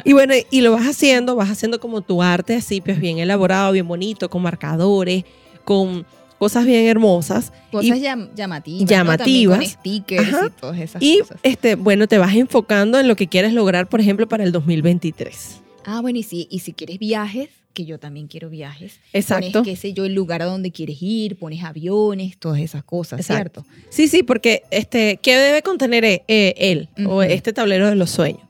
Y 0.06 0.14
bueno, 0.14 0.34
y 0.50 0.62
lo 0.62 0.72
vas 0.74 0.86
haciendo, 0.88 1.36
vas 1.36 1.50
haciendo 1.50 1.80
como 1.80 2.02
tu 2.02 2.22
arte 2.22 2.56
así, 2.56 2.82
pues 2.82 3.00
bien 3.00 3.20
elaborado, 3.20 3.72
bien 3.72 3.88
bonito, 3.88 4.30
con 4.30 4.42
marcadores, 4.42 5.24
con 5.64 6.06
cosas 6.38 6.66
bien 6.66 6.86
hermosas. 6.88 7.54
Cosas 7.72 7.98
Y- 7.98 8.02
llam- 8.02 8.30
llamativas. 8.36 8.90
Llamativas. 8.90 9.58
Con 9.60 9.68
stickers 9.68 10.28
Ajá. 10.34 10.48
y 10.48 10.60
todas 10.60 10.80
esas 10.80 11.02
Y 11.04 11.20
cosas. 11.20 11.38
este, 11.44 11.76
bueno, 11.76 12.08
te 12.08 12.18
vas 12.18 12.34
enfocando 12.36 13.00
en 13.00 13.08
lo 13.08 13.16
que 13.16 13.28
quieres 13.28 13.54
lograr, 13.54 13.88
por 13.88 14.02
ejemplo, 14.02 14.28
para 14.28 14.44
el 14.44 14.52
2023. 14.52 15.62
Ah, 15.86 16.02
bueno, 16.02 16.20
y 16.20 16.24
si, 16.24 16.48
y 16.50 16.60
si 16.60 16.74
quieres 16.74 17.00
viajes, 17.00 17.50
que 17.74 17.86
yo 17.86 18.00
también 18.00 18.28
quiero 18.28 18.50
viajes. 18.50 19.00
Exacto. 19.14 19.60
Pones, 19.62 19.68
qué 19.68 19.76
sé 19.80 19.94
yo, 19.94 20.04
el 20.06 20.14
lugar 20.14 20.42
a 20.42 20.46
donde 20.46 20.72
quieres 20.72 20.98
ir, 21.02 21.38
pones 21.38 21.64
aviones, 21.64 22.38
todas 22.38 22.60
esas 22.60 22.84
cosas, 22.84 23.20
Exacto. 23.22 23.64
¿cierto? 23.64 23.86
Sí, 23.90 24.08
sí, 24.10 24.24
porque 24.24 24.64
este, 24.72 25.18
¿qué 25.22 25.38
debe 25.38 25.62
contener 25.62 26.04
eh, 26.04 26.24
él 26.58 26.90
o 27.08 27.24
este 27.24 27.54
tablero 27.54 27.88
de 27.88 27.96
los 27.96 28.10
sueños? 28.10 28.42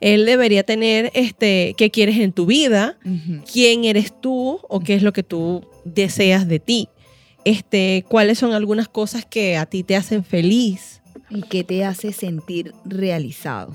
Él 0.00 0.24
debería 0.26 0.62
tener 0.64 1.10
este, 1.14 1.74
qué 1.76 1.90
quieres 1.90 2.18
en 2.18 2.32
tu 2.32 2.46
vida, 2.46 2.98
quién 3.52 3.84
eres 3.84 4.18
tú 4.20 4.60
o 4.68 4.80
qué 4.80 4.94
es 4.94 5.02
lo 5.02 5.12
que 5.12 5.22
tú 5.22 5.64
deseas 5.84 6.48
de 6.48 6.58
ti. 6.58 6.88
Este, 7.44 8.04
cuáles 8.08 8.38
son 8.38 8.52
algunas 8.52 8.88
cosas 8.88 9.24
que 9.24 9.56
a 9.56 9.66
ti 9.66 9.82
te 9.82 9.96
hacen 9.96 10.24
feliz. 10.24 11.00
¿Y 11.30 11.42
qué 11.42 11.64
te 11.64 11.84
hace 11.84 12.12
sentir 12.12 12.72
realizado? 12.84 13.74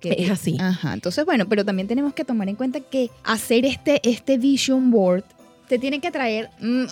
¿Qué 0.00 0.10
Es 0.10 0.26
te- 0.26 0.30
así. 0.32 0.56
Ajá, 0.60 0.92
entonces 0.94 1.24
bueno, 1.24 1.48
pero 1.48 1.64
también 1.64 1.88
tenemos 1.88 2.12
que 2.14 2.24
tomar 2.24 2.48
en 2.48 2.56
cuenta 2.56 2.80
que 2.80 3.10
hacer 3.24 3.64
este, 3.64 4.00
este 4.08 4.38
vision 4.38 4.90
board 4.90 5.24
te 5.68 5.78
tiene 5.78 6.00
que 6.00 6.10
traer 6.10 6.50
mm, 6.60 6.84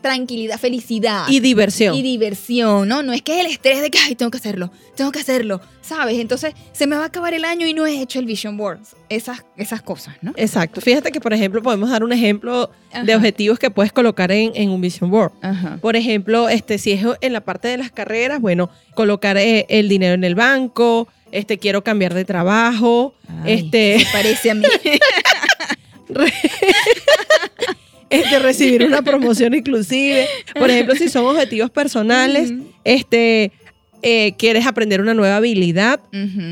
tranquilidad, 0.00 0.58
felicidad. 0.58 1.26
Y 1.28 1.40
diversión. 1.40 1.94
y 1.94 2.02
diversión, 2.02 2.88
¿no? 2.88 3.02
No 3.02 3.12
es 3.12 3.22
que 3.22 3.34
es 3.34 3.40
el 3.44 3.50
estrés 3.50 3.80
de 3.80 3.90
que, 3.90 3.98
ay, 3.98 4.14
tengo 4.14 4.30
que 4.30 4.38
hacerlo, 4.38 4.70
tengo 4.96 5.12
que 5.12 5.20
hacerlo, 5.20 5.60
¿sabes? 5.80 6.18
Entonces, 6.18 6.54
se 6.72 6.86
me 6.86 6.96
va 6.96 7.04
a 7.04 7.06
acabar 7.06 7.34
el 7.34 7.44
año 7.44 7.66
y 7.66 7.74
no 7.74 7.86
he 7.86 8.00
hecho 8.00 8.18
el 8.18 8.26
Vision 8.26 8.56
Board. 8.56 8.80
Esas, 9.08 9.44
esas 9.56 9.82
cosas, 9.82 10.16
¿no? 10.22 10.32
Exacto. 10.36 10.80
Fíjate 10.80 11.10
que, 11.10 11.20
por 11.20 11.32
ejemplo, 11.32 11.62
podemos 11.62 11.90
dar 11.90 12.04
un 12.04 12.12
ejemplo 12.12 12.70
de 13.04 13.14
objetivos 13.14 13.58
que 13.58 13.70
puedes 13.70 13.92
colocar 13.92 14.30
en, 14.32 14.52
en 14.54 14.70
un 14.70 14.80
Vision 14.80 15.10
Board. 15.10 15.32
Ajá. 15.40 15.78
Por 15.80 15.96
ejemplo, 15.96 16.48
este, 16.48 16.78
si 16.78 16.92
es 16.92 17.04
en 17.20 17.32
la 17.32 17.40
parte 17.40 17.68
de 17.68 17.78
las 17.78 17.90
carreras, 17.90 18.40
bueno, 18.40 18.70
colocar 18.94 19.36
eh, 19.36 19.66
el 19.68 19.88
dinero 19.88 20.14
en 20.14 20.24
el 20.24 20.34
banco, 20.34 21.08
este, 21.32 21.58
quiero 21.58 21.84
cambiar 21.84 22.14
de 22.14 22.24
trabajo, 22.24 23.14
Ay, 23.44 23.54
este, 23.54 24.00
se 24.00 24.06
parece 24.12 24.50
a 24.50 24.54
mí. 24.54 24.66
este, 28.10 28.38
recibir 28.38 28.84
una 28.84 29.02
promoción 29.02 29.54
inclusive. 29.54 30.26
Por 30.54 30.70
ejemplo, 30.70 30.94
si 30.94 31.08
son 31.08 31.26
objetivos 31.26 31.70
personales, 31.70 32.52
este, 32.84 33.52
eh, 34.02 34.34
quieres 34.36 34.66
aprender 34.66 35.00
una 35.00 35.14
nueva 35.14 35.36
habilidad 35.36 36.00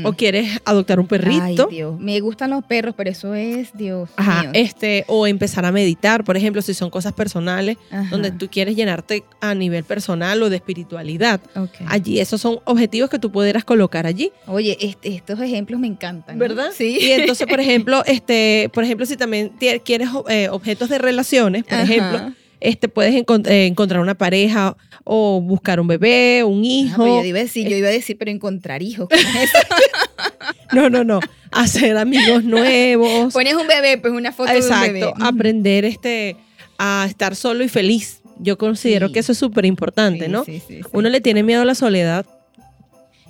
o 0.03 0.13
quieres 0.13 0.59
adoptar 0.65 0.99
un 0.99 1.07
perrito. 1.07 1.67
Ay, 1.69 1.75
Dios. 1.75 1.99
Me 1.99 2.19
gustan 2.19 2.49
los 2.51 2.63
perros, 2.65 2.93
pero 2.97 3.09
eso 3.09 3.33
es, 3.33 3.69
Dios 3.73 4.09
Ajá, 4.15 4.41
mío. 4.41 4.51
este, 4.53 5.05
o 5.07 5.27
empezar 5.27 5.65
a 5.65 5.71
meditar, 5.71 6.23
por 6.23 6.37
ejemplo, 6.37 6.61
si 6.61 6.73
son 6.73 6.89
cosas 6.89 7.13
personales, 7.13 7.77
Ajá. 7.91 8.07
donde 8.09 8.31
tú 8.31 8.47
quieres 8.49 8.75
llenarte 8.75 9.23
a 9.41 9.53
nivel 9.55 9.83
personal 9.83 10.41
o 10.43 10.49
de 10.49 10.57
espiritualidad. 10.57 11.39
Allí, 11.87 12.19
esos 12.19 12.41
son 12.41 12.59
objetivos 12.65 13.09
que 13.09 13.19
tú 13.19 13.31
pudieras 13.31 13.63
colocar 13.63 14.05
allí. 14.05 14.31
Oye, 14.47 14.77
este- 14.81 15.15
estos 15.15 15.39
ejemplos 15.39 15.79
me 15.79 15.87
encantan. 15.87 16.37
¿verdad? 16.37 16.71
Sí. 16.75 16.97
Y 17.01 17.11
entonces, 17.11 17.47
por 17.47 17.59
ejemplo, 17.59 18.03
este, 18.05 18.69
por 18.73 18.83
ejemplo, 18.83 19.05
si 19.05 19.17
también 19.17 19.51
quieres 19.83 20.09
eh, 20.29 20.49
objetos 20.49 20.89
de 20.89 20.97
relaciones, 20.97 21.63
por 21.63 21.73
Ajá. 21.73 21.83
ejemplo, 21.83 22.33
este, 22.59 22.89
puedes 22.89 23.13
encont- 23.13 23.47
eh, 23.47 23.67
encontrar 23.67 24.01
una 24.01 24.15
pareja 24.15 24.75
o 25.03 25.39
buscar 25.41 25.79
un 25.79 25.87
bebé, 25.87 26.43
un 26.43 26.61
Ah, 26.61 26.65
hijo. 26.67 27.03
pero 27.03 27.21
yo 27.21 27.25
iba 27.27 27.39
a 27.39 27.43
decir, 27.43 27.67
yo 27.67 27.75
iba 27.77 27.87
a 27.87 27.91
decir, 27.91 28.17
pero 28.17 28.31
encontrar 28.31 28.81
hijos. 28.81 29.07
¿cómo 29.09 29.39
es 29.39 29.49
eso? 29.53 29.57
No, 30.73 30.89
no, 30.89 31.03
no. 31.05 31.21
Hacer 31.51 31.95
amigos 31.97 32.43
nuevos. 32.43 33.31
Pones 33.33 33.53
un 33.55 33.67
bebé, 33.67 33.97
pues 33.97 34.13
una 34.13 34.33
foto 34.33 34.51
de 34.51 34.59
un 34.59 34.81
bebé. 34.81 35.13
Aprender 35.21 35.85
este, 35.85 36.35
a 36.77 37.05
estar 37.07 37.37
solo 37.37 37.63
y 37.63 37.69
feliz. 37.69 38.21
Yo 38.39 38.57
considero 38.57 39.07
Sí. 39.07 39.13
que 39.13 39.19
eso 39.19 39.31
es 39.31 39.37
súper 39.37 39.65
importante, 39.65 40.25
Sí, 40.25 40.31
¿no? 40.31 40.43
sí. 40.43 40.61
Uno 40.91 41.07
le 41.09 41.21
tiene 41.21 41.43
miedo 41.43 41.61
a 41.61 41.65
la 41.65 41.73
soledad. 41.73 42.25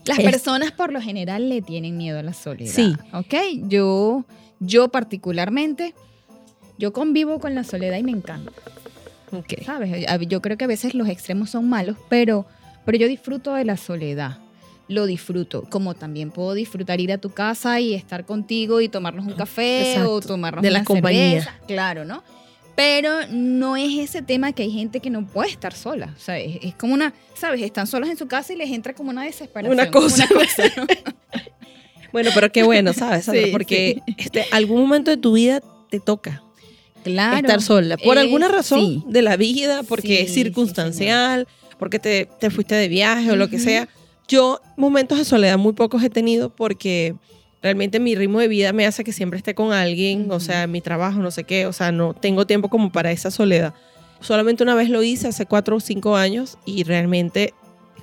Las 0.06 0.18
Es- 0.20 0.26
personas 0.26 0.72
por 0.72 0.92
lo 0.92 1.00
general 1.00 1.48
le 1.48 1.62
tienen 1.62 1.96
miedo 1.96 2.18
a 2.20 2.24
la 2.24 2.34
soledad. 2.34 2.74
Sí. 2.74 2.96
¿Ok? 3.14 3.36
Yo, 3.70 4.26
yo 4.60 4.88
particularmente, 4.90 5.94
yo 6.80 6.92
convivo 6.92 7.40
con 7.40 7.54
la 7.56 7.64
soledad 7.64 7.98
y 7.98 8.04
me 8.04 8.12
encanta. 8.12 8.52
Ok. 9.32 9.54
¿Sabes? 9.66 10.06
Yo 10.28 10.42
creo 10.42 10.58
que 10.58 10.64
a 10.66 10.68
veces 10.68 10.94
los 10.94 11.10
extremos 11.10 11.50
son 11.50 11.68
malos, 11.70 11.98
pero, 12.10 12.46
pero 12.86 12.98
yo 12.98 13.08
disfruto 13.08 13.54
de 13.54 13.66
la 13.66 13.78
soledad. 13.78 14.38
Lo 14.88 15.06
disfruto. 15.06 15.64
Como 15.70 15.96
también 15.96 16.32
puedo 16.32 16.54
disfrutar 16.54 17.02
ir 17.02 17.12
a 17.12 17.18
tu 17.18 17.32
casa 17.32 17.80
y 17.82 17.94
estar 17.94 18.26
contigo 18.26 18.80
y 18.80 18.88
tomarnos 18.88 19.26
un 19.28 19.34
café 19.34 19.92
Exacto. 19.92 20.14
o 20.14 20.22
tomarnos 20.22 20.62
De 20.64 20.72
la 20.72 20.80
una 20.80 20.86
compañía. 20.86 21.30
cerveza. 21.42 21.54
Claro, 21.68 22.06
¿no? 22.06 22.24
Pero 22.78 23.12
no 23.32 23.76
es 23.76 23.98
ese 23.98 24.22
tema 24.22 24.54
que 24.54 24.64
hay 24.64 24.72
gente 24.72 25.00
que 25.00 25.10
no 25.10 25.26
puede 25.26 25.50
estar 25.50 25.74
sola. 25.74 26.14
O 26.16 26.20
sea, 26.20 26.38
es, 26.38 26.76
como 26.76 26.94
una, 26.94 27.12
¿sabes? 27.34 27.62
Están 27.64 27.88
solos 27.88 28.08
en 28.08 28.18
su 28.18 28.28
casa 28.28 28.54
y 28.54 28.56
les 28.56 28.70
entra 28.72 28.94
como 28.94 29.10
una 29.10 29.24
desesperación. 29.24 29.74
Una 29.74 29.90
cosa. 29.92 30.28
bueno, 32.14 32.30
pero 32.34 32.52
qué 32.52 32.64
bueno, 32.64 32.94
¿sabes? 32.94 33.30
Porque 33.52 34.02
Este, 34.18 34.46
algún 34.52 34.80
momento 34.82 35.12
de 35.12 35.18
tu 35.18 35.34
vida 35.34 35.62
te 35.90 36.00
toca. 36.00 36.44
Claro. 37.14 37.38
Estar 37.38 37.62
sola. 37.62 37.98
Por 37.98 38.18
alguna 38.18 38.48
razón 38.48 39.04
de 39.08 39.22
la 39.22 39.38
vida, 39.38 39.84
porque 39.84 40.22
es 40.22 40.34
circunstancial, 40.34 41.48
porque 41.80 42.00
te, 42.00 42.50
fuiste 42.50 42.76
de 42.76 42.88
viaje 42.88 43.32
o 43.32 43.36
lo 43.36 43.50
que 43.50 43.60
sea. 43.60 43.88
Yo 44.28 44.60
momentos 44.76 45.18
de 45.18 45.26
soledad 45.26 45.58
muy 45.58 45.74
pocos 45.74 46.04
he 46.04 46.10
tenido 46.10 46.50
porque 46.50 47.16
realmente 47.62 48.00
mi 48.00 48.16
ritmo 48.16 48.40
de 48.40 48.48
vida 48.48 48.74
me 48.74 48.86
hace 48.86 49.04
que 49.04 49.14
siempre 49.14 49.38
esté 49.38 49.56
con 49.56 49.72
alguien, 49.72 50.30
o 50.32 50.40
sea, 50.40 50.68
mi 50.68 50.82
trabajo, 50.82 51.20
no 51.20 51.32
sé 51.32 51.46
qué, 51.46 51.66
o 51.66 51.74
sea, 51.74 51.92
no 51.92 52.14
tengo 52.14 52.46
tiempo 52.46 52.70
como 52.70 52.92
para 52.92 53.12
esa 53.12 53.32
soledad. 53.32 53.74
Solamente 54.20 54.64
una 54.64 54.76
vez 54.76 54.90
lo 54.90 55.04
hice 55.04 55.28
hace 55.28 55.46
cuatro 55.46 55.78
o 55.78 55.80
cinco 55.80 56.16
años 56.16 56.58
y 56.66 56.84
realmente, 56.84 57.54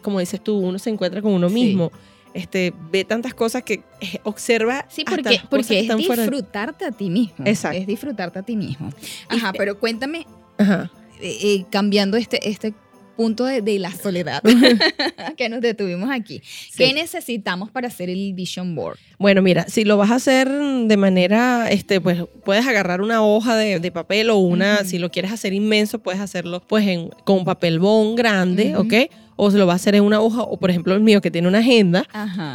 como 0.02 0.20
dices 0.20 0.42
tú, 0.42 0.58
uno 0.58 0.78
se 0.78 0.90
encuentra 0.90 1.20
con 1.20 1.32
uno 1.32 1.50
mismo. 1.50 1.92
Este, 2.34 2.74
ve 2.90 3.04
tantas 3.04 3.32
cosas 3.32 3.62
que 3.62 3.84
eh, 4.00 4.18
observa. 4.24 4.86
Sí, 4.90 5.04
porque, 5.04 5.40
porque 5.48 5.80
es 5.80 5.96
disfrutarte 5.96 6.84
a 6.84 6.90
ti 6.90 7.08
mismo. 7.08 7.46
Exacto. 7.46 7.78
Es 7.78 7.86
disfrutarte 7.86 8.40
a 8.40 8.42
ti 8.42 8.56
mismo. 8.56 8.90
Ajá, 9.28 9.52
pero 9.56 9.78
cuéntame, 9.78 10.26
Ajá. 10.58 10.90
Eh, 11.20 11.38
eh, 11.42 11.64
cambiando 11.70 12.16
este, 12.16 12.48
este 12.48 12.74
punto 13.16 13.44
de, 13.44 13.78
la 13.78 13.92
soledad 13.92 14.42
que 15.36 15.48
nos 15.48 15.60
detuvimos 15.60 16.10
aquí. 16.10 16.42
¿Qué 16.76 16.92
necesitamos 16.92 17.70
para 17.70 17.88
hacer 17.88 18.10
el 18.10 18.32
vision 18.34 18.74
board? 18.74 18.98
Bueno, 19.18 19.40
mira, 19.40 19.66
si 19.68 19.84
lo 19.84 19.96
vas 19.96 20.10
a 20.10 20.16
hacer 20.16 20.48
de 20.50 20.96
manera, 20.96 21.70
este, 21.70 22.00
pues 22.00 22.24
puedes 22.44 22.66
agarrar 22.66 23.00
una 23.00 23.24
hoja 23.24 23.56
de, 23.56 23.92
papel 23.92 24.30
o 24.30 24.38
una, 24.38 24.84
si 24.84 24.98
lo 24.98 25.10
quieres 25.10 25.30
hacer 25.30 25.52
inmenso, 25.52 26.00
puedes 26.00 26.20
hacerlo 26.20 26.60
pues 26.66 26.86
en, 26.88 27.10
con 27.24 27.44
papel 27.44 27.78
bond 27.78 28.18
grande, 28.18 28.76
¿ok? 28.76 28.94
O 29.36 29.50
se 29.50 29.58
lo 29.58 29.66
va 29.66 29.72
a 29.72 29.76
hacer 29.76 29.94
en 29.94 30.04
una 30.04 30.20
hoja, 30.20 30.42
o 30.42 30.56
por 30.58 30.70
ejemplo 30.70 30.94
el 30.94 31.00
mío 31.00 31.20
que 31.20 31.30
tiene 31.30 31.48
una 31.48 31.58
agenda. 31.58 32.06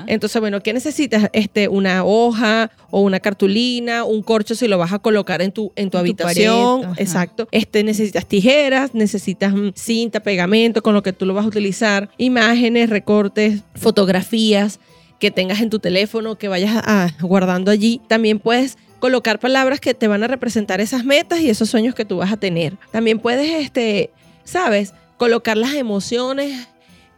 Entonces, 0.08 0.40
bueno, 0.40 0.62
¿qué 0.62 0.74
necesitas? 0.74 1.30
Este, 1.34 1.68
una 1.68 2.04
hoja 2.04 2.72
o 2.90 3.02
una 3.02 3.20
cartulina, 3.20 4.04
un 4.04 4.24
corcho 4.24 4.56
si 4.56 4.68
lo 4.68 4.78
vas 4.78 4.94
a 4.94 5.00
colocar 5.00 5.42
en 5.42 5.52
tu, 5.52 5.72
en 5.76 5.90
tu 5.90 5.98
habitación. 5.98 6.94
Exacto. 6.98 7.48
Este, 7.52 7.84
necesitas 7.84 8.26
tijeras, 8.26 8.94
necesitas 8.94 9.54
mm, 9.54 9.70
cinta, 9.76 10.20
pegamento 10.22 10.82
con 10.82 10.94
lo 10.94 11.04
que 11.04 11.14
tú 11.14 11.26
lo 11.26 11.34
vas 11.34 11.46
a 11.46 11.48
utilizar, 11.48 12.10
imágenes, 12.18 12.90
recortes, 12.90 13.64
fotografías 13.76 14.80
que 15.20 15.32
tengas 15.32 15.62
en 15.62 15.70
tu 15.70 15.80
teléfono, 15.80 16.38
que 16.38 16.48
vayas 16.48 16.82
guardando 17.20 17.72
allí. 17.72 18.02
También 18.08 18.40
puedes 18.40 18.78
colocar 19.00 19.40
palabras 19.40 19.80
que 19.80 19.94
te 19.94 20.08
van 20.08 20.24
a 20.24 20.28
representar 20.28 20.82
esas 20.82 21.04
metas 21.04 21.42
y 21.42 21.50
esos 21.50 21.70
sueños 21.70 21.96
que 21.96 22.06
tú 22.06 22.18
vas 22.18 22.32
a 22.32 22.38
tener. 22.38 22.78
También 22.92 23.20
puedes, 23.20 23.50
este, 23.62 24.12
¿sabes? 24.44 24.94
Colocar 25.20 25.58
las 25.58 25.74
emociones 25.76 26.68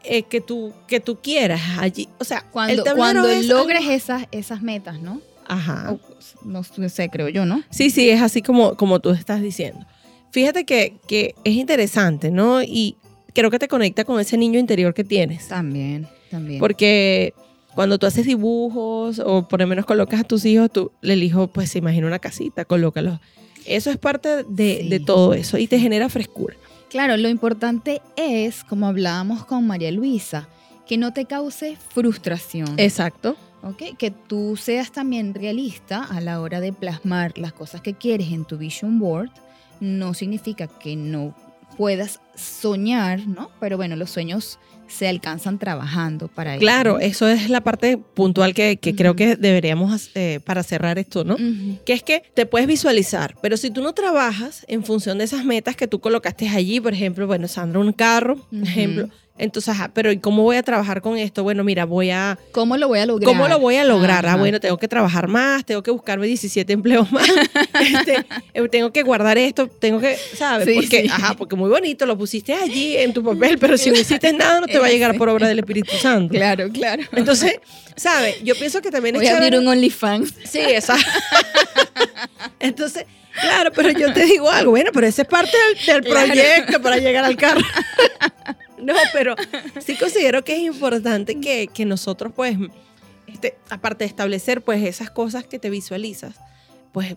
eh, 0.04 0.24
que, 0.24 0.42
tú, 0.42 0.74
que 0.88 1.00
tú 1.00 1.20
quieras 1.22 1.62
allí. 1.78 2.10
O 2.20 2.26
sea, 2.26 2.44
cuando, 2.52 2.84
cuando 2.96 3.30
logres 3.44 3.88
esas, 3.88 4.26
esas 4.32 4.62
metas, 4.62 5.00
¿no? 5.00 5.22
Ajá. 5.48 5.96
no 6.44 6.64
sé, 6.64 7.10
creo 7.10 7.30
yo, 7.30 7.46
¿no? 7.46 7.62
Sí, 7.70 7.90
sí, 7.92 8.10
es 8.10 8.22
así 8.22 8.42
como, 8.42 8.76
como 8.76 9.00
tú 9.00 9.12
estás 9.12 9.42
diciendo. 9.42 9.86
Fíjate 10.32 10.66
que, 10.66 10.96
que 11.08 11.36
es 11.44 11.54
interesante, 11.54 12.32
¿no? 12.32 12.64
Y 12.64 12.98
creo 13.34 13.52
que 13.52 13.60
te 13.60 13.68
conecta 13.68 14.04
con 14.04 14.20
ese 14.20 14.36
niño 14.38 14.60
interior 14.60 14.94
que 14.94 15.04
tienes. 15.04 15.48
También, 15.48 16.08
también. 16.32 16.60
Porque 16.60 17.36
cuando 17.76 18.00
tú 18.00 18.08
haces 18.08 18.26
dibujos 18.26 19.20
o 19.20 19.48
por 19.48 19.60
lo 19.60 19.68
menos 19.68 19.86
colocas 19.86 20.22
a 20.22 20.24
tus 20.24 20.44
hijos, 20.46 20.72
tú, 20.72 20.92
el 21.04 21.22
hijo 21.22 21.48
pues 21.48 21.70
se 21.70 21.78
imagina 21.78 22.08
una 22.08 22.20
casita, 22.20 22.66
colócalo. 22.66 23.20
Eso 23.66 23.92
es 23.92 23.98
parte 23.98 24.44
de, 24.48 24.88
de 24.90 25.00
todo 25.00 25.36
eso 25.36 25.60
y 25.60 25.68
te 25.68 25.78
genera 25.78 26.10
frescura. 26.10 26.56
Claro, 26.92 27.16
lo 27.16 27.30
importante 27.30 28.02
es, 28.18 28.66
como 28.66 28.86
hablábamos 28.86 29.46
con 29.46 29.66
María 29.66 29.92
Luisa, 29.92 30.50
que 30.86 30.98
no 30.98 31.14
te 31.14 31.24
cause 31.24 31.78
frustración. 31.94 32.76
Exacto. 32.78 33.38
¿ok? 33.64 33.96
Que 33.98 34.12
tú 34.12 34.58
seas 34.58 34.92
también 34.92 35.34
realista 35.34 36.04
a 36.04 36.20
la 36.20 36.42
hora 36.42 36.60
de 36.60 36.74
plasmar 36.74 37.38
las 37.38 37.54
cosas 37.54 37.80
que 37.80 37.94
quieres 37.94 38.34
en 38.34 38.44
tu 38.44 38.58
vision 38.58 39.00
board. 39.00 39.32
No 39.80 40.14
significa 40.14 40.68
que 40.68 40.98
no 40.98 41.34
puedas 41.78 42.20
soñar, 42.36 43.26
¿no? 43.26 43.50
Pero 43.62 43.78
bueno, 43.78 43.96
los 43.96 44.10
sueños 44.10 44.60
se 44.92 45.08
alcanzan 45.08 45.58
trabajando 45.58 46.28
para 46.28 46.54
ello. 46.54 46.62
Claro, 46.62 47.00
eso 47.00 47.28
es 47.28 47.50
la 47.50 47.62
parte 47.62 47.98
puntual 47.98 48.54
que, 48.54 48.78
creo 48.78 49.16
que 49.16 49.36
deberíamos, 49.36 50.12
eh, 50.16 50.40
para 50.46 50.64
cerrar 50.64 51.00
esto, 51.00 51.24
¿no? 51.24 51.38
Que 51.86 51.94
es 51.94 52.04
que 52.04 52.24
te 52.34 52.46
puedes 52.46 52.68
visualizar, 52.68 53.36
pero 53.42 53.58
si 53.58 53.72
tú 53.72 53.82
no 53.82 53.94
trabajas 53.94 54.66
en 54.68 54.84
función 54.84 55.18
de 55.18 55.24
esas 55.24 55.46
metas 55.46 55.76
que 55.76 55.88
tú 55.88 56.00
colocaste 56.00 56.48
allí, 56.50 56.80
por 56.80 56.94
ejemplo, 56.94 57.28
bueno, 57.28 57.48
Sandra, 57.48 57.80
un 57.80 57.94
carro, 57.94 58.36
por 58.36 58.64
ejemplo, 58.64 59.10
entonces, 59.38 59.74
ajá, 59.74 59.90
pero 59.94 60.12
¿y 60.12 60.20
cómo 60.20 60.44
voy 60.44 60.58
a 60.58 60.64
trabajar 60.64 61.02
con 61.02 61.18
esto? 61.18 61.44
Bueno, 61.44 61.64
mira, 61.64 61.86
voy 61.86 62.12
a... 62.12 62.38
¿Cómo 62.52 62.78
lo 62.78 62.88
voy 62.88 63.00
a 63.00 63.06
lograr? 63.06 63.28
¿Cómo 63.28 63.48
lo 63.48 63.60
voy 63.60 63.76
a 63.76 63.84
lograr? 63.84 64.26
Ah, 64.28 64.36
bueno, 64.36 64.60
tengo 64.60 64.78
que 64.78 64.88
trabajar 64.88 65.28
más, 65.28 65.66
tengo 65.66 65.82
que 65.82 65.90
buscarme 65.90 66.28
17 66.28 66.72
empleos 66.74 67.12
más, 67.12 67.28
este, 67.82 68.26
eh, 68.54 68.70
tengo 68.70 68.92
que 68.94 69.02
guardar 69.04 69.38
esto, 69.38 69.68
tengo 69.68 70.00
que, 70.00 70.16
¿sabes? 70.36 70.70
porque, 70.76 71.08
ajá, 71.10 71.36
porque 71.36 71.56
muy 71.56 71.70
bonito, 71.70 72.06
lo 72.06 72.18
pusiste 72.18 72.54
allí 72.54 72.98
en 72.98 73.14
tu 73.14 73.24
papel, 73.24 73.58
pero 73.58 73.78
si 73.78 73.90
no 73.90 73.98
hiciste 73.98 74.32
nada, 74.34 74.62
no 74.62 74.68
te 74.68 74.78
va 74.78 74.88
a 74.88 74.90
llegar 74.92 75.18
por 75.18 75.30
obra 75.30 75.48
del 75.48 75.60
Espíritu 75.60 75.96
Santo. 75.98 76.34
Claro, 76.34 76.70
claro. 76.70 77.04
Entonces, 77.14 77.60
¿sabes? 77.96 78.44
Yo 78.44 78.56
pienso 78.56 78.82
que 78.82 78.92
también 78.92 79.16
es 79.16 79.22
Voy 79.22 79.30
a 79.30 79.38
abrir 79.38 79.58
un 79.58 79.68
OnlyFans. 79.68 80.34
Sí, 80.44 80.60
exacto. 80.60 81.10
Entonces, 82.60 83.06
claro, 83.40 83.72
pero 83.74 83.90
yo 83.92 84.14
te 84.14 84.26
digo 84.26 84.50
algo, 84.50 84.72
bueno, 84.72 84.92
pero 84.94 85.08
esa 85.08 85.24
es 85.24 85.28
parte 85.28 85.58
del, 85.88 86.04
proyecto 86.04 86.82
para 86.82 86.98
llegar 86.98 87.26
al 87.26 87.36
carro. 87.36 87.62
No, 88.82 88.94
pero 89.14 89.36
sí 89.86 89.96
considero 89.96 90.44
que 90.44 90.56
es 90.56 90.62
importante 90.62 91.40
que, 91.40 91.86
nosotros, 91.86 92.34
pues, 92.36 92.58
este, 93.28 93.58
aparte 93.70 94.04
de 94.04 94.10
establecer, 94.10 94.62
pues, 94.62 94.84
esas 94.84 95.12
cosas 95.12 95.46
que 95.46 95.60
te 95.60 95.70
visualizas, 95.70 96.36
pues, 96.92 97.16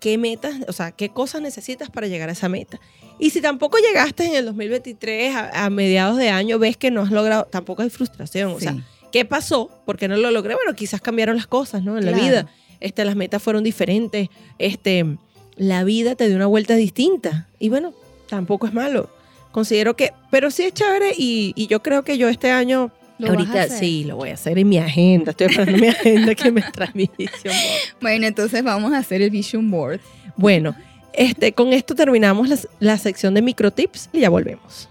qué 0.00 0.18
metas, 0.18 0.56
o 0.68 0.72
sea, 0.72 0.90
qué 0.90 1.08
cosas 1.08 1.40
necesitas 1.40 1.88
para 1.88 2.08
llegar 2.08 2.28
a 2.28 2.32
esa 2.32 2.48
meta. 2.48 2.80
Y 3.18 3.30
si 3.30 3.40
tampoco 3.40 3.78
llegaste 3.78 4.26
en 4.26 4.34
el 4.34 4.44
2023, 4.46 5.34
a, 5.34 5.70
mediados 5.70 6.18
de 6.18 6.28
año, 6.30 6.58
ves 6.58 6.76
que 6.76 6.90
no 6.90 7.02
has 7.02 7.10
logrado, 7.10 7.44
tampoco 7.44 7.82
hay 7.82 7.90
frustración. 7.90 8.50
O 8.52 8.60
sea, 8.60 8.76
¿qué 9.12 9.24
pasó? 9.24 9.70
¿Por 9.86 9.96
qué 9.96 10.08
no 10.08 10.16
lo 10.16 10.30
logré? 10.30 10.56
Bueno, 10.56 10.74
quizás 10.74 11.00
cambiaron 11.00 11.36
las 11.36 11.46
cosas, 11.46 11.82
¿no? 11.82 11.96
En 11.96 12.04
la 12.04 12.12
vida. 12.12 12.48
Este, 12.80 13.04
las 13.04 13.16
metas 13.16 13.40
fueron 13.42 13.62
diferentes. 13.62 14.28
Este, 14.58 15.16
la 15.56 15.84
vida 15.84 16.16
te 16.16 16.26
dio 16.26 16.36
una 16.36 16.46
vuelta 16.46 16.74
distinta. 16.74 17.48
Y 17.60 17.68
bueno, 17.68 17.94
tampoco 18.28 18.66
es 18.66 18.74
malo 18.74 19.08
considero 19.54 19.94
que, 19.94 20.12
pero 20.30 20.50
sí 20.50 20.64
es 20.64 20.74
chévere 20.74 21.12
y, 21.16 21.68
yo 21.68 21.80
creo 21.80 22.02
que 22.02 22.18
yo 22.18 22.28
este 22.28 22.50
año 22.50 22.90
Ahorita 23.24 23.68
sí, 23.68 24.02
lo 24.02 24.16
voy 24.16 24.30
a 24.30 24.34
hacer 24.34 24.58
en 24.58 24.68
mi 24.68 24.76
agenda. 24.76 25.30
Estoy 25.30 25.46
esperando 25.46 25.78
mi 25.78 25.86
agenda 25.86 26.34
que 26.34 26.50
me 26.50 26.62
trae 26.62 26.90
mi 26.94 27.08
vision 27.16 27.54
board. 27.54 28.00
Bueno, 28.00 28.26
entonces 28.26 28.64
vamos 28.64 28.92
a 28.92 28.98
hacer 28.98 29.22
el 29.22 29.30
vision 29.30 29.70
board. 29.70 30.00
Bueno, 30.36 30.74
este, 31.12 31.52
con 31.52 31.72
esto 31.72 31.94
terminamos 31.94 32.48
la, 32.48 32.58
la 32.80 32.98
sección 32.98 33.32
de 33.34 33.42
microtips 33.42 34.10
y 34.12 34.18
ya 34.20 34.30
volvemos. 34.30 34.88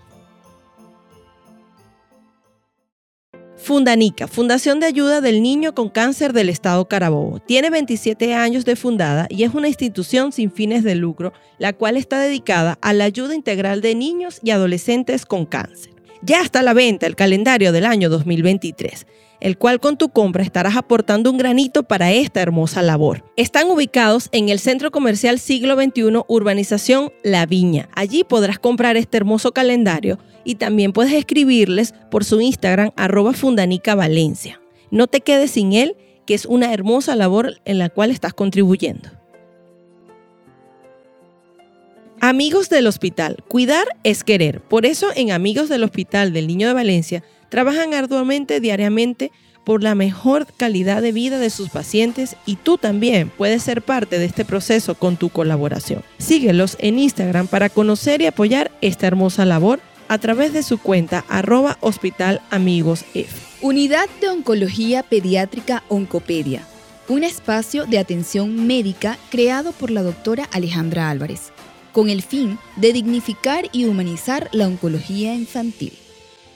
Fundanica, 3.64 4.28
Fundación 4.28 4.82
de 4.82 4.88
Ayuda 4.88 5.22
del 5.22 5.42
Niño 5.42 5.74
con 5.74 5.88
Cáncer 5.88 6.34
del 6.34 6.50
Estado 6.50 6.86
Carabobo. 6.90 7.40
Tiene 7.40 7.70
27 7.70 8.34
años 8.34 8.66
de 8.66 8.76
fundada 8.76 9.26
y 9.30 9.44
es 9.44 9.54
una 9.54 9.70
institución 9.70 10.34
sin 10.34 10.52
fines 10.52 10.84
de 10.84 10.96
lucro, 10.96 11.32
la 11.60 11.72
cual 11.72 11.96
está 11.96 12.20
dedicada 12.20 12.78
a 12.82 12.92
la 12.92 13.06
ayuda 13.06 13.34
integral 13.34 13.80
de 13.80 13.96
niños 13.96 14.42
y 14.44 14.52
adolescentes 14.52 15.26
con 15.26 15.46
cáncer. 15.46 15.94
Ya 16.22 16.42
está 16.42 16.60
a 16.60 16.64
la 16.64 16.74
venta 16.74 17.08
el 17.08 17.16
calendario 17.16 17.72
del 17.72 17.86
año 17.86 18.10
2023 18.10 19.06
el 19.44 19.58
cual 19.58 19.82
con 19.82 19.98
tu 19.98 20.08
compra 20.08 20.42
estarás 20.42 20.78
aportando 20.78 21.30
un 21.30 21.38
granito 21.38 21.84
para 21.84 22.14
esta 22.14 22.42
hermosa 22.42 22.82
labor. 22.82 23.26
Están 23.36 23.70
ubicados 23.70 24.30
en 24.32 24.48
el 24.48 24.58
Centro 24.58 24.90
Comercial 24.90 25.38
Siglo 25.38 25.76
XXI 25.76 26.24
Urbanización 26.30 27.12
La 27.24 27.46
Viña. 27.46 27.90
Allí 27.94 28.24
podrás 28.24 28.58
comprar 28.58 28.96
este 28.96 29.18
hermoso 29.18 29.52
calendario 29.52 30.18
y 30.44 30.56
también 30.56 30.94
puedes 30.94 31.14
escribirles 31.14 31.94
por 32.12 32.24
su 32.24 32.42
Instagram 32.42 32.92
arroba 32.96 33.34
Fundanica 33.34 33.96
Valencia. 33.96 34.62
No 34.92 35.08
te 35.08 35.22
quedes 35.22 35.52
sin 35.52 35.74
él, 35.74 35.96
que 36.26 36.34
es 36.34 36.46
una 36.46 36.74
hermosa 36.74 37.16
labor 37.16 37.62
en 37.66 37.78
la 37.78 37.90
cual 37.90 38.12
estás 38.12 38.34
contribuyendo. 38.34 39.10
Amigos 42.20 42.70
del 42.70 42.88
Hospital. 42.88 43.44
Cuidar 43.50 43.86
es 44.04 44.24
querer. 44.24 44.62
Por 44.62 44.86
eso 44.86 45.08
en 45.16 45.32
Amigos 45.32 45.68
del 45.68 45.84
Hospital 45.84 46.32
del 46.32 46.48
Niño 46.48 46.68
de 46.68 46.74
Valencia 46.74 47.24
trabajan 47.50 47.94
arduamente 47.94 48.62
diariamente 48.62 49.32
por 49.66 49.84
la 49.84 49.96
mejor 49.96 50.48
calidad 50.58 51.02
de 51.02 51.12
vida 51.12 51.40
de 51.40 51.50
sus 51.50 51.70
pacientes 51.70 52.36
y 52.46 52.56
tú 52.56 52.78
también 52.78 53.30
puedes 53.30 53.64
ser 53.64 53.82
parte 53.82 54.20
de 54.20 54.26
este 54.26 54.46
proceso 54.46 54.96
con 54.96 55.18
tu 55.18 55.30
colaboración. 55.30 56.02
Síguelos 56.18 56.78
en 56.80 57.00
Instagram 57.00 57.48
para 57.48 57.70
conocer 57.70 58.22
y 58.22 58.26
apoyar 58.26 58.72
esta 58.82 59.08
hermosa 59.08 59.46
labor 59.46 59.80
a 60.14 60.20
través 60.20 60.54
de 60.54 60.62
su 60.62 60.78
cuenta 60.78 61.26
arroba 61.28 61.80
Unidad 63.62 64.10
de 64.22 64.30
Oncología 64.30 65.02
Pediátrica 65.02 65.84
Oncopedia, 65.90 66.68
un 67.10 67.24
espacio 67.24 67.88
de 67.88 67.98
atención 67.98 68.68
médica 68.68 69.18
creado 69.32 69.72
por 69.72 69.90
la 69.90 70.04
doctora 70.04 70.48
Alejandra 70.52 71.10
Álvarez 71.10 71.52
con 71.94 72.12
el 72.12 72.22
fin 72.22 72.60
de 72.76 72.94
dignificar 72.94 73.66
y 73.72 73.86
humanizar 73.86 74.50
la 74.52 74.68
oncología 74.68 75.34
infantil, 75.34 75.94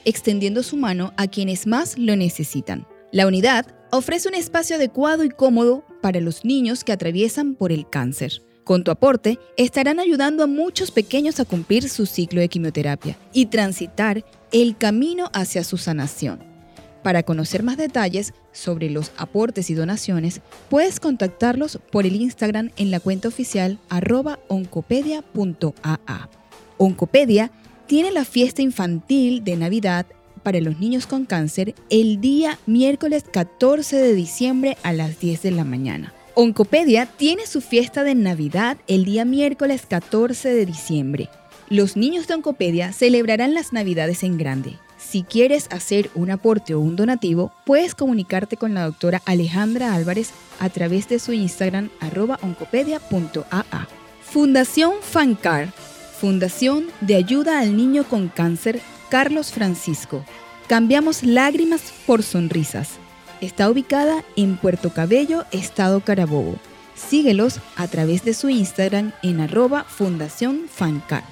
extendiendo 0.05 0.61
su 0.61 0.77
mano 0.77 1.13
a 1.17 1.25
quienes 1.25 1.65
más 1.65 1.97
lo 1.97 2.15
necesitan. 2.15 2.85
La 3.11 3.25
unidad 3.25 3.65
ofrece 3.91 4.29
un 4.29 4.35
espacio 4.35 4.75
adecuado 4.75 5.23
y 5.23 5.29
cómodo 5.29 5.83
para 6.03 6.21
los 6.21 6.45
niños 6.45 6.83
que 6.83 6.91
atraviesan 6.91 7.55
por 7.55 7.71
el 7.71 7.89
cáncer. 7.89 8.43
Con 8.67 8.83
tu 8.83 8.91
aporte, 8.91 9.39
estarán 9.55 9.97
ayudando 9.97 10.43
a 10.43 10.47
muchos 10.47 10.91
pequeños 10.91 11.39
a 11.39 11.45
cumplir 11.45 11.87
su 11.87 12.05
ciclo 12.05 12.41
de 12.41 12.49
quimioterapia 12.49 13.17
y 13.31 13.45
transitar 13.45 14.25
el 14.51 14.75
camino 14.75 15.29
hacia 15.31 15.63
su 15.63 15.77
sanación. 15.77 16.39
Para 17.01 17.23
conocer 17.23 17.63
más 17.63 17.77
detalles 17.77 18.33
sobre 18.51 18.89
los 18.89 19.13
aportes 19.15 19.69
y 19.69 19.73
donaciones, 19.73 20.41
puedes 20.69 20.99
contactarlos 20.99 21.79
por 21.93 22.05
el 22.05 22.17
Instagram 22.17 22.71
en 22.75 22.91
la 22.91 22.99
cuenta 22.99 23.29
oficial 23.29 23.79
arroba 23.87 24.37
oncopedia.aa. 24.49 26.29
Oncopedia 26.77 27.51
tiene 27.85 28.11
la 28.11 28.25
fiesta 28.25 28.61
infantil 28.61 29.45
de 29.45 29.55
Navidad 29.55 30.07
para 30.43 30.59
los 30.59 30.77
niños 30.77 31.07
con 31.07 31.23
cáncer 31.23 31.73
el 31.89 32.19
día 32.19 32.59
miércoles 32.65 33.23
14 33.31 33.95
de 33.95 34.13
diciembre 34.13 34.77
a 34.83 34.91
las 34.91 35.21
10 35.21 35.41
de 35.41 35.51
la 35.51 35.63
mañana. 35.63 36.13
Oncopedia 36.39 37.07
tiene 37.07 37.47
su 37.47 37.61
fiesta 37.61 38.03
de 38.03 38.13
Navidad 38.13 38.77
el 38.85 39.05
día 39.05 39.25
miércoles 39.25 39.87
14 39.89 40.49
de 40.53 40.67
diciembre. 40.67 41.29
Los 41.67 41.97
niños 41.97 42.27
de 42.27 42.35
Oncopedia 42.35 42.93
celebrarán 42.93 43.55
las 43.55 43.73
Navidades 43.73 44.21
en 44.21 44.37
grande. 44.37 44.77
Si 44.99 45.23
quieres 45.23 45.67
hacer 45.71 46.11
un 46.13 46.29
aporte 46.29 46.75
o 46.75 46.79
un 46.79 46.95
donativo, 46.95 47.51
puedes 47.65 47.95
comunicarte 47.95 48.55
con 48.55 48.75
la 48.75 48.83
doctora 48.83 49.23
Alejandra 49.25 49.95
Álvarez 49.95 50.29
a 50.59 50.69
través 50.69 51.09
de 51.09 51.17
su 51.17 51.33
Instagram 51.33 51.89
oncopedia.aa. 52.43 53.87
Fundación 54.21 54.93
FANCAR, 55.01 55.73
Fundación 56.21 56.85
de 57.01 57.15
Ayuda 57.15 57.61
al 57.61 57.75
Niño 57.75 58.03
con 58.03 58.27
Cáncer 58.27 58.79
Carlos 59.09 59.51
Francisco. 59.51 60.23
Cambiamos 60.67 61.23
lágrimas 61.23 61.91
por 62.05 62.21
sonrisas. 62.21 62.99
Está 63.39 63.69
ubicada 63.69 64.25
en 64.35 64.57
Puerto 64.57 64.91
Cabello, 64.91 65.45
Estado 65.51 65.99
Carabobo. 65.99 66.57
Síguelos 66.95 67.59
a 67.75 67.87
través 67.87 68.25
de 68.25 68.33
su 68.33 68.49
Instagram 68.49 69.13
en 69.21 69.41
arroba 69.41 69.83
Fundación 69.83 70.67
FANCAR. 70.67 71.23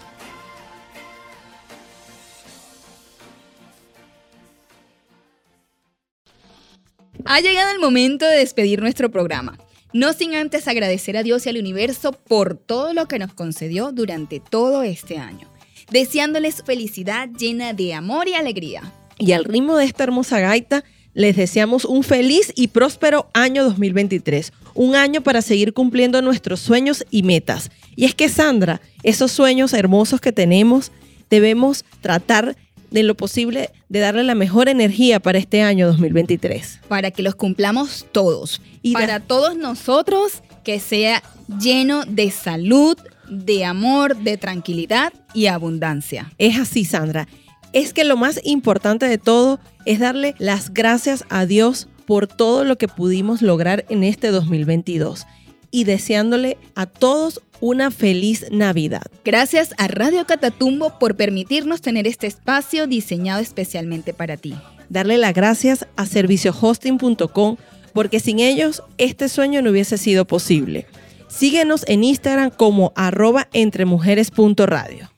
Ha 7.26 7.40
llegado 7.40 7.72
el 7.72 7.80
momento 7.80 8.28
de 8.28 8.38
despedir 8.38 8.82
nuestro 8.82 9.10
programa. 9.10 9.58
No 9.92 10.14
sin 10.14 10.36
antes 10.36 10.68
agradecer 10.68 11.18
a 11.18 11.24
Dios 11.24 11.48
y 11.48 11.50
al 11.50 11.58
universo 11.58 12.12
por 12.12 12.56
todo 12.56 12.94
lo 12.94 13.08
que 13.08 13.18
nos 13.18 13.34
concedió 13.34 13.92
durante 13.92 14.40
todo 14.40 14.84
este 14.84 15.18
año, 15.18 15.52
deseándoles 15.90 16.62
felicidad 16.64 17.30
llena 17.30 17.74
de 17.74 17.96
amor 17.96 18.28
y 18.28 18.36
alegría. 18.36 18.94
Y 19.18 19.32
al 19.32 19.46
ritmo 19.46 19.78
de 19.78 19.86
esta 19.86 20.04
hermosa 20.04 20.40
gaita, 20.40 20.84
les 21.16 21.36
deseamos 21.36 21.86
un 21.86 22.04
feliz 22.04 22.52
y 22.56 22.68
próspero 22.68 23.30
año 23.34 23.64
2023, 23.64 24.54
un 24.76 24.96
año 24.96 25.22
para 25.22 25.42
seguir 25.42 25.74
cumpliendo 25.74 26.22
nuestros 26.22 26.60
sueños 26.60 27.04
y 27.10 27.24
metas. 27.24 27.72
Y 27.96 28.06
es 28.06 28.14
que 28.14 28.30
Sandra, 28.30 28.82
esos 29.02 29.32
sueños 29.32 29.74
hermosos 29.74 30.22
que 30.22 30.34
tenemos, 30.34 30.92
debemos 31.30 31.86
tratar 32.02 32.56
de 32.92 33.04
lo 33.04 33.16
posible 33.16 33.72
de 33.90 34.00
darle 34.00 34.24
la 34.24 34.36
mejor 34.36 34.70
energía 34.70 35.20
para 35.20 35.38
este 35.38 35.62
año 35.62 35.88
2023. 35.88 36.82
Para 36.88 37.12
que 37.12 37.24
los 37.24 37.36
cumplamos 37.36 38.06
todos. 38.12 38.62
Y 38.82 38.94
para 38.94 39.22
todos 39.22 39.56
nosotros, 39.56 40.44
que 40.64 40.80
sea 40.80 41.24
lleno 41.60 42.04
de 42.06 42.30
salud, 42.30 42.98
de 43.30 43.64
amor, 43.64 44.18
de 44.18 44.38
tranquilidad 44.38 45.14
y 45.34 45.48
abundancia. 45.48 46.34
Es 46.38 46.60
así, 46.60 46.84
Sandra. 46.84 47.28
Es 47.76 47.92
que 47.92 48.06
lo 48.06 48.16
más 48.16 48.40
importante 48.46 49.06
de 49.06 49.18
todo 49.18 49.60
es 49.86 50.00
darle 50.00 50.34
las 50.38 50.74
gracias 50.74 51.26
a 51.28 51.46
Dios 51.46 51.90
por 52.06 52.26
todo 52.26 52.64
lo 52.64 52.78
que 52.78 52.88
pudimos 52.88 53.42
lograr 53.42 53.84
en 53.90 54.06
este 54.06 54.30
2022 54.30 55.28
y 55.72 55.84
deseándole 55.84 56.58
a 56.76 56.86
todos 56.86 57.42
una 57.60 57.92
feliz 57.92 58.46
Navidad. 58.50 59.02
Gracias 59.26 59.74
a 59.78 59.90
Radio 59.90 60.26
Catatumbo 60.26 60.98
por 61.00 61.18
permitirnos 61.18 61.82
tener 61.82 62.08
este 62.08 62.28
espacio 62.28 62.88
diseñado 62.88 63.42
especialmente 63.42 64.14
para 64.14 64.38
ti. 64.38 64.56
Darle 64.88 65.18
las 65.18 65.34
gracias 65.34 65.86
a 65.98 66.06
serviciohosting.com 66.06 67.58
porque 67.92 68.22
sin 68.22 68.40
ellos 68.40 68.84
este 68.98 69.28
sueño 69.28 69.62
no 69.62 69.72
hubiese 69.72 69.98
sido 69.98 70.24
posible. 70.24 70.88
Síguenos 71.28 71.84
en 71.90 72.06
Instagram 72.06 72.52
como 72.52 72.94
arroba 72.96 73.50
entremujeres.radio. 73.52 75.10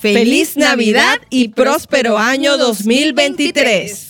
Feliz 0.00 0.56
Navidad 0.56 1.18
y 1.28 1.48
próspero 1.48 2.16
año 2.16 2.56
2023. 2.56 4.09